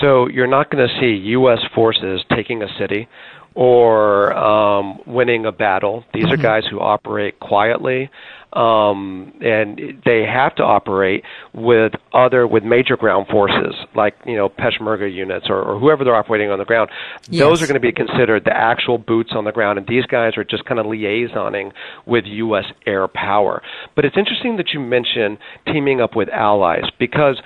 So 0.00 0.28
you're 0.28 0.46
not 0.46 0.70
going 0.70 0.88
to 0.88 0.94
see 0.98 1.28
U.S. 1.32 1.58
forces 1.74 2.24
taking 2.34 2.62
a 2.62 2.68
city 2.78 3.06
or 3.54 4.32
um, 4.32 5.00
winning 5.06 5.44
a 5.44 5.52
battle. 5.52 6.04
These 6.14 6.24
mm-hmm. 6.24 6.32
are 6.32 6.36
guys 6.36 6.62
who 6.70 6.80
operate 6.80 7.38
quietly 7.38 8.10
um, 8.52 9.32
and 9.40 10.02
they 10.04 10.24
have 10.24 10.54
to 10.56 10.62
operate 10.62 11.24
with 11.52 11.92
other 12.12 12.46
with 12.46 12.64
major 12.64 12.96
ground 12.96 13.26
forces 13.28 13.74
like 13.94 14.14
you 14.26 14.36
know 14.36 14.48
Peshmerga 14.48 15.12
units 15.12 15.46
or, 15.48 15.62
or 15.62 15.78
whoever 15.78 16.04
they're 16.04 16.14
operating 16.14 16.50
on 16.50 16.58
the 16.58 16.64
ground. 16.64 16.90
Yes. 17.28 17.40
Those 17.40 17.62
are 17.62 17.66
going 17.66 17.74
to 17.74 17.80
be 17.80 17.92
considered 17.92 18.44
the 18.44 18.56
actual 18.56 18.98
boots 18.98 19.30
on 19.34 19.44
the 19.44 19.52
ground, 19.52 19.78
and 19.78 19.86
these 19.86 20.06
guys 20.06 20.36
are 20.36 20.44
just 20.44 20.64
kind 20.64 20.80
of 20.80 20.86
liaisoning 20.86 21.72
with 22.06 22.24
U.S. 22.26 22.64
air 22.86 23.06
power. 23.08 23.62
But 23.94 24.04
it's 24.04 24.16
interesting 24.16 24.56
that 24.56 24.70
you 24.72 24.80
mention 24.80 25.38
teaming 25.66 26.00
up 26.00 26.16
with 26.16 26.28
allies 26.30 26.84
because 26.98 27.40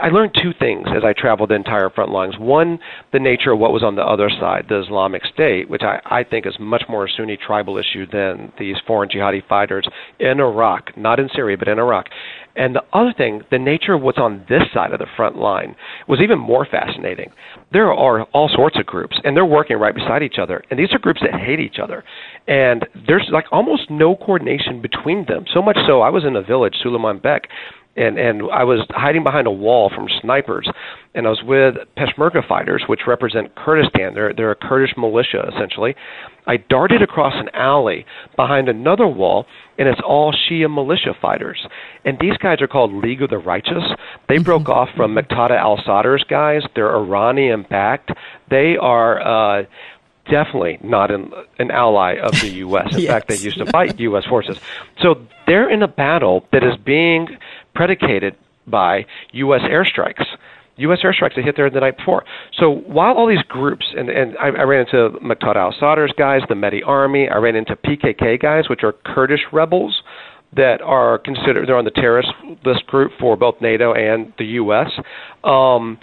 I 0.00 0.08
learned 0.08 0.32
two 0.40 0.52
things 0.58 0.86
as 0.96 1.02
I 1.04 1.12
traveled 1.12 1.50
the 1.50 1.54
entire 1.54 1.90
front 1.90 2.10
lines. 2.10 2.34
One, 2.38 2.78
the 3.12 3.18
nature 3.18 3.52
of 3.52 3.58
what 3.58 3.72
was 3.72 3.82
on 3.82 3.94
the 3.94 4.02
other 4.02 4.30
side, 4.30 4.66
the 4.68 4.80
Islamic 4.80 5.22
State, 5.26 5.68
which 5.68 5.82
I, 5.82 6.00
I 6.04 6.24
think 6.24 6.46
is 6.46 6.54
much 6.58 6.84
more 6.88 7.06
a 7.06 7.08
Sunni 7.10 7.36
tribal 7.36 7.76
issue 7.76 8.06
than 8.10 8.52
these 8.58 8.76
foreign 8.86 9.10
jihadi 9.10 9.46
fighters 9.48 9.86
in 10.18 10.40
Iraq, 10.40 10.96
not 10.96 11.20
in 11.20 11.28
Syria, 11.34 11.58
but 11.58 11.68
in 11.68 11.78
Iraq. 11.78 12.06
And 12.54 12.74
the 12.74 12.82
other 12.92 13.14
thing, 13.16 13.42
the 13.50 13.58
nature 13.58 13.94
of 13.94 14.02
what's 14.02 14.18
on 14.18 14.44
this 14.48 14.62
side 14.74 14.92
of 14.92 14.98
the 14.98 15.06
front 15.16 15.36
line 15.36 15.74
was 16.06 16.20
even 16.20 16.38
more 16.38 16.66
fascinating. 16.70 17.30
There 17.72 17.92
are 17.92 18.24
all 18.24 18.50
sorts 18.54 18.78
of 18.78 18.84
groups, 18.84 19.18
and 19.24 19.34
they're 19.34 19.44
working 19.46 19.78
right 19.78 19.94
beside 19.94 20.22
each 20.22 20.38
other. 20.38 20.62
And 20.70 20.78
these 20.78 20.92
are 20.92 20.98
groups 20.98 21.20
that 21.22 21.38
hate 21.38 21.60
each 21.60 21.78
other. 21.82 22.04
And 22.46 22.86
there's 23.06 23.28
like 23.32 23.46
almost 23.52 23.90
no 23.90 24.16
coordination 24.16 24.82
between 24.82 25.24
them. 25.26 25.44
So 25.54 25.62
much 25.62 25.78
so, 25.86 26.02
I 26.02 26.10
was 26.10 26.24
in 26.24 26.36
a 26.36 26.42
village, 26.42 26.74
Suleiman 26.82 27.18
Bek, 27.18 27.48
and 27.96 28.18
and 28.18 28.42
I 28.52 28.64
was 28.64 28.86
hiding 28.90 29.22
behind 29.22 29.46
a 29.46 29.50
wall 29.50 29.90
from 29.94 30.08
snipers, 30.20 30.68
and 31.14 31.26
I 31.26 31.30
was 31.30 31.42
with 31.42 31.74
Peshmerga 31.96 32.46
fighters, 32.46 32.84
which 32.86 33.00
represent 33.06 33.54
Kurdistan. 33.54 34.14
They're 34.14 34.32
they're 34.32 34.50
a 34.50 34.56
Kurdish 34.56 34.96
militia 34.96 35.50
essentially. 35.54 35.94
I 36.46 36.56
darted 36.56 37.02
across 37.02 37.34
an 37.36 37.50
alley 37.54 38.04
behind 38.34 38.68
another 38.68 39.06
wall, 39.06 39.46
and 39.78 39.88
it's 39.88 40.00
all 40.04 40.32
Shia 40.32 40.72
militia 40.72 41.14
fighters. 41.20 41.64
And 42.04 42.18
these 42.18 42.36
guys 42.38 42.60
are 42.60 42.66
called 42.66 42.92
League 42.92 43.22
of 43.22 43.30
the 43.30 43.38
Righteous. 43.38 43.84
They 44.28 44.36
mm-hmm. 44.36 44.44
broke 44.44 44.68
off 44.68 44.88
from 44.96 45.14
Muqtada 45.14 45.56
al-Sadr's 45.56 46.24
guys. 46.24 46.62
They're 46.74 46.96
Iranian 46.96 47.66
backed. 47.68 48.10
They 48.50 48.76
are. 48.76 49.60
Uh, 49.60 49.64
definitely 50.30 50.78
not 50.82 51.10
an, 51.10 51.32
an 51.58 51.70
ally 51.70 52.16
of 52.16 52.32
the 52.40 52.48
U.S. 52.66 52.94
In 52.94 53.00
yes. 53.00 53.10
fact, 53.10 53.28
they 53.28 53.36
used 53.36 53.58
to 53.58 53.66
fight 53.66 53.98
U.S. 54.00 54.24
forces. 54.24 54.58
So 55.00 55.26
they're 55.46 55.68
in 55.68 55.82
a 55.82 55.88
battle 55.88 56.46
that 56.52 56.62
is 56.62 56.76
being 56.76 57.28
predicated 57.74 58.36
by 58.66 59.06
U.S. 59.32 59.62
airstrikes. 59.62 60.24
U.S. 60.76 61.00
airstrikes 61.04 61.36
that 61.36 61.44
hit 61.44 61.56
there 61.56 61.68
the 61.70 61.80
night 61.80 61.98
before. 61.98 62.24
So 62.58 62.70
while 62.70 63.14
all 63.14 63.28
these 63.28 63.42
groups, 63.48 63.84
and, 63.96 64.08
and 64.08 64.36
I, 64.38 64.46
I 64.46 64.62
ran 64.62 64.86
into 64.86 65.18
Muqtada 65.20 65.56
al-Sadr's 65.56 66.12
guys, 66.16 66.40
the 66.48 66.54
Mahdi 66.54 66.82
Army, 66.82 67.28
I 67.28 67.36
ran 67.36 67.56
into 67.56 67.76
PKK 67.76 68.40
guys, 68.40 68.68
which 68.70 68.82
are 68.82 68.94
Kurdish 69.04 69.42
rebels 69.52 70.02
that 70.54 70.80
are 70.82 71.18
considered, 71.18 71.68
they're 71.68 71.76
on 71.76 71.84
the 71.84 71.90
terrorist 71.90 72.28
list 72.64 72.86
group 72.86 73.12
for 73.18 73.36
both 73.36 73.54
NATO 73.60 73.94
and 73.94 74.32
the 74.38 74.44
U.S. 74.44 74.90
Um, 75.44 75.98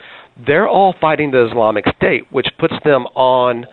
they're 0.46 0.68
all 0.68 0.96
fighting 1.00 1.32
the 1.32 1.48
Islamic 1.50 1.86
State, 1.98 2.32
which 2.32 2.48
puts 2.60 2.74
them 2.84 3.04
on 3.16 3.66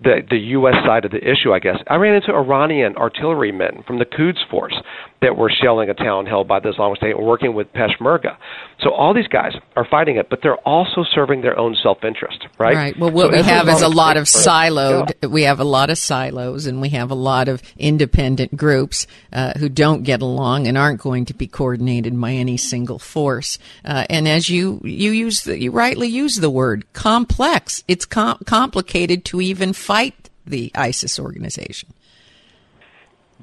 the 0.00 0.22
the 0.28 0.38
U.S. 0.58 0.74
side 0.86 1.04
of 1.04 1.10
the 1.10 1.18
issue, 1.18 1.52
I 1.52 1.58
guess. 1.58 1.76
I 1.88 1.96
ran 1.96 2.14
into 2.14 2.32
Iranian 2.32 2.96
artillerymen 2.96 3.82
from 3.86 3.98
the 3.98 4.04
Quds 4.04 4.38
Force 4.50 4.74
that 5.20 5.36
were 5.36 5.50
shelling 5.50 5.90
a 5.90 5.94
town 5.94 6.26
held 6.26 6.46
by 6.46 6.60
the 6.60 6.68
Islamic 6.68 6.98
State 6.98 7.16
and 7.16 7.26
working 7.26 7.54
with 7.54 7.66
Peshmerga. 7.72 8.36
So 8.80 8.90
all 8.90 9.12
these 9.12 9.26
guys 9.26 9.52
are 9.74 9.84
fighting 9.84 10.16
it, 10.16 10.30
but 10.30 10.40
they're 10.42 10.56
also 10.58 11.04
serving 11.12 11.42
their 11.42 11.58
own 11.58 11.76
self-interest, 11.82 12.46
right? 12.58 12.76
Right. 12.76 12.98
Well, 12.98 13.10
what 13.10 13.32
so 13.32 13.36
we 13.36 13.42
have 13.42 13.68
is 13.68 13.82
a 13.82 13.88
lot 13.88 14.16
of 14.16 14.24
siloed. 14.24 15.12
Yeah. 15.22 15.28
We 15.28 15.42
have 15.42 15.58
a 15.58 15.64
lot 15.64 15.90
of 15.90 15.98
silos, 15.98 16.66
and 16.66 16.80
we 16.80 16.90
have 16.90 17.10
a 17.10 17.16
lot 17.16 17.48
of 17.48 17.62
independent 17.76 18.56
groups 18.56 19.08
uh, 19.32 19.54
who 19.58 19.68
don't 19.68 20.04
get 20.04 20.22
along 20.22 20.68
and 20.68 20.78
aren't 20.78 21.00
going 21.00 21.24
to 21.26 21.34
be 21.34 21.48
coordinated 21.48 22.18
by 22.20 22.32
any 22.32 22.56
single 22.56 23.00
force. 23.00 23.58
Uh, 23.84 24.06
and 24.08 24.28
as 24.28 24.48
you 24.48 24.80
you 24.84 25.10
use 25.10 25.42
the, 25.42 25.60
you 25.60 25.72
rightly 25.72 26.06
use 26.06 26.36
the 26.36 26.50
word 26.50 26.90
complex. 26.92 27.82
It's 27.88 28.04
com- 28.04 28.38
complicated 28.46 29.24
to 29.26 29.40
even 29.40 29.72
fight 29.88 30.28
the 30.44 30.70
ISIS 30.74 31.18
organization. 31.18 31.94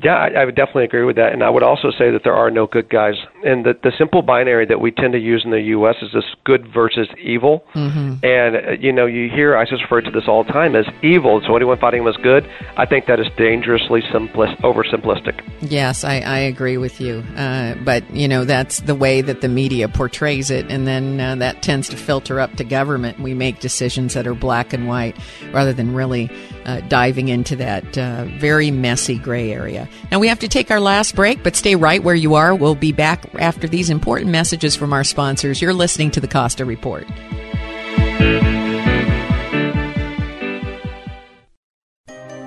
Yeah, 0.04 0.16
I, 0.16 0.42
I 0.42 0.46
would 0.46 0.56
definitely 0.56 0.84
agree 0.84 1.04
with 1.04 1.16
that, 1.16 1.32
and 1.32 1.42
I 1.42 1.50
would 1.50 1.64
also 1.64 1.90
say 1.90 2.12
that 2.12 2.22
there 2.24 2.36
are 2.36 2.52
no 2.52 2.68
good 2.68 2.90
guys. 2.90 3.16
And 3.46 3.66
the 3.66 3.74
the 3.82 3.94
simple 3.98 4.22
binary 4.22 4.66
that 4.66 4.82
we 4.82 4.92
tend 4.92 5.14
to 5.14 5.20
use 5.20 5.44
in 5.46 5.52
the 5.52 5.62
U.S. 5.62 5.96
is 6.02 6.12
this 6.14 6.26
good 6.44 6.68
versus 6.74 7.08
evil. 7.18 7.64
Mm-hmm. 7.74 8.26
And 8.26 8.56
uh, 8.56 8.72
you 8.80 8.92
know, 8.92 9.06
you 9.06 9.30
hear 9.30 9.56
ISIS 9.56 9.80
refer 9.82 10.02
to 10.02 10.12
this 10.12 10.24
all 10.28 10.44
the 10.44 10.52
time 10.52 10.76
as 10.76 10.86
evil. 11.02 11.42
So 11.48 11.56
anyone 11.56 11.80
fighting 11.80 12.04
them 12.04 12.14
is 12.14 12.18
good. 12.22 12.46
I 12.76 12.86
think 12.86 13.06
that 13.06 13.22
is 13.22 13.28
dangerously 13.38 14.02
simplist, 14.12 14.58
oversimplistic. 14.64 15.42
Yes, 15.62 16.04
I, 16.04 16.20
I 16.20 16.40
agree 16.40 16.78
with 16.78 17.00
you. 17.00 17.24
Uh, 17.38 17.76
but 17.86 18.10
you 18.14 18.28
know, 18.28 18.44
that's 18.44 18.82
the 18.82 18.96
way 18.96 19.22
that 19.22 19.40
the 19.40 19.48
media 19.48 19.88
portrays 19.88 20.52
it, 20.52 20.70
and 20.70 20.86
then 20.86 21.22
uh, 21.22 21.36
that 21.36 21.62
tends 21.62 21.88
to 21.90 21.96
filter 21.96 22.42
up 22.42 22.54
to 22.58 22.66
government. 22.66 23.22
We 23.22 23.34
make 23.34 23.62
decisions 23.62 24.14
that 24.16 24.28
are 24.28 24.36
black 24.36 24.74
and 24.74 24.90
white 24.90 25.18
rather 25.54 25.72
than 25.72 25.96
really 25.96 26.30
uh, 26.66 26.82
diving 26.82 27.28
into 27.28 27.56
that 27.56 27.98
uh, 27.98 28.26
very 28.38 28.72
messy 28.72 29.18
gray 29.18 29.52
area. 29.52 29.88
Now 30.12 30.20
we 30.20 30.28
have 30.28 30.40
to 30.40 30.48
take 30.48 30.72
our 30.72 30.80
last 30.80 31.16
break, 31.16 31.44
but 31.44 31.56
stay 31.56 31.76
right 31.76 32.04
where 32.04 32.16
you 32.16 32.36
are. 32.36 32.56
We'll 32.56 32.76
be 32.76 32.92
back 32.92 33.26
after 33.40 33.68
these 33.68 33.90
important 33.90 34.32
messages 34.32 34.76
from 34.76 34.94
our 34.94 35.04
sponsors. 35.04 35.62
You're 35.62 35.74
listening 35.74 36.12
to 36.12 36.20
the 36.20 36.28
Costa 36.28 36.66
Report. 36.66 37.06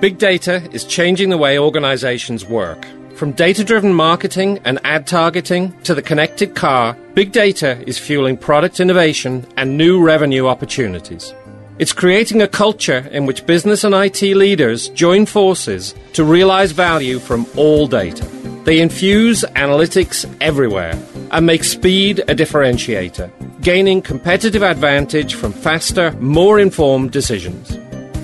Big 0.01 0.17
data 0.17 0.65
is 0.71 0.85
changing 0.85 1.29
the 1.29 1.37
way 1.37 1.59
organizations 1.59 2.45
work. 2.45 2.87
From 3.15 3.33
data 3.33 3.65
driven 3.65 3.93
marketing 3.93 4.59
and 4.63 4.79
ad 4.85 5.05
targeting 5.05 5.77
to 5.81 5.93
the 5.93 6.01
connected 6.01 6.55
car, 6.55 6.95
big 7.15 7.33
data 7.33 7.83
is 7.85 7.99
fueling 7.99 8.37
product 8.37 8.79
innovation 8.79 9.45
and 9.57 9.77
new 9.77 10.01
revenue 10.01 10.47
opportunities. 10.47 11.33
It's 11.79 11.93
creating 11.93 12.41
a 12.41 12.47
culture 12.49 13.07
in 13.09 13.25
which 13.25 13.45
business 13.45 13.85
and 13.85 13.95
IT 13.95 14.21
leaders 14.21 14.89
join 14.89 15.25
forces 15.25 15.95
to 16.11 16.25
realize 16.25 16.73
value 16.73 17.19
from 17.19 17.45
all 17.55 17.87
data. 17.87 18.25
They 18.65 18.81
infuse 18.81 19.45
analytics 19.55 20.29
everywhere 20.41 21.01
and 21.31 21.45
make 21.45 21.63
speed 21.63 22.19
a 22.19 22.35
differentiator, 22.35 23.31
gaining 23.61 24.01
competitive 24.01 24.61
advantage 24.61 25.35
from 25.35 25.53
faster, 25.53 26.11
more 26.19 26.59
informed 26.59 27.11
decisions. 27.11 27.77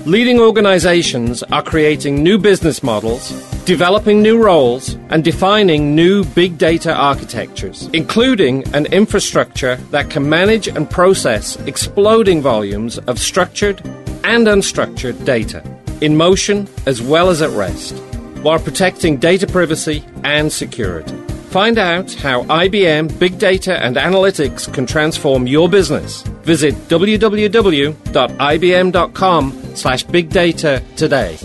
Leading 0.06 0.38
organizations 0.38 1.42
are 1.42 1.64
creating 1.64 2.22
new 2.22 2.38
business 2.38 2.80
models, 2.80 3.32
developing 3.64 4.22
new 4.22 4.40
roles, 4.40 4.94
and 5.10 5.24
defining 5.24 5.96
new 5.96 6.24
big 6.26 6.56
data 6.56 6.94
architectures, 6.94 7.90
including 7.92 8.62
an 8.72 8.86
infrastructure 8.92 9.74
that 9.90 10.08
can 10.08 10.28
manage 10.28 10.68
and 10.68 10.88
process 10.88 11.56
exploding 11.66 12.40
volumes 12.40 12.98
of 13.08 13.18
structured 13.18 13.84
and 14.22 14.46
unstructured 14.46 15.24
data, 15.24 15.60
in 16.00 16.16
motion 16.16 16.68
as 16.86 17.02
well 17.02 17.28
as 17.28 17.42
at 17.42 17.50
rest, 17.50 17.96
while 18.42 18.60
protecting 18.60 19.16
data 19.16 19.48
privacy 19.48 20.04
and 20.22 20.52
security. 20.52 21.16
Find 21.50 21.78
out 21.78 22.14
how 22.14 22.44
IBM 22.44 23.18
Big 23.18 23.40
Data 23.40 23.82
and 23.82 23.96
Analytics 23.96 24.72
can 24.72 24.86
transform 24.86 25.48
your 25.48 25.68
business. 25.68 26.22
Visit 26.44 26.76
www.ibm.com 26.86 27.96
slash 29.76 30.02
big 30.04 30.30
data 30.30 30.82
today. 30.96 31.38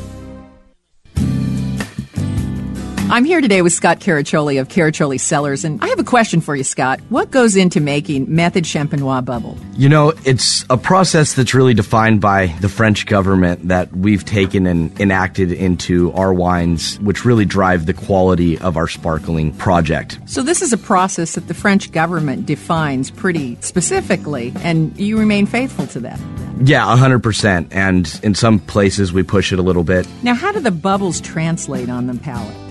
I'm 3.12 3.26
here 3.26 3.42
today 3.42 3.62
with 3.62 3.74
Scott 3.74 4.00
Caraccioli 4.00 4.62
of 4.62 4.70
Caraccioli 4.70 5.20
Cellars, 5.20 5.66
and 5.66 5.84
I 5.84 5.90
have 5.90 6.00
a 6.00 6.04
question 6.04 6.40
for 6.40 6.56
you, 6.56 6.64
Scott. 6.64 7.02
What 7.10 7.30
goes 7.30 7.58
into 7.58 7.82
making 7.82 8.34
Method 8.34 8.64
Champenois 8.64 9.26
bubble? 9.26 9.58
You 9.74 9.90
know, 9.90 10.14
it's 10.24 10.64
a 10.70 10.78
process 10.78 11.34
that's 11.34 11.54
really 11.54 11.74
defined 11.74 12.22
by 12.22 12.56
the 12.62 12.70
French 12.70 13.06
government 13.08 13.68
that 13.68 13.92
we've 13.92 14.24
taken 14.24 14.66
and 14.66 14.98
enacted 14.98 15.52
into 15.52 16.14
our 16.14 16.34
wines, 16.34 17.02
which 17.02 17.26
really 17.26 17.44
drive 17.44 17.86
the 17.86 17.94
quality 17.94 18.58
of 18.60 18.78
our 18.78 18.88
sparkling 18.88 19.52
project. 19.58 20.18
So, 20.26 20.42
this 20.42 20.62
is 20.62 20.72
a 20.72 20.78
process 20.78 21.36
that 21.36 21.50
the 21.50 21.54
French 21.54 21.92
government 21.92 22.46
defines 22.46 23.12
pretty 23.12 23.58
specifically, 23.60 24.54
and 24.60 24.98
you 24.98 25.20
remain 25.20 25.48
faithful 25.48 25.86
to 25.88 26.00
that. 26.00 26.18
Yeah, 26.64 26.86
100%. 26.86 27.68
And 27.72 28.22
in 28.24 28.36
some 28.36 28.60
places, 28.60 29.12
we 29.12 29.24
push 29.24 29.52
it 29.52 29.60
a 29.60 29.64
little 29.64 29.84
bit. 29.84 30.08
Now, 30.24 30.34
how 30.34 30.54
do 30.54 30.62
the 30.62 30.72
bubbles 30.72 31.20
translate 31.20 31.90
on 31.90 32.08
the 32.08 32.14
palate? 32.14 32.71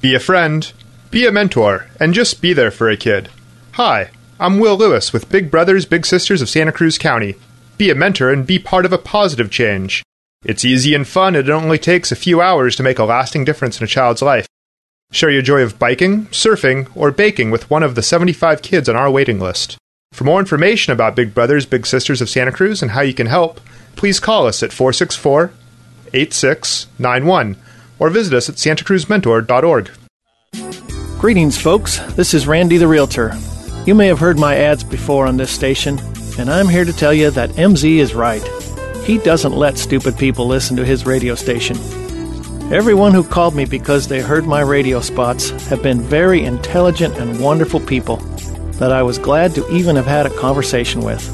Be 0.00 0.14
a 0.14 0.20
friend, 0.20 0.72
be 1.12 1.26
a 1.26 1.30
mentor, 1.30 1.88
and 2.00 2.14
just 2.14 2.40
be 2.40 2.54
there 2.54 2.70
for 2.70 2.88
a 2.88 2.96
kid. 2.96 3.28
Hi, 3.72 4.10
I'm 4.40 4.58
Will 4.58 4.78
Lewis 4.78 5.12
with 5.12 5.28
Big 5.28 5.50
Brothers 5.50 5.84
Big 5.84 6.06
Sisters 6.06 6.40
of 6.40 6.48
Santa 6.48 6.72
Cruz 6.72 6.96
County. 6.96 7.34
Be 7.76 7.90
a 7.90 7.94
mentor 7.94 8.32
and 8.32 8.46
be 8.46 8.58
part 8.58 8.86
of 8.86 8.94
a 8.94 8.98
positive 8.98 9.50
change. 9.50 10.02
It's 10.42 10.64
easy 10.64 10.94
and 10.94 11.06
fun, 11.06 11.36
and 11.36 11.46
it 11.46 11.52
only 11.52 11.78
takes 11.78 12.10
a 12.10 12.16
few 12.16 12.40
hours 12.40 12.76
to 12.76 12.82
make 12.82 12.98
a 12.98 13.04
lasting 13.04 13.44
difference 13.44 13.78
in 13.78 13.84
a 13.84 13.88
child's 13.88 14.22
life. 14.22 14.46
Share 15.10 15.28
your 15.28 15.42
joy 15.42 15.60
of 15.60 15.78
biking, 15.78 16.28
surfing, 16.28 16.90
or 16.96 17.10
baking 17.10 17.50
with 17.50 17.68
one 17.68 17.82
of 17.82 17.94
the 17.94 18.02
75 18.02 18.62
kids 18.62 18.88
on 18.88 18.96
our 18.96 19.10
waiting 19.10 19.38
list. 19.38 19.76
For 20.12 20.24
more 20.24 20.40
information 20.40 20.94
about 20.94 21.14
Big 21.14 21.34
Brothers 21.34 21.66
Big 21.66 21.84
Sisters 21.84 22.22
of 22.22 22.30
Santa 22.30 22.52
Cruz 22.52 22.80
and 22.80 22.92
how 22.92 23.02
you 23.02 23.12
can 23.12 23.26
help, 23.26 23.60
please 23.96 24.18
call 24.18 24.46
us 24.46 24.62
at 24.62 24.72
464 24.72 25.52
8691 26.14 27.56
or 27.98 28.08
visit 28.08 28.32
us 28.32 28.48
at 28.48 28.54
santacruzmentor.org. 28.54 29.90
Greetings, 31.22 31.56
folks. 31.56 32.00
This 32.14 32.34
is 32.34 32.48
Randy 32.48 32.78
the 32.78 32.88
Realtor. 32.88 33.32
You 33.86 33.94
may 33.94 34.08
have 34.08 34.18
heard 34.18 34.40
my 34.40 34.56
ads 34.56 34.82
before 34.82 35.24
on 35.24 35.36
this 35.36 35.52
station, 35.52 36.00
and 36.36 36.50
I'm 36.50 36.68
here 36.68 36.84
to 36.84 36.92
tell 36.92 37.14
you 37.14 37.30
that 37.30 37.50
MZ 37.50 37.98
is 37.98 38.12
right. 38.12 38.42
He 39.04 39.18
doesn't 39.18 39.54
let 39.54 39.78
stupid 39.78 40.18
people 40.18 40.48
listen 40.48 40.76
to 40.78 40.84
his 40.84 41.06
radio 41.06 41.36
station. 41.36 41.76
Everyone 42.72 43.14
who 43.14 43.22
called 43.22 43.54
me 43.54 43.66
because 43.66 44.08
they 44.08 44.20
heard 44.20 44.46
my 44.46 44.62
radio 44.62 45.00
spots 45.00 45.50
have 45.68 45.80
been 45.80 46.00
very 46.00 46.42
intelligent 46.44 47.16
and 47.18 47.38
wonderful 47.38 47.78
people 47.78 48.16
that 48.80 48.90
I 48.90 49.04
was 49.04 49.18
glad 49.18 49.54
to 49.54 49.72
even 49.72 49.94
have 49.94 50.06
had 50.06 50.26
a 50.26 50.38
conversation 50.40 51.02
with. 51.02 51.24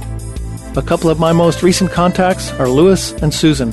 A 0.76 0.82
couple 0.82 1.08
of 1.08 1.18
my 1.18 1.32
most 1.32 1.62
recent 1.62 1.90
contacts 1.90 2.50
are 2.60 2.68
Lewis 2.68 3.12
and 3.22 3.32
Susan. 3.32 3.72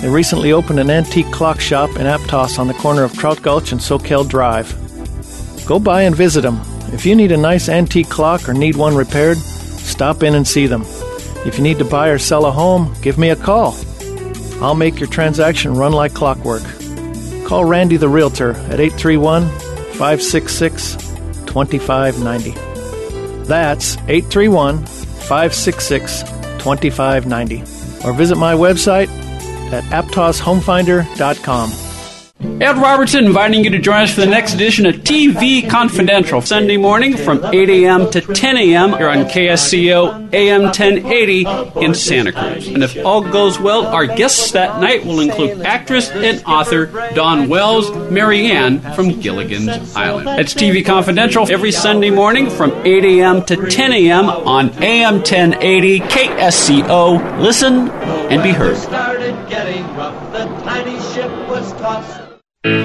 They 0.00 0.08
recently 0.08 0.50
opened 0.50 0.80
an 0.80 0.90
antique 0.90 1.30
clock 1.30 1.60
shop 1.60 1.90
in 1.90 2.06
Aptos 2.06 2.58
on 2.58 2.66
the 2.66 2.74
corner 2.74 3.04
of 3.04 3.16
Trout 3.16 3.40
Gulch 3.42 3.70
and 3.70 3.80
Soquel 3.80 4.28
Drive. 4.28 4.76
Go 5.66 5.80
by 5.80 6.02
and 6.02 6.14
visit 6.14 6.42
them. 6.42 6.60
If 6.92 7.04
you 7.04 7.16
need 7.16 7.32
a 7.32 7.36
nice 7.36 7.68
antique 7.68 8.08
clock 8.08 8.48
or 8.48 8.54
need 8.54 8.76
one 8.76 8.94
repaired, 8.94 9.38
stop 9.38 10.22
in 10.22 10.36
and 10.36 10.46
see 10.46 10.68
them. 10.68 10.84
If 11.44 11.58
you 11.58 11.64
need 11.64 11.78
to 11.78 11.84
buy 11.84 12.08
or 12.08 12.18
sell 12.18 12.46
a 12.46 12.52
home, 12.52 12.94
give 13.02 13.18
me 13.18 13.30
a 13.30 13.36
call. 13.36 13.76
I'll 14.60 14.76
make 14.76 15.00
your 15.00 15.08
transaction 15.08 15.74
run 15.74 15.92
like 15.92 16.14
clockwork. 16.14 16.62
Call 17.44 17.64
Randy 17.64 17.96
the 17.96 18.08
Realtor 18.08 18.52
at 18.52 18.78
831 18.80 19.48
566 19.94 20.96
2590. 21.46 22.50
That's 23.44 23.96
831 24.08 24.84
566 24.86 26.22
2590. 26.58 27.62
Or 28.04 28.12
visit 28.12 28.36
my 28.36 28.54
website 28.54 29.08
at 29.72 29.84
aptoshomefinder.com. 29.84 31.85
Ed 32.38 32.76
Robertson 32.76 33.24
inviting 33.24 33.64
you 33.64 33.70
to 33.70 33.78
join 33.78 34.02
us 34.02 34.14
for 34.14 34.20
the 34.20 34.26
next 34.26 34.54
edition 34.54 34.84
of 34.84 34.96
TV 34.96 35.68
Confidential, 35.68 36.42
Sunday 36.42 36.76
morning 36.76 37.16
from 37.16 37.42
8 37.42 37.68
a.m. 37.68 38.10
to 38.10 38.20
10 38.20 38.56
a.m. 38.58 38.90
here 38.96 39.08
on 39.08 39.24
KSCO 39.24 40.32
AM 40.34 40.62
1080 40.64 41.46
in 41.84 41.94
Santa 41.94 42.32
Cruz. 42.32 42.68
And 42.68 42.82
if 42.82 43.02
all 43.04 43.22
goes 43.22 43.58
well, 43.58 43.86
our 43.86 44.06
guests 44.06 44.52
that 44.52 44.80
night 44.80 45.04
will 45.04 45.20
include 45.20 45.62
actress 45.62 46.10
and 46.10 46.42
author 46.44 46.86
Dawn 47.14 47.48
Wells, 47.48 47.90
Mary 48.10 48.50
Ann 48.50 48.80
from 48.94 49.18
Gilligan's 49.20 49.94
Island. 49.96 50.40
It's 50.40 50.52
TV 50.52 50.84
Confidential 50.84 51.50
every 51.50 51.72
Sunday 51.72 52.10
morning 52.10 52.50
from 52.50 52.70
8 52.86 53.04
a.m. 53.04 53.44
to 53.46 53.66
10 53.68 53.92
a.m. 53.92 54.28
on 54.28 54.70
AM 54.82 55.16
1080 55.16 56.00
KSCO. 56.00 57.40
Listen 57.40 57.90
and 57.90 58.42
be 58.42 58.50
heard. 58.50 58.76
Welcome 62.66 62.82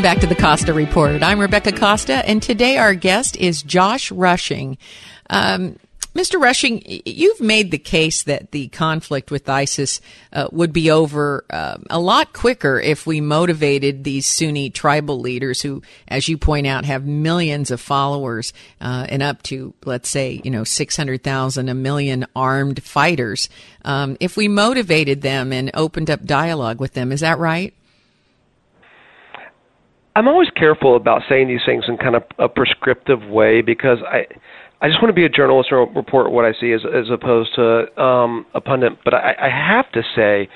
back 0.00 0.20
to 0.20 0.28
the 0.28 0.36
Costa 0.38 0.72
Report. 0.72 1.20
I'm 1.24 1.40
Rebecca 1.40 1.72
Costa, 1.72 2.24
and 2.28 2.40
today 2.40 2.76
our 2.76 2.94
guest 2.94 3.36
is 3.36 3.64
Josh 3.64 4.12
Rushing. 4.12 4.78
Um, 5.28 5.80
Mr. 6.14 6.38
Rushing, 6.38 6.82
you've 7.06 7.40
made 7.40 7.70
the 7.70 7.78
case 7.78 8.22
that 8.24 8.50
the 8.50 8.68
conflict 8.68 9.30
with 9.30 9.48
ISIS 9.48 10.00
uh, 10.34 10.46
would 10.52 10.72
be 10.72 10.90
over 10.90 11.46
uh, 11.48 11.78
a 11.88 11.98
lot 11.98 12.34
quicker 12.34 12.78
if 12.78 13.06
we 13.06 13.22
motivated 13.22 14.04
these 14.04 14.26
Sunni 14.26 14.68
tribal 14.68 15.20
leaders 15.20 15.62
who, 15.62 15.80
as 16.06 16.28
you 16.28 16.36
point 16.36 16.66
out, 16.66 16.84
have 16.84 17.06
millions 17.06 17.70
of 17.70 17.80
followers 17.80 18.52
uh, 18.78 19.06
and 19.08 19.22
up 19.22 19.42
to, 19.44 19.72
let's 19.86 20.10
say, 20.10 20.42
you 20.44 20.50
know, 20.50 20.64
600,000, 20.64 21.68
a 21.68 21.74
million 21.74 22.26
armed 22.36 22.82
fighters. 22.82 23.48
Um, 23.82 24.18
if 24.20 24.36
we 24.36 24.48
motivated 24.48 25.22
them 25.22 25.50
and 25.50 25.70
opened 25.72 26.10
up 26.10 26.24
dialogue 26.24 26.78
with 26.78 26.92
them, 26.92 27.10
is 27.10 27.20
that 27.20 27.38
right? 27.38 27.72
I'm 30.14 30.28
always 30.28 30.50
careful 30.50 30.94
about 30.94 31.22
saying 31.26 31.48
these 31.48 31.64
things 31.64 31.84
in 31.88 31.96
kind 31.96 32.16
of 32.16 32.24
a 32.38 32.48
prescriptive 32.48 33.22
way 33.30 33.62
because 33.62 33.96
I 34.06 34.26
I 34.82 34.88
just 34.88 35.00
want 35.00 35.10
to 35.10 35.14
be 35.14 35.24
a 35.24 35.28
journalist 35.28 35.70
and 35.70 35.94
report 35.94 36.32
what 36.32 36.44
I 36.44 36.52
see 36.60 36.72
as 36.72 36.82
as 36.84 37.08
opposed 37.08 37.54
to 37.54 38.02
um, 38.02 38.44
a 38.52 38.60
pundit. 38.60 38.98
But 39.04 39.14
I, 39.14 39.36
I 39.40 39.48
have 39.48 39.90
to 39.92 40.02
say, 40.16 40.48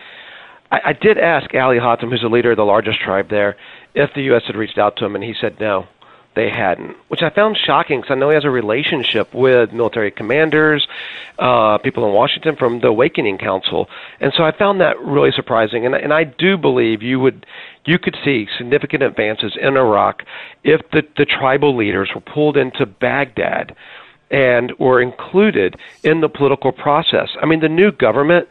I, 0.72 0.80
I 0.86 0.92
did 0.94 1.16
ask 1.16 1.54
Ali 1.54 1.78
Hatem, 1.78 2.10
who's 2.10 2.22
the 2.22 2.28
leader 2.28 2.50
of 2.50 2.56
the 2.56 2.64
largest 2.64 2.98
tribe 2.98 3.30
there, 3.30 3.56
if 3.94 4.12
the 4.14 4.22
U.S. 4.22 4.42
had 4.44 4.56
reached 4.56 4.78
out 4.78 4.96
to 4.96 5.04
him, 5.04 5.14
and 5.14 5.22
he 5.22 5.32
said 5.40 5.60
no, 5.60 5.86
they 6.34 6.50
hadn't, 6.50 6.96
which 7.06 7.22
I 7.22 7.30
found 7.30 7.56
shocking 7.56 8.00
because 8.00 8.10
I 8.10 8.16
know 8.16 8.30
he 8.30 8.34
has 8.34 8.44
a 8.44 8.50
relationship 8.50 9.32
with 9.32 9.72
military 9.72 10.10
commanders, 10.10 10.88
uh, 11.38 11.78
people 11.78 12.04
in 12.04 12.12
Washington 12.12 12.56
from 12.56 12.80
the 12.80 12.88
Awakening 12.88 13.38
Council, 13.38 13.88
and 14.18 14.32
so 14.36 14.42
I 14.42 14.50
found 14.50 14.80
that 14.80 14.98
really 14.98 15.30
surprising. 15.30 15.86
And 15.86 15.94
and 15.94 16.12
I 16.12 16.24
do 16.24 16.56
believe 16.56 17.00
you 17.00 17.20
would 17.20 17.46
you 17.84 18.00
could 18.00 18.16
see 18.24 18.48
significant 18.58 19.04
advances 19.04 19.56
in 19.60 19.76
Iraq 19.76 20.24
if 20.64 20.80
the 20.90 21.04
the 21.16 21.26
tribal 21.26 21.76
leaders 21.76 22.10
were 22.12 22.20
pulled 22.20 22.56
into 22.56 22.86
Baghdad 22.86 23.76
and 24.30 24.72
were 24.78 25.00
included 25.00 25.76
in 26.02 26.20
the 26.20 26.28
political 26.28 26.72
process. 26.72 27.28
I 27.40 27.46
mean, 27.46 27.60
the 27.60 27.68
new 27.68 27.92
government 27.92 28.48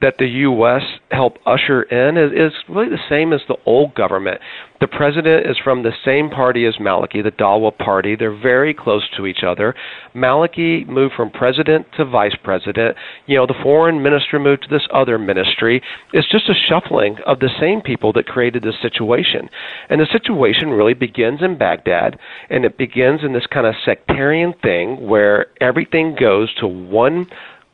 that 0.00 0.14
the 0.18 0.26
U.S. 0.26 0.82
helped 1.10 1.38
usher 1.44 1.82
in 1.82 2.16
is, 2.16 2.30
is 2.32 2.52
really 2.68 2.88
the 2.88 3.02
same 3.08 3.32
as 3.32 3.40
the 3.48 3.56
old 3.66 3.94
government. 3.94 4.40
The 4.80 4.86
president 4.86 5.50
is 5.50 5.56
from 5.62 5.82
the 5.82 5.92
same 6.04 6.30
party 6.30 6.64
as 6.64 6.76
Maliki, 6.76 7.20
the 7.22 7.32
Dawa 7.32 7.76
party. 7.76 8.14
They're 8.14 8.30
very 8.30 8.72
close 8.72 9.02
to 9.16 9.26
each 9.26 9.42
other. 9.44 9.74
Maliki 10.14 10.86
moved 10.86 11.14
from 11.16 11.30
president 11.30 11.86
to 11.96 12.04
vice 12.04 12.36
president. 12.44 12.96
You 13.26 13.38
know, 13.38 13.46
the 13.46 13.58
foreign 13.60 14.00
minister 14.00 14.38
moved 14.38 14.62
to 14.62 14.68
this 14.68 14.86
other 14.94 15.18
ministry. 15.18 15.82
It's 16.12 16.30
just 16.30 16.48
a 16.48 16.54
shuffling 16.54 17.16
of 17.26 17.40
the 17.40 17.50
same 17.60 17.80
people 17.80 18.12
that 18.12 18.26
created 18.26 18.62
this 18.62 18.80
situation. 18.80 19.48
And 19.88 20.00
the 20.00 20.06
situation 20.12 20.70
really 20.70 20.94
begins 20.94 21.42
in 21.42 21.58
Baghdad, 21.58 22.16
and 22.48 22.64
it 22.64 22.78
begins 22.78 23.24
in 23.24 23.32
this 23.32 23.46
kind 23.46 23.66
of 23.66 23.74
sectarian 23.84 24.54
thing 24.62 25.08
where 25.08 25.46
everything 25.60 26.14
goes 26.18 26.54
to 26.60 26.68
one 26.68 27.26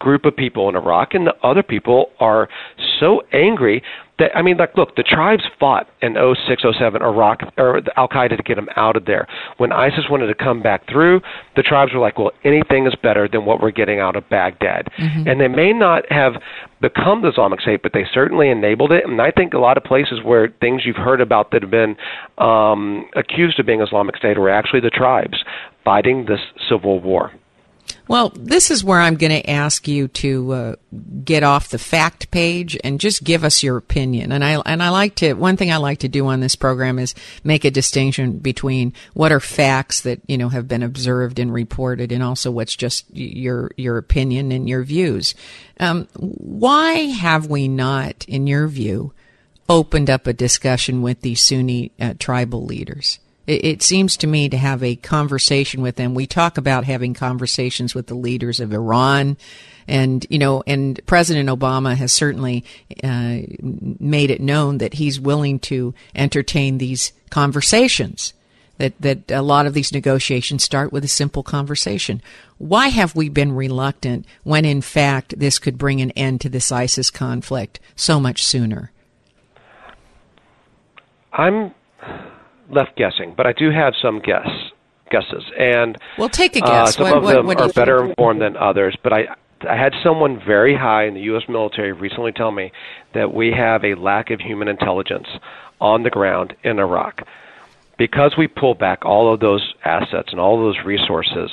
group 0.05 0.25
of 0.25 0.37
people 0.37 0.69
in 0.69 0.77
Iraq, 0.77 1.15
and 1.15 1.27
the 1.27 1.35
other 1.43 1.63
people 1.63 2.11
are 2.21 2.49
so 3.01 3.23
angry 3.33 3.83
that 4.19 4.31
I 4.37 4.43
mean, 4.43 4.57
like, 4.57 4.77
look, 4.77 4.95
the 4.95 5.03
tribes 5.03 5.43
fought 5.59 5.89
in 6.01 6.15
06, 6.15 6.63
07 6.79 7.03
Iraq 7.03 7.41
or 7.59 7.81
Al 7.97 8.09
Qaeda 8.09 8.37
to 8.37 8.43
get 8.43 8.55
them 8.55 8.69
out 8.77 8.97
of 8.97 9.07
there. 9.07 9.27
When 9.57 9.73
ISIS 9.73 10.05
wanted 10.09 10.27
to 10.29 10.35
come 10.35 10.63
back 10.63 10.89
through, 10.89 11.21
the 11.57 11.63
tribes 11.63 11.93
were 11.93 12.01
like, 12.01 12.17
well, 12.19 12.31
anything 12.45 12.87
is 12.87 12.95
better 13.03 13.27
than 13.27 13.45
what 13.45 13.61
we're 13.61 13.73
getting 13.73 13.99
out 13.99 14.15
of 14.15 14.29
Baghdad. 14.29 14.89
Mm-hmm. 14.99 15.29
And 15.29 15.41
they 15.41 15.49
may 15.49 15.73
not 15.73 16.05
have 16.13 16.35
become 16.81 17.23
the 17.23 17.29
Islamic 17.29 17.61
State, 17.61 17.83
but 17.83 17.93
they 17.93 18.05
certainly 18.13 18.51
enabled 18.51 18.93
it. 18.93 19.05
And 19.05 19.21
I 19.21 19.33
think 19.33 19.53
a 19.53 19.59
lot 19.59 19.77
of 19.77 19.83
places 19.83 20.21
where 20.23 20.49
things 20.61 20.83
you've 20.85 20.97
heard 20.97 21.21
about 21.21 21.51
that 21.51 21.63
have 21.63 21.71
been 21.71 21.97
um, 22.39 23.09
accused 23.17 23.59
of 23.59 23.67
being 23.67 23.81
Islamic 23.81 24.17
State 24.17 24.39
were 24.39 24.51
actually 24.51 24.81
the 24.81 24.91
tribes 24.91 25.43
fighting 25.85 26.27
this 26.27 26.41
civil 26.69 27.01
war. 27.01 27.33
Well, 28.07 28.33
this 28.37 28.71
is 28.71 28.85
where 28.85 29.01
I'm 29.01 29.17
going 29.17 29.33
to 29.33 29.51
ask 29.51 29.89
you 29.89 30.09
to 30.09 30.53
uh, 30.53 30.75
get 31.25 31.43
off 31.43 31.71
the 31.71 31.79
fact 31.79 32.31
page 32.31 32.77
and 32.85 33.01
just 33.01 33.25
give 33.25 33.45
us 33.45 33.63
your 33.63 33.79
opinion. 33.79 34.31
And 34.31 34.45
I 34.45 34.61
and 34.67 34.83
I 34.83 34.91
like 34.91 35.15
to 35.17 35.33
one 35.35 35.57
thing 35.57 35.73
I 35.73 35.79
like 35.79 36.01
to 36.01 36.09
do 36.09 36.27
on 36.27 36.41
this 36.41 36.55
program 36.55 36.99
is 36.99 37.15
make 37.45 37.65
a 37.65 37.71
distinction 37.71 38.39
between 38.39 38.93
what 39.15 39.33
are 39.33 39.41
facts 39.41 40.03
that 40.03 40.21
you 40.27 40.37
know 40.37 40.51
have 40.51 40.69
been 40.69 40.83
observed 40.83 41.39
and 41.39 41.53
reported, 41.53 42.13
and 42.13 42.23
also 42.23 42.51
what's 42.51 42.77
just 42.77 43.07
your 43.15 43.71
your 43.77 43.97
opinion 43.97 44.53
and 44.53 44.69
your 44.69 44.83
views. 44.83 45.35
Um, 45.81 46.07
why 46.15 47.07
have 47.07 47.47
we 47.47 47.69
not, 47.69 48.27
in 48.29 48.47
your 48.47 48.69
view, 48.69 49.15
opened 49.69 50.11
up 50.11 50.27
a 50.27 50.35
discussion 50.35 51.01
with 51.01 51.23
the 51.23 51.35
Sunni 51.35 51.93
uh, 51.99 52.15
tribal 52.19 52.67
leaders? 52.67 53.19
It, 53.47 53.65
it 53.65 53.83
seems 53.83 54.17
to 54.19 54.27
me 54.27 54.49
to 54.49 54.57
have 54.57 54.83
a 54.83 54.97
conversation 54.97 55.83
with 55.83 55.97
them. 55.97 56.15
We 56.15 56.27
talk 56.27 56.59
about 56.59 56.85
having 56.85 57.15
conversations 57.15 57.95
with 57.95 58.07
the 58.07 58.15
leaders 58.15 58.61
of 58.61 58.73
Iran. 58.73 59.37
And, 59.87 60.27
you 60.31 60.39
know, 60.39 60.63
and 60.67 61.01
President 61.07 61.49
Obama 61.49 61.95
has 61.95 62.13
certainly 62.13 62.65
uh, 63.03 63.39
made 63.61 64.31
it 64.31 64.41
known 64.41 64.79
that 64.79 64.95
he's 64.95 65.21
willing 65.21 65.59
to 65.61 65.95
entertain 66.15 66.79
these 66.79 67.13
conversations. 67.31 68.33
That, 68.79 69.01
that 69.01 69.31
a 69.31 69.41
lot 69.41 69.67
of 69.67 69.75
these 69.75 69.93
negotiations 69.93 70.65
start 70.65 70.93
with 70.93 71.05
a 71.05 71.09
simple 71.09 71.45
conversation. 71.45 72.21
Why 72.59 72.89
have 72.89 73.15
we 73.15 73.29
been 73.29 73.53
reluctant 73.53 74.27
when 74.43 74.65
in 74.65 74.81
fact 74.81 75.39
this 75.39 75.61
could 75.61 75.79
bring 75.79 76.01
an 76.01 76.11
end 76.13 76.41
to 76.41 76.49
this 76.49 76.73
ISIS 76.73 77.09
conflict 77.09 77.79
so 77.95 78.19
much 78.19 78.45
sooner? 78.45 78.91
I'm 81.33 81.73
left 82.71 82.97
guessing, 82.97 83.35
but 83.37 83.47
I 83.47 83.53
do 83.53 83.71
have 83.71 83.95
some 84.01 84.21
guess 84.21 84.49
guesses, 85.11 85.45
and 85.59 85.97
well, 86.19 86.29
take 86.29 86.57
a 86.57 86.65
uh, 86.65 86.67
guess. 86.67 86.95
some 86.97 87.05
What- 87.05 87.17
of 87.19 87.23
what- 87.25 87.35
them 87.35 87.47
what 87.47 87.61
are 87.61 87.69
better 87.73 87.99
think? 87.99 88.11
informed 88.11 88.41
than 88.41 88.57
others. 88.57 88.97
But 89.03 89.13
I, 89.13 89.27
I 89.69 89.77
had 89.77 89.93
someone 90.03 90.41
very 90.45 90.75
high 90.77 91.05
in 91.05 91.15
the 91.15 91.21
U.S. 91.23 91.45
military 91.49 91.93
recently 91.93 92.33
tell 92.33 92.51
me 92.51 92.73
that 93.13 93.33
we 93.33 93.53
have 93.53 93.85
a 93.85 93.95
lack 93.95 94.31
of 94.31 94.41
human 94.41 94.69
intelligence 94.69 95.29
on 95.81 96.03
the 96.03 96.11
ground 96.11 96.55
in 96.63 96.79
Iraq 96.79 97.23
because 97.97 98.35
we 98.37 98.49
pull 98.49 98.75
back 98.75 99.05
all 99.05 99.33
of 99.33 99.39
those 99.41 99.75
assets 99.85 100.31
and 100.33 100.41
all 100.41 100.57
of 100.57 100.63
those 100.75 100.85
resources 100.85 101.51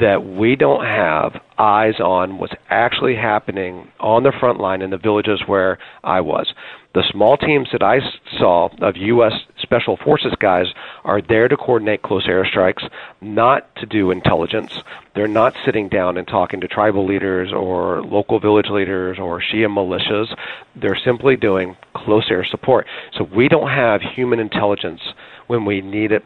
that 0.00 0.24
we 0.24 0.54
don't 0.54 0.84
have 0.84 1.40
eyes 1.58 1.98
on 1.98 2.38
what's 2.38 2.54
actually 2.70 3.16
happening 3.16 3.90
on 3.98 4.22
the 4.22 4.32
front 4.38 4.60
line 4.60 4.80
in 4.80 4.90
the 4.90 4.96
villages 4.96 5.42
where 5.46 5.78
I 6.04 6.20
was. 6.20 6.52
The 6.94 7.04
small 7.10 7.38
teams 7.38 7.68
that 7.72 7.82
I 7.82 8.00
saw 8.38 8.68
of 8.82 8.96
U.S. 8.96 9.32
Special 9.62 9.96
Forces 9.96 10.34
guys 10.38 10.66
are 11.04 11.22
there 11.22 11.48
to 11.48 11.56
coordinate 11.56 12.02
close 12.02 12.26
airstrikes, 12.26 12.86
not 13.22 13.74
to 13.76 13.86
do 13.86 14.10
intelligence. 14.10 14.78
They're 15.14 15.26
not 15.26 15.54
sitting 15.64 15.88
down 15.88 16.18
and 16.18 16.26
talking 16.28 16.60
to 16.60 16.68
tribal 16.68 17.06
leaders 17.06 17.50
or 17.50 18.02
local 18.02 18.40
village 18.40 18.68
leaders 18.68 19.18
or 19.18 19.40
Shia 19.40 19.68
militias. 19.68 20.36
They're 20.76 20.98
simply 21.02 21.36
doing 21.36 21.76
close 21.94 22.26
air 22.30 22.44
support. 22.44 22.86
So 23.16 23.24
we 23.24 23.48
don't 23.48 23.70
have 23.70 24.02
human 24.02 24.38
intelligence 24.38 25.00
when 25.46 25.64
we 25.64 25.80
need 25.80 26.12
it 26.12 26.24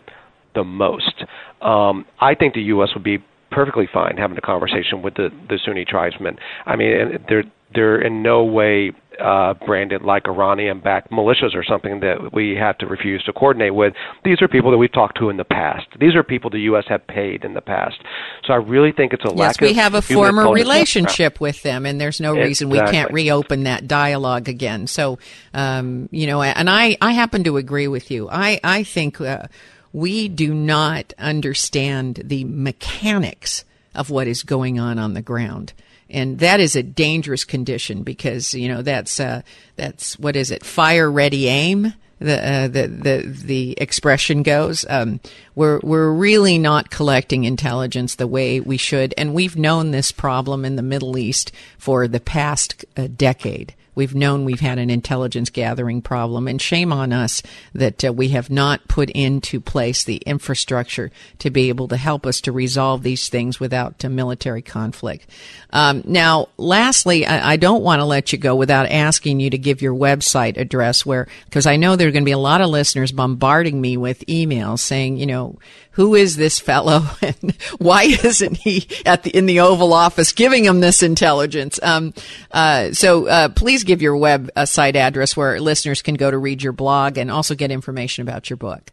the 0.57 0.65
most. 0.65 1.25
Um, 1.61 2.07
I 2.19 2.35
think 2.35 2.55
the 2.55 2.63
U.S. 2.63 2.89
would 2.95 3.05
be 3.05 3.19
perfectly 3.51 3.89
fine 3.93 4.17
having 4.17 4.37
a 4.37 4.41
conversation 4.41 5.03
with 5.03 5.15
the, 5.15 5.31
the 5.49 5.59
Sunni 5.65 5.85
tribesmen. 5.85 6.37
I 6.67 6.75
mean, 6.77 7.25
they're 7.29 7.45
they're 7.75 8.01
in 8.01 8.23
no 8.23 8.45
way 8.45 8.93
uh, 9.21 9.55
branded 9.55 10.03
like 10.03 10.27
Iranian-backed 10.29 11.11
militias 11.11 11.55
or 11.55 11.65
something 11.65 12.01
that 12.01 12.33
we 12.33 12.55
have 12.55 12.77
to 12.79 12.87
refuse 12.87 13.23
to 13.25 13.33
coordinate 13.33 13.75
with. 13.75 13.95
These 14.25 14.43
are 14.43 14.49
people 14.49 14.71
that 14.71 14.77
we've 14.79 14.93
talked 14.93 15.19
to 15.19 15.31
in 15.31 15.37
the 15.37 15.45
past. 15.45 15.87
These 15.99 16.15
are 16.15 16.23
people 16.23 16.51
the 16.51 16.61
U.S. 16.61 16.85
have 16.89 17.07
paid 17.07 17.45
in 17.45 17.55
the 17.55 17.61
past. 17.61 17.97
So 18.45 18.53
I 18.53 18.57
really 18.57 18.93
think 18.93 19.13
it's 19.13 19.25
a 19.25 19.29
Yes, 19.29 19.39
lack 19.39 19.61
we 19.61 19.75
have 19.75 19.95
a 19.95 20.03
former 20.03 20.53
relationship 20.53 21.41
with 21.41 21.63
them, 21.63 21.87
and 21.87 22.01
there's 22.01 22.21
no 22.21 22.35
reason 22.35 22.69
we 22.71 22.79
can't 22.79 23.13
reopen 23.13 23.65
that 23.65 23.89
dialogue 23.89 24.49
again. 24.49 24.87
So, 24.87 25.19
um, 25.55 26.09
you 26.13 26.27
know, 26.27 26.43
and 26.43 26.69
I, 26.69 26.97
I 27.01 27.13
happen 27.13 27.45
to 27.45 27.57
agree 27.57 27.89
with 27.89 28.11
you. 28.11 28.29
I, 28.31 28.61
I 28.63 28.83
think 28.83 29.21
uh, 29.21 29.45
we 29.93 30.29
do 30.29 30.53
not 30.55 31.15
understand 31.19 32.23
the 32.25 32.45
mechanics 32.45 33.65
of 33.95 34.11
what 34.11 34.27
is 34.27 34.43
going 34.43 34.79
on 34.79 34.99
on 34.99 35.15
the 35.15 35.23
ground. 35.23 35.73
And 36.09 36.39
that 36.39 36.61
is 36.61 36.77
a 36.77 36.83
dangerous 36.83 37.45
condition 37.45 38.03
because 38.03 38.55
you 38.55 38.69
know 38.69 38.83
that's 38.83 39.19
uh, 39.19 39.43
that's 39.77 40.19
what 40.19 40.37
is 40.37 40.51
it? 40.51 40.65
Fire 40.65 41.11
ready 41.11 41.49
aim 41.49 41.93
the 42.19 42.49
uh, 42.49 42.69
the 42.69 42.87
the 42.87 43.23
the 43.45 43.75
expression 43.79 44.43
goes. 44.43 44.87
Um, 44.89 45.21
we're 45.55 45.81
we're 45.83 46.11
really 46.11 46.59
not 46.59 46.91
collecting 46.91 47.45
intelligence 47.45 48.15
the 48.15 48.27
way 48.27 48.61
we 48.61 48.77
should, 48.77 49.13
and 49.19 49.35
we've 49.35 49.57
known 49.57 49.91
this 49.91 50.13
problem 50.13 50.65
in 50.65 50.77
the 50.77 50.83
Middle 50.83 51.19
East 51.19 51.53
for 51.79 52.09
the 52.09 52.21
past 52.21 52.85
uh, 52.97 53.09
decade. 53.15 53.75
We've 53.97 54.15
known 54.15 54.45
we've 54.45 54.61
had 54.61 54.79
an 54.79 54.91
intelligence 54.91 55.51
gathering 55.51 56.03
problem, 56.03 56.47
and 56.47 56.63
shame 56.63 56.93
on 56.93 57.13
us 57.13 57.43
that 57.75 58.05
uh, 58.05 58.13
we 58.13 58.29
have 58.29 58.51
not 58.51 58.87
put 58.87 59.11
into 59.11 59.61
place 59.61 60.05
the 60.05 60.19
infrastructure 60.19 61.11
to 61.41 61.51
be 61.51 61.69
able 61.71 61.89
to 61.89 61.97
help 61.97 62.27
us 62.27 62.41
to 62.43 62.53
resolve 62.53 63.03
these 63.03 63.29
things 63.29 63.59
without 63.59 64.05
military 64.05 64.63
conflict. 64.63 65.27
Um, 65.71 66.03
now, 66.07 66.49
lastly, 66.57 67.27
I, 67.27 67.53
I 67.53 67.57
don't 67.57 67.83
want 67.83 68.01
to 68.01 68.05
let 68.05 68.33
you 68.33 68.39
go 68.39 68.55
without 68.55 68.91
asking 68.91 69.41
you 69.41 69.51
to 69.51 69.59
give 69.59 69.83
your 69.83 69.95
website 69.95 70.59
address 70.59 71.05
where, 71.05 71.27
because 71.47 71.67
I 71.67 71.77
know 71.77 71.97
there 71.97 72.09
are 72.09 72.13
going 72.13 72.23
to 72.23 72.27
be 72.27 72.33
a 72.33 72.39
lot 72.39 72.61
of 72.61 72.69
listeners 72.69 73.13
bombarding 73.13 73.81
me 73.81 73.97
with 73.97 74.27
emails 74.27 74.81
saying, 74.81 75.17
you 75.17 75.27
know, 75.27 75.59
who 75.97 76.15
is 76.15 76.37
this 76.37 76.61
fellow 76.61 77.07
and 77.23 77.57
why 77.79 78.05
isn't 78.05 78.59
he 78.59 78.87
at 79.07 79.23
the 79.23 79.31
in 79.31 79.47
the 79.47 79.61
Oval 79.61 79.95
Office 79.95 80.33
giving 80.33 80.65
him 80.65 80.81
this 80.81 81.03
intelligence? 81.03 81.81
Um, 81.83 82.13
uh, 82.53 82.93
so 82.93 83.27
uh, 83.27 83.49
please 83.49 83.83
give 83.87 84.03
your 84.03 84.17
web 84.17 84.51
uh, 84.57 84.67
site 84.67 84.97
address 84.97 85.37
where 85.37 85.59
listeners 85.61 86.03
can 86.03 86.15
go 86.15 86.31
to 86.31 86.37
read 86.37 86.63
your 86.63 86.73
blog 86.73 87.17
and 87.17 87.31
also 87.31 87.55
get 87.55 87.71
information 87.71 88.23
about 88.23 88.51
your 88.51 88.57
book. 88.57 88.91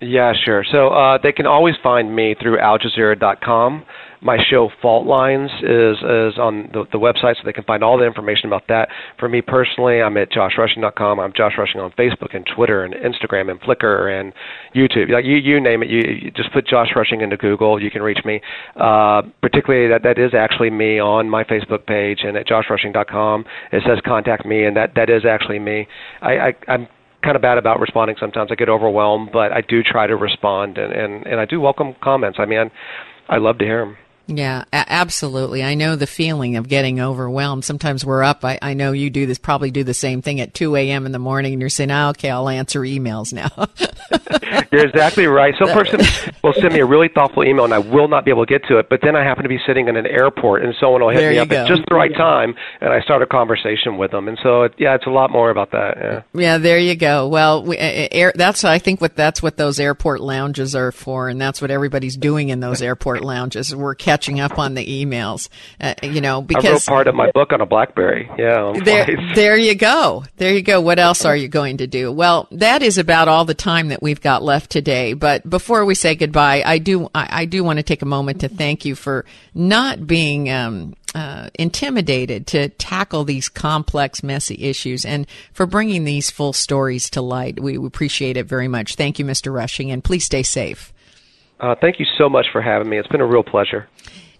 Yeah, 0.00 0.32
sure. 0.44 0.64
So 0.70 0.88
uh, 0.88 1.18
they 1.22 1.32
can 1.32 1.46
always 1.46 1.74
find 1.82 2.14
me 2.14 2.34
through 2.40 2.58
AlJazeera.com. 2.58 3.84
My 4.24 4.38
show 4.50 4.70
Fault 4.80 5.06
Lines 5.06 5.50
is 5.62 5.98
is 5.98 6.38
on 6.38 6.70
the, 6.72 6.84
the 6.92 6.98
website, 6.98 7.36
so 7.36 7.42
they 7.44 7.52
can 7.52 7.64
find 7.64 7.84
all 7.84 7.98
the 7.98 8.06
information 8.06 8.46
about 8.46 8.62
that. 8.68 8.88
For 9.20 9.28
me 9.28 9.42
personally, 9.42 10.00
I'm 10.00 10.16
at 10.16 10.32
JoshRushing.com. 10.32 11.20
I'm 11.20 11.32
Josh 11.36 11.52
Rushing 11.58 11.78
on 11.78 11.90
Facebook 11.92 12.34
and 12.34 12.46
Twitter 12.56 12.84
and 12.84 12.94
Instagram 12.94 13.50
and 13.50 13.60
Flickr 13.60 14.18
and 14.18 14.32
YouTube. 14.74 15.10
Like 15.10 15.26
you, 15.26 15.36
you 15.36 15.60
name 15.60 15.82
it. 15.82 15.90
You, 15.90 16.00
you 16.22 16.30
just 16.30 16.50
put 16.54 16.66
Josh 16.66 16.88
Rushing 16.96 17.20
into 17.20 17.36
Google. 17.36 17.80
You 17.80 17.90
can 17.90 18.00
reach 18.00 18.24
me. 18.24 18.40
Uh, 18.76 19.22
particularly 19.42 19.88
that 19.88 20.02
that 20.04 20.18
is 20.18 20.32
actually 20.32 20.70
me 20.70 20.98
on 20.98 21.28
my 21.28 21.44
Facebook 21.44 21.84
page 21.84 22.20
and 22.22 22.34
at 22.38 22.46
JoshRushing.com. 22.46 23.44
It 23.72 23.82
says 23.86 23.98
contact 24.06 24.46
me, 24.46 24.64
and 24.64 24.74
that 24.74 24.94
that 24.96 25.10
is 25.10 25.26
actually 25.26 25.58
me. 25.58 25.86
I, 26.22 26.32
I 26.32 26.54
I'm 26.66 26.88
kind 27.22 27.36
of 27.36 27.42
bad 27.42 27.58
about 27.58 27.78
responding 27.78 28.16
sometimes. 28.18 28.50
I 28.50 28.54
get 28.54 28.70
overwhelmed, 28.70 29.32
but 29.32 29.52
I 29.52 29.60
do 29.60 29.82
try 29.82 30.06
to 30.06 30.16
respond, 30.16 30.78
and 30.78 30.94
and, 30.94 31.26
and 31.26 31.40
I 31.40 31.44
do 31.44 31.60
welcome 31.60 31.94
comments. 32.02 32.38
I 32.40 32.46
mean, 32.46 32.70
I 33.28 33.36
love 33.36 33.58
to 33.58 33.66
hear 33.66 33.84
them. 33.84 33.98
Yeah, 34.26 34.64
a- 34.72 34.92
absolutely. 34.92 35.62
I 35.62 35.74
know 35.74 35.96
the 35.96 36.06
feeling 36.06 36.56
of 36.56 36.68
getting 36.68 37.00
overwhelmed. 37.00 37.64
Sometimes 37.64 38.04
we're 38.04 38.22
up. 38.22 38.44
I, 38.44 38.58
I 38.62 38.74
know 38.74 38.92
you 38.92 39.10
do 39.10 39.26
this, 39.26 39.38
probably 39.38 39.70
do 39.70 39.84
the 39.84 39.94
same 39.94 40.22
thing 40.22 40.40
at 40.40 40.54
2 40.54 40.76
a.m. 40.76 41.06
in 41.06 41.12
the 41.12 41.18
morning 41.18 41.52
and 41.52 41.60
you're 41.60 41.68
saying, 41.68 41.90
oh, 41.90 42.08
okay, 42.10 42.30
I'll 42.30 42.48
answer 42.48 42.80
emails 42.80 43.32
now. 43.32 43.50
You're 44.72 44.86
exactly 44.86 45.26
right. 45.26 45.54
Some 45.58 45.68
person 45.68 46.00
will 46.42 46.52
send 46.52 46.74
me 46.74 46.80
a 46.80 46.84
really 46.86 47.08
thoughtful 47.08 47.44
email, 47.44 47.64
and 47.64 47.72
I 47.72 47.78
will 47.78 48.08
not 48.08 48.24
be 48.24 48.30
able 48.32 48.44
to 48.44 48.50
get 48.52 48.66
to 48.68 48.78
it. 48.78 48.88
But 48.88 49.00
then 49.02 49.14
I 49.14 49.22
happen 49.22 49.44
to 49.44 49.48
be 49.48 49.58
sitting 49.66 49.86
in 49.88 49.96
an 49.96 50.06
airport, 50.06 50.64
and 50.64 50.74
someone 50.80 51.00
will 51.00 51.10
hit 51.10 51.18
There 51.18 51.30
me 51.30 51.38
up 51.38 51.48
go. 51.48 51.62
at 51.62 51.68
just 51.68 51.82
the 51.88 51.94
right 51.94 52.12
time, 52.14 52.54
and 52.80 52.92
I 52.92 53.00
start 53.00 53.22
a 53.22 53.26
conversation 53.26 53.96
with 53.98 54.10
them. 54.10 54.26
And 54.26 54.36
so, 54.42 54.62
it, 54.64 54.74
yeah, 54.78 54.94
it's 54.96 55.06
a 55.06 55.10
lot 55.10 55.30
more 55.30 55.50
about 55.50 55.70
that. 55.72 55.96
Yeah. 55.96 56.22
yeah, 56.34 56.58
there 56.58 56.78
you 56.78 56.96
go. 56.96 57.28
Well, 57.28 57.62
we, 57.62 57.78
uh, 57.78 58.08
air, 58.10 58.32
that's, 58.34 58.64
I 58.64 58.78
think 58.78 59.00
what, 59.00 59.14
that's 59.16 59.42
what 59.42 59.56
those 59.56 59.78
airport 59.78 60.20
lounges 60.20 60.74
are 60.74 60.90
for. 60.92 61.28
And 61.28 61.40
that's 61.40 61.62
what 61.62 61.70
everybody's 61.70 62.16
doing 62.16 62.48
in 62.48 62.58
those 62.60 62.82
airport 62.82 63.22
lounges. 63.22 63.74
We're 63.74 63.94
catching 64.14 64.38
up 64.38 64.60
on 64.60 64.74
the 64.74 65.04
emails, 65.04 65.48
uh, 65.80 65.94
you 66.04 66.20
know, 66.20 66.36
I 66.36 66.38
wrote 66.38 66.46
because 66.46 66.86
part 66.86 67.08
of 67.08 67.16
my 67.16 67.32
book 67.32 67.52
on 67.52 67.60
a 67.60 67.66
BlackBerry. 67.66 68.30
Yeah, 68.38 68.72
there, 68.84 69.08
there 69.34 69.56
you 69.56 69.74
go. 69.74 70.22
There 70.36 70.54
you 70.54 70.62
go. 70.62 70.80
What 70.80 71.00
else 71.00 71.24
are 71.24 71.34
you 71.36 71.48
going 71.48 71.78
to 71.78 71.88
do? 71.88 72.12
Well, 72.12 72.46
that 72.52 72.80
is 72.82 72.96
about 72.96 73.26
all 73.26 73.44
the 73.44 73.54
time 73.54 73.88
that 73.88 74.02
we've 74.02 74.20
got 74.20 74.44
left 74.44 74.70
today. 74.70 75.14
But 75.14 75.50
before 75.50 75.84
we 75.84 75.96
say 75.96 76.14
goodbye, 76.14 76.62
I 76.64 76.78
do, 76.78 77.08
I, 77.12 77.42
I 77.42 77.44
do 77.44 77.64
want 77.64 77.80
to 77.80 77.82
take 77.82 78.02
a 78.02 78.06
moment 78.06 78.42
to 78.42 78.48
thank 78.48 78.84
you 78.84 78.94
for 78.94 79.24
not 79.52 80.06
being, 80.06 80.48
um, 80.48 80.94
uh, 81.16 81.48
intimidated 81.54 82.46
to 82.48 82.68
tackle 82.70 83.24
these 83.24 83.48
complex, 83.48 84.22
messy 84.24 84.56
issues 84.64 85.04
and 85.04 85.28
for 85.52 85.64
bringing 85.64 86.02
these 86.02 86.28
full 86.28 86.52
stories 86.52 87.08
to 87.10 87.22
light. 87.22 87.60
We 87.60 87.76
appreciate 87.76 88.36
it 88.36 88.46
very 88.46 88.66
much. 88.66 88.96
Thank 88.96 89.20
you, 89.20 89.24
Mr. 89.24 89.54
Rushing, 89.54 89.92
and 89.92 90.02
please 90.02 90.24
stay 90.24 90.42
safe. 90.42 90.92
Uh, 91.60 91.74
thank 91.80 91.98
you 91.98 92.06
so 92.18 92.28
much 92.28 92.46
for 92.52 92.60
having 92.60 92.88
me. 92.88 92.98
It's 92.98 93.08
been 93.08 93.20
a 93.20 93.26
real 93.26 93.44
pleasure. 93.44 93.88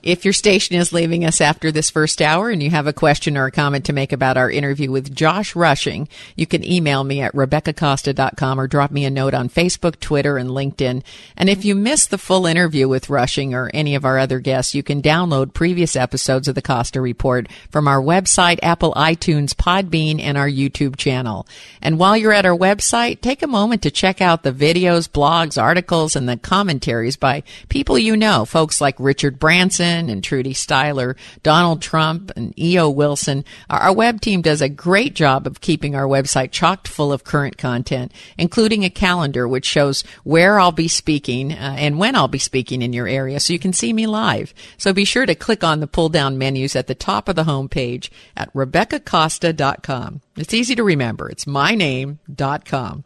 If 0.05 0.23
your 0.23 0.35
station 0.35 0.77
is 0.77 0.93
leaving 0.93 1.25
us 1.25 1.41
after 1.41 1.73
this 1.73 1.89
first 1.89 2.21
hour 2.21 2.51
and 2.51 2.63
you 2.63 2.69
have 2.69 2.87
a 2.87 2.93
question 2.93 3.39
or 3.39 3.47
a 3.47 3.51
comment 3.51 3.87
to 3.87 3.95
make 3.95 4.13
about 4.13 4.37
our 4.37 4.51
interview 4.51 4.91
with 4.91 5.15
Josh 5.15 5.57
Rushing, 5.57 6.11
you 6.37 6.47
can 6.47 6.63
email 6.63 7.03
me 7.05 7.23
at 7.23 7.33
RebeccaCosta.com 7.33 8.61
or 8.61 8.67
drop 8.67 8.91
me 8.91 9.07
a 9.07 9.11
note 9.11 9.33
on 9.33 9.49
Facebook, 9.49 9.99
Twitter, 10.01 10.37
and 10.37 10.51
LinkedIn. 10.51 11.03
And 11.39 11.49
if 11.49 11.65
you 11.65 11.75
missed 11.75 12.11
the 12.11 12.19
full 12.19 12.45
interview 12.45 12.87
with 12.87 13.09
Rushing 13.09 13.55
or 13.55 13.71
any 13.73 13.95
of 13.95 14.05
our 14.05 14.19
other 14.19 14.41
guests, 14.41 14.75
you 14.75 14.83
can 14.83 15.01
download 15.01 15.55
previous 15.55 15.97
episodes 15.97 16.49
of 16.49 16.55
the 16.55 16.61
Costa 16.61 17.01
Report 17.01 17.49
from 17.71 17.89
our 17.89 18.03
website, 18.03 18.59
Apple 18.63 18.93
iTunes, 18.93 19.55
Podbean, 19.55 20.21
and 20.21 20.37
our 20.37 20.51
YouTube 20.51 20.97
channel. 20.97 21.47
And 21.81 21.99
while 21.99 22.15
you're 22.15 22.31
at 22.31 22.45
our 22.45 22.55
website, 22.55 23.23
take 23.23 23.43
a 23.43 23.47
moment 23.47 23.81
to 23.81 23.91
check 23.91 24.21
out 24.21 24.43
the 24.43 24.53
videos, 24.53 25.09
blogs, 25.09 25.61
articles, 25.61 26.15
and 26.15 26.29
the 26.29 26.37
commentaries 26.37 27.17
by 27.17 27.43
people 27.71 27.99
you 27.99 28.19
know, 28.19 28.45
folks 28.45 28.83
like 28.83 28.97
Richard 28.99 29.39
Branson, 29.39 29.94
Biden 29.95 30.11
and 30.11 30.23
Trudie 30.23 30.55
Styler, 30.55 31.17
Donald 31.43 31.83
Trump 31.83 32.33
and 32.37 32.59
E.O. 32.59 32.91
Wilson. 32.91 33.45
Our 33.71 33.93
web 33.93 34.21
team 34.21 34.43
does 34.43 34.61
a 34.61 34.69
great 34.69 35.15
job 35.15 35.47
of 35.47 35.61
keeping 35.61 35.95
our 35.95 36.07
website 36.07 36.51
chocked 36.51 36.89
full 36.89 37.13
of 37.13 37.25
current 37.25 37.59
content, 37.59 38.13
including 38.39 38.85
a 38.85 38.91
calendar 38.91 39.47
which 39.47 39.67
shows 39.67 40.03
where 40.25 40.59
I'll 40.59 40.73
be 40.73 40.89
speaking 40.89 41.53
uh, 41.53 41.77
and 41.79 41.99
when 41.99 42.17
I'll 42.17 42.29
be 42.29 42.39
speaking 42.39 42.83
in 42.83 42.93
your 42.93 43.09
area 43.09 43.41
so 43.41 43.53
you 43.53 43.59
can 43.59 43.73
see 43.73 43.93
me 43.93 44.07
live. 44.07 44.55
So 44.79 44.93
be 44.93 45.05
sure 45.05 45.27
to 45.27 45.35
click 45.35 45.63
on 45.63 45.81
the 45.81 45.87
pull 45.87 46.09
down 46.09 46.39
menus 46.39 46.77
at 46.77 46.87
the 46.87 46.95
top 46.95 47.29
of 47.29 47.37
the 47.37 47.45
homepage 47.45 48.11
at 48.37 48.53
RebeccaCosta.com. 48.55 50.21
It's 50.37 50.55
easy 50.55 50.75
to 50.75 50.85
remember. 50.85 51.29
It's 51.29 51.45
myname.com. 51.45 53.05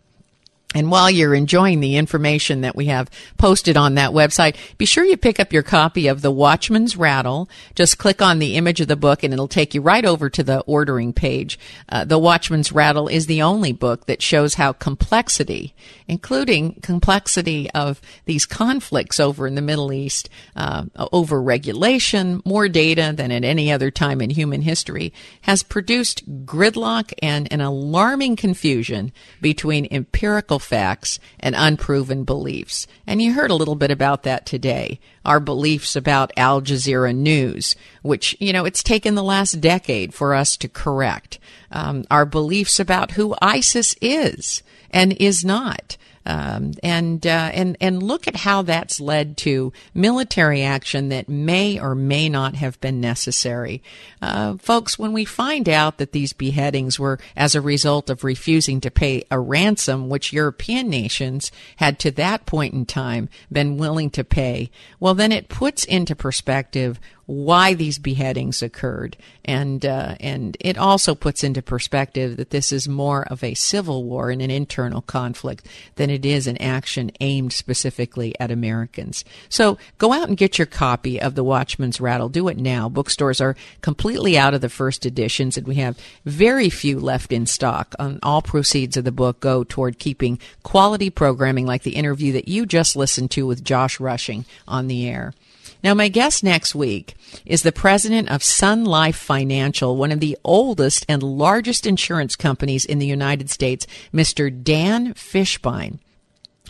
And 0.74 0.90
while 0.90 1.10
you're 1.10 1.34
enjoying 1.34 1.80
the 1.80 1.96
information 1.96 2.60
that 2.60 2.76
we 2.76 2.86
have 2.86 3.10
posted 3.38 3.78
on 3.78 3.94
that 3.94 4.10
website, 4.10 4.54
be 4.76 4.84
sure 4.84 5.02
you 5.02 5.16
pick 5.16 5.40
up 5.40 5.50
your 5.50 5.62
copy 5.62 6.08
of 6.08 6.20
The 6.20 6.30
Watchman's 6.30 6.94
Rattle. 6.94 7.48
Just 7.74 7.96
click 7.96 8.20
on 8.20 8.38
the 8.38 8.54
image 8.54 8.82
of 8.82 8.86
the 8.86 8.94
book 8.94 9.22
and 9.22 9.32
it'll 9.32 9.48
take 9.48 9.72
you 9.72 9.80
right 9.80 10.04
over 10.04 10.28
to 10.28 10.42
the 10.42 10.60
ordering 10.60 11.14
page. 11.14 11.58
Uh, 11.88 12.04
the 12.04 12.18
Watchman's 12.18 12.70
Rattle 12.70 13.08
is 13.08 13.24
the 13.24 13.40
only 13.40 13.72
book 13.72 14.04
that 14.04 14.20
shows 14.20 14.54
how 14.54 14.74
complexity, 14.74 15.74
including 16.06 16.74
complexity 16.82 17.70
of 17.70 17.98
these 18.26 18.44
conflicts 18.44 19.18
over 19.18 19.46
in 19.46 19.54
the 19.54 19.62
Middle 19.62 19.90
East, 19.90 20.28
uh, 20.54 20.84
over 21.12 21.40
regulation, 21.40 22.42
more 22.44 22.68
data 22.68 23.14
than 23.16 23.32
at 23.32 23.42
any 23.42 23.72
other 23.72 23.90
time 23.90 24.20
in 24.20 24.28
human 24.28 24.60
history, 24.60 25.14
has 25.42 25.62
produced 25.62 26.44
gridlock 26.44 27.14
and 27.22 27.50
an 27.50 27.62
alarming 27.62 28.36
confusion 28.36 29.12
between 29.40 29.88
empirical 29.90 30.57
facts 30.58 31.18
and 31.40 31.54
unproven 31.56 32.24
beliefs. 32.24 32.86
And 33.06 33.20
you 33.20 33.34
heard 33.34 33.50
a 33.50 33.54
little 33.54 33.74
bit 33.74 33.90
about 33.90 34.22
that 34.24 34.46
today. 34.46 35.00
Our 35.24 35.40
beliefs 35.40 35.96
about 35.96 36.32
Al 36.36 36.60
Jazeera 36.62 37.14
News, 37.14 37.76
which, 38.02 38.36
you 38.40 38.52
know, 38.52 38.64
it's 38.64 38.82
taken 38.82 39.14
the 39.14 39.22
last 39.22 39.60
decade 39.60 40.14
for 40.14 40.34
us 40.34 40.56
to 40.58 40.68
correct. 40.68 41.38
Um, 41.70 42.04
our 42.10 42.24
beliefs 42.24 42.80
about 42.80 43.12
who 43.12 43.34
ISIS 43.42 43.94
is 44.00 44.62
and 44.90 45.12
is 45.14 45.44
not. 45.44 45.96
Um, 46.28 46.74
and 46.82 47.26
uh, 47.26 47.50
and 47.54 47.78
and 47.80 48.02
look 48.02 48.28
at 48.28 48.36
how 48.36 48.60
that's 48.60 49.00
led 49.00 49.38
to 49.38 49.72
military 49.94 50.62
action 50.62 51.08
that 51.08 51.26
may 51.26 51.80
or 51.80 51.94
may 51.94 52.28
not 52.28 52.54
have 52.56 52.78
been 52.82 53.00
necessary, 53.00 53.82
uh, 54.20 54.58
folks. 54.58 54.98
When 54.98 55.14
we 55.14 55.24
find 55.24 55.70
out 55.70 55.96
that 55.96 56.12
these 56.12 56.34
beheadings 56.34 57.00
were 57.00 57.18
as 57.34 57.54
a 57.54 57.62
result 57.62 58.10
of 58.10 58.24
refusing 58.24 58.78
to 58.82 58.90
pay 58.90 59.24
a 59.30 59.40
ransom, 59.40 60.10
which 60.10 60.30
European 60.30 60.90
nations 60.90 61.50
had 61.76 61.98
to 62.00 62.10
that 62.10 62.44
point 62.44 62.74
in 62.74 62.84
time 62.84 63.30
been 63.50 63.78
willing 63.78 64.10
to 64.10 64.22
pay, 64.22 64.70
well, 65.00 65.14
then 65.14 65.32
it 65.32 65.48
puts 65.48 65.86
into 65.86 66.14
perspective 66.14 67.00
why 67.28 67.74
these 67.74 67.98
beheadings 67.98 68.62
occurred, 68.62 69.14
and 69.44 69.84
uh, 69.84 70.14
and 70.18 70.56
it 70.60 70.78
also 70.78 71.14
puts 71.14 71.44
into 71.44 71.60
perspective 71.60 72.38
that 72.38 72.48
this 72.48 72.72
is 72.72 72.88
more 72.88 73.24
of 73.24 73.44
a 73.44 73.52
civil 73.52 74.02
war 74.04 74.30
and 74.30 74.40
an 74.40 74.50
internal 74.50 75.02
conflict 75.02 75.66
than 75.96 76.08
it 76.08 76.24
is 76.24 76.46
an 76.46 76.56
action 76.56 77.10
aimed 77.20 77.52
specifically 77.52 78.34
at 78.40 78.50
Americans. 78.50 79.26
So 79.50 79.76
go 79.98 80.14
out 80.14 80.28
and 80.28 80.38
get 80.38 80.56
your 80.56 80.64
copy 80.64 81.20
of 81.20 81.34
The 81.34 81.44
Watchman's 81.44 82.00
Rattle. 82.00 82.30
Do 82.30 82.48
it 82.48 82.56
now. 82.56 82.88
Bookstores 82.88 83.42
are 83.42 83.56
completely 83.82 84.38
out 84.38 84.54
of 84.54 84.62
the 84.62 84.70
first 84.70 85.04
editions, 85.04 85.58
and 85.58 85.66
we 85.66 85.74
have 85.74 85.98
very 86.24 86.70
few 86.70 86.98
left 86.98 87.30
in 87.30 87.44
stock. 87.44 87.94
Um, 87.98 88.20
all 88.22 88.40
proceeds 88.40 88.96
of 88.96 89.04
the 89.04 89.12
book 89.12 89.40
go 89.40 89.64
toward 89.64 89.98
keeping 89.98 90.38
quality 90.62 91.10
programming 91.10 91.66
like 91.66 91.82
the 91.82 91.96
interview 91.96 92.32
that 92.32 92.48
you 92.48 92.64
just 92.64 92.96
listened 92.96 93.30
to 93.32 93.46
with 93.46 93.62
Josh 93.62 94.00
Rushing 94.00 94.46
on 94.66 94.86
the 94.86 95.06
air. 95.06 95.34
Now, 95.82 95.94
my 95.94 96.08
guest 96.08 96.42
next 96.42 96.74
week 96.74 97.14
is 97.46 97.62
the 97.62 97.70
president 97.70 98.30
of 98.30 98.42
Sun 98.42 98.84
Life 98.84 99.16
Financial, 99.16 99.96
one 99.96 100.10
of 100.10 100.18
the 100.18 100.36
oldest 100.42 101.06
and 101.08 101.22
largest 101.22 101.86
insurance 101.86 102.34
companies 102.34 102.84
in 102.84 102.98
the 102.98 103.06
United 103.06 103.48
States, 103.48 103.86
Mr. 104.12 104.50
Dan 104.50 105.14
Fishbein. 105.14 106.00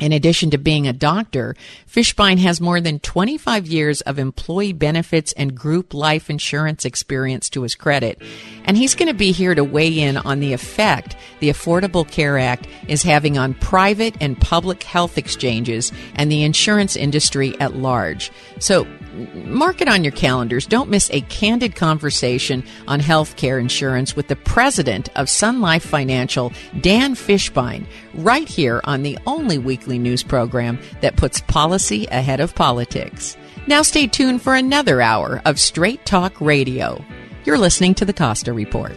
In 0.00 0.12
addition 0.12 0.50
to 0.50 0.58
being 0.58 0.86
a 0.86 0.92
doctor, 0.92 1.56
Fishbein 1.90 2.38
has 2.38 2.60
more 2.60 2.80
than 2.80 3.00
25 3.00 3.66
years 3.66 4.00
of 4.02 4.18
employee 4.18 4.72
benefits 4.72 5.32
and 5.32 5.56
group 5.56 5.92
life 5.92 6.30
insurance 6.30 6.84
experience 6.84 7.50
to 7.50 7.62
his 7.62 7.74
credit. 7.74 8.22
And 8.64 8.76
he's 8.76 8.94
going 8.94 9.08
to 9.08 9.14
be 9.14 9.32
here 9.32 9.54
to 9.54 9.64
weigh 9.64 9.98
in 9.98 10.16
on 10.16 10.40
the 10.40 10.52
effect 10.52 11.16
the 11.40 11.50
Affordable 11.50 12.08
Care 12.08 12.38
Act 12.38 12.66
is 12.88 13.02
having 13.02 13.38
on 13.38 13.54
private 13.54 14.16
and 14.20 14.40
public 14.40 14.82
health 14.82 15.18
exchanges 15.18 15.92
and 16.14 16.30
the 16.30 16.42
insurance 16.42 16.96
industry 16.96 17.58
at 17.60 17.76
large. 17.76 18.30
So 18.58 18.86
mark 19.34 19.80
it 19.80 19.88
on 19.88 20.04
your 20.04 20.12
calendars. 20.12 20.66
Don't 20.66 20.90
miss 20.90 21.10
a 21.10 21.20
candid 21.22 21.74
conversation 21.74 22.64
on 22.86 23.00
healthcare 23.00 23.60
insurance 23.60 24.14
with 24.14 24.28
the 24.28 24.36
president 24.36 25.08
of 25.16 25.28
Sun 25.28 25.60
Life 25.60 25.84
Financial, 25.84 26.52
Dan 26.80 27.14
Fishbein, 27.14 27.86
right 28.14 28.48
here 28.48 28.80
on 28.84 29.02
the 29.02 29.18
only 29.26 29.58
weekly 29.58 29.98
news 29.98 30.22
program 30.22 30.78
that 31.00 31.16
puts 31.16 31.40
policy 31.42 32.06
ahead 32.06 32.40
of 32.40 32.54
politics. 32.54 33.36
Now 33.66 33.82
stay 33.82 34.06
tuned 34.06 34.42
for 34.42 34.54
another 34.54 35.00
hour 35.00 35.42
of 35.44 35.60
Straight 35.60 36.04
Talk 36.04 36.40
Radio. 36.40 37.04
You're 37.44 37.58
listening 37.58 37.94
to 37.96 38.04
the 38.04 38.12
Costa 38.12 38.52
Report. 38.52 38.96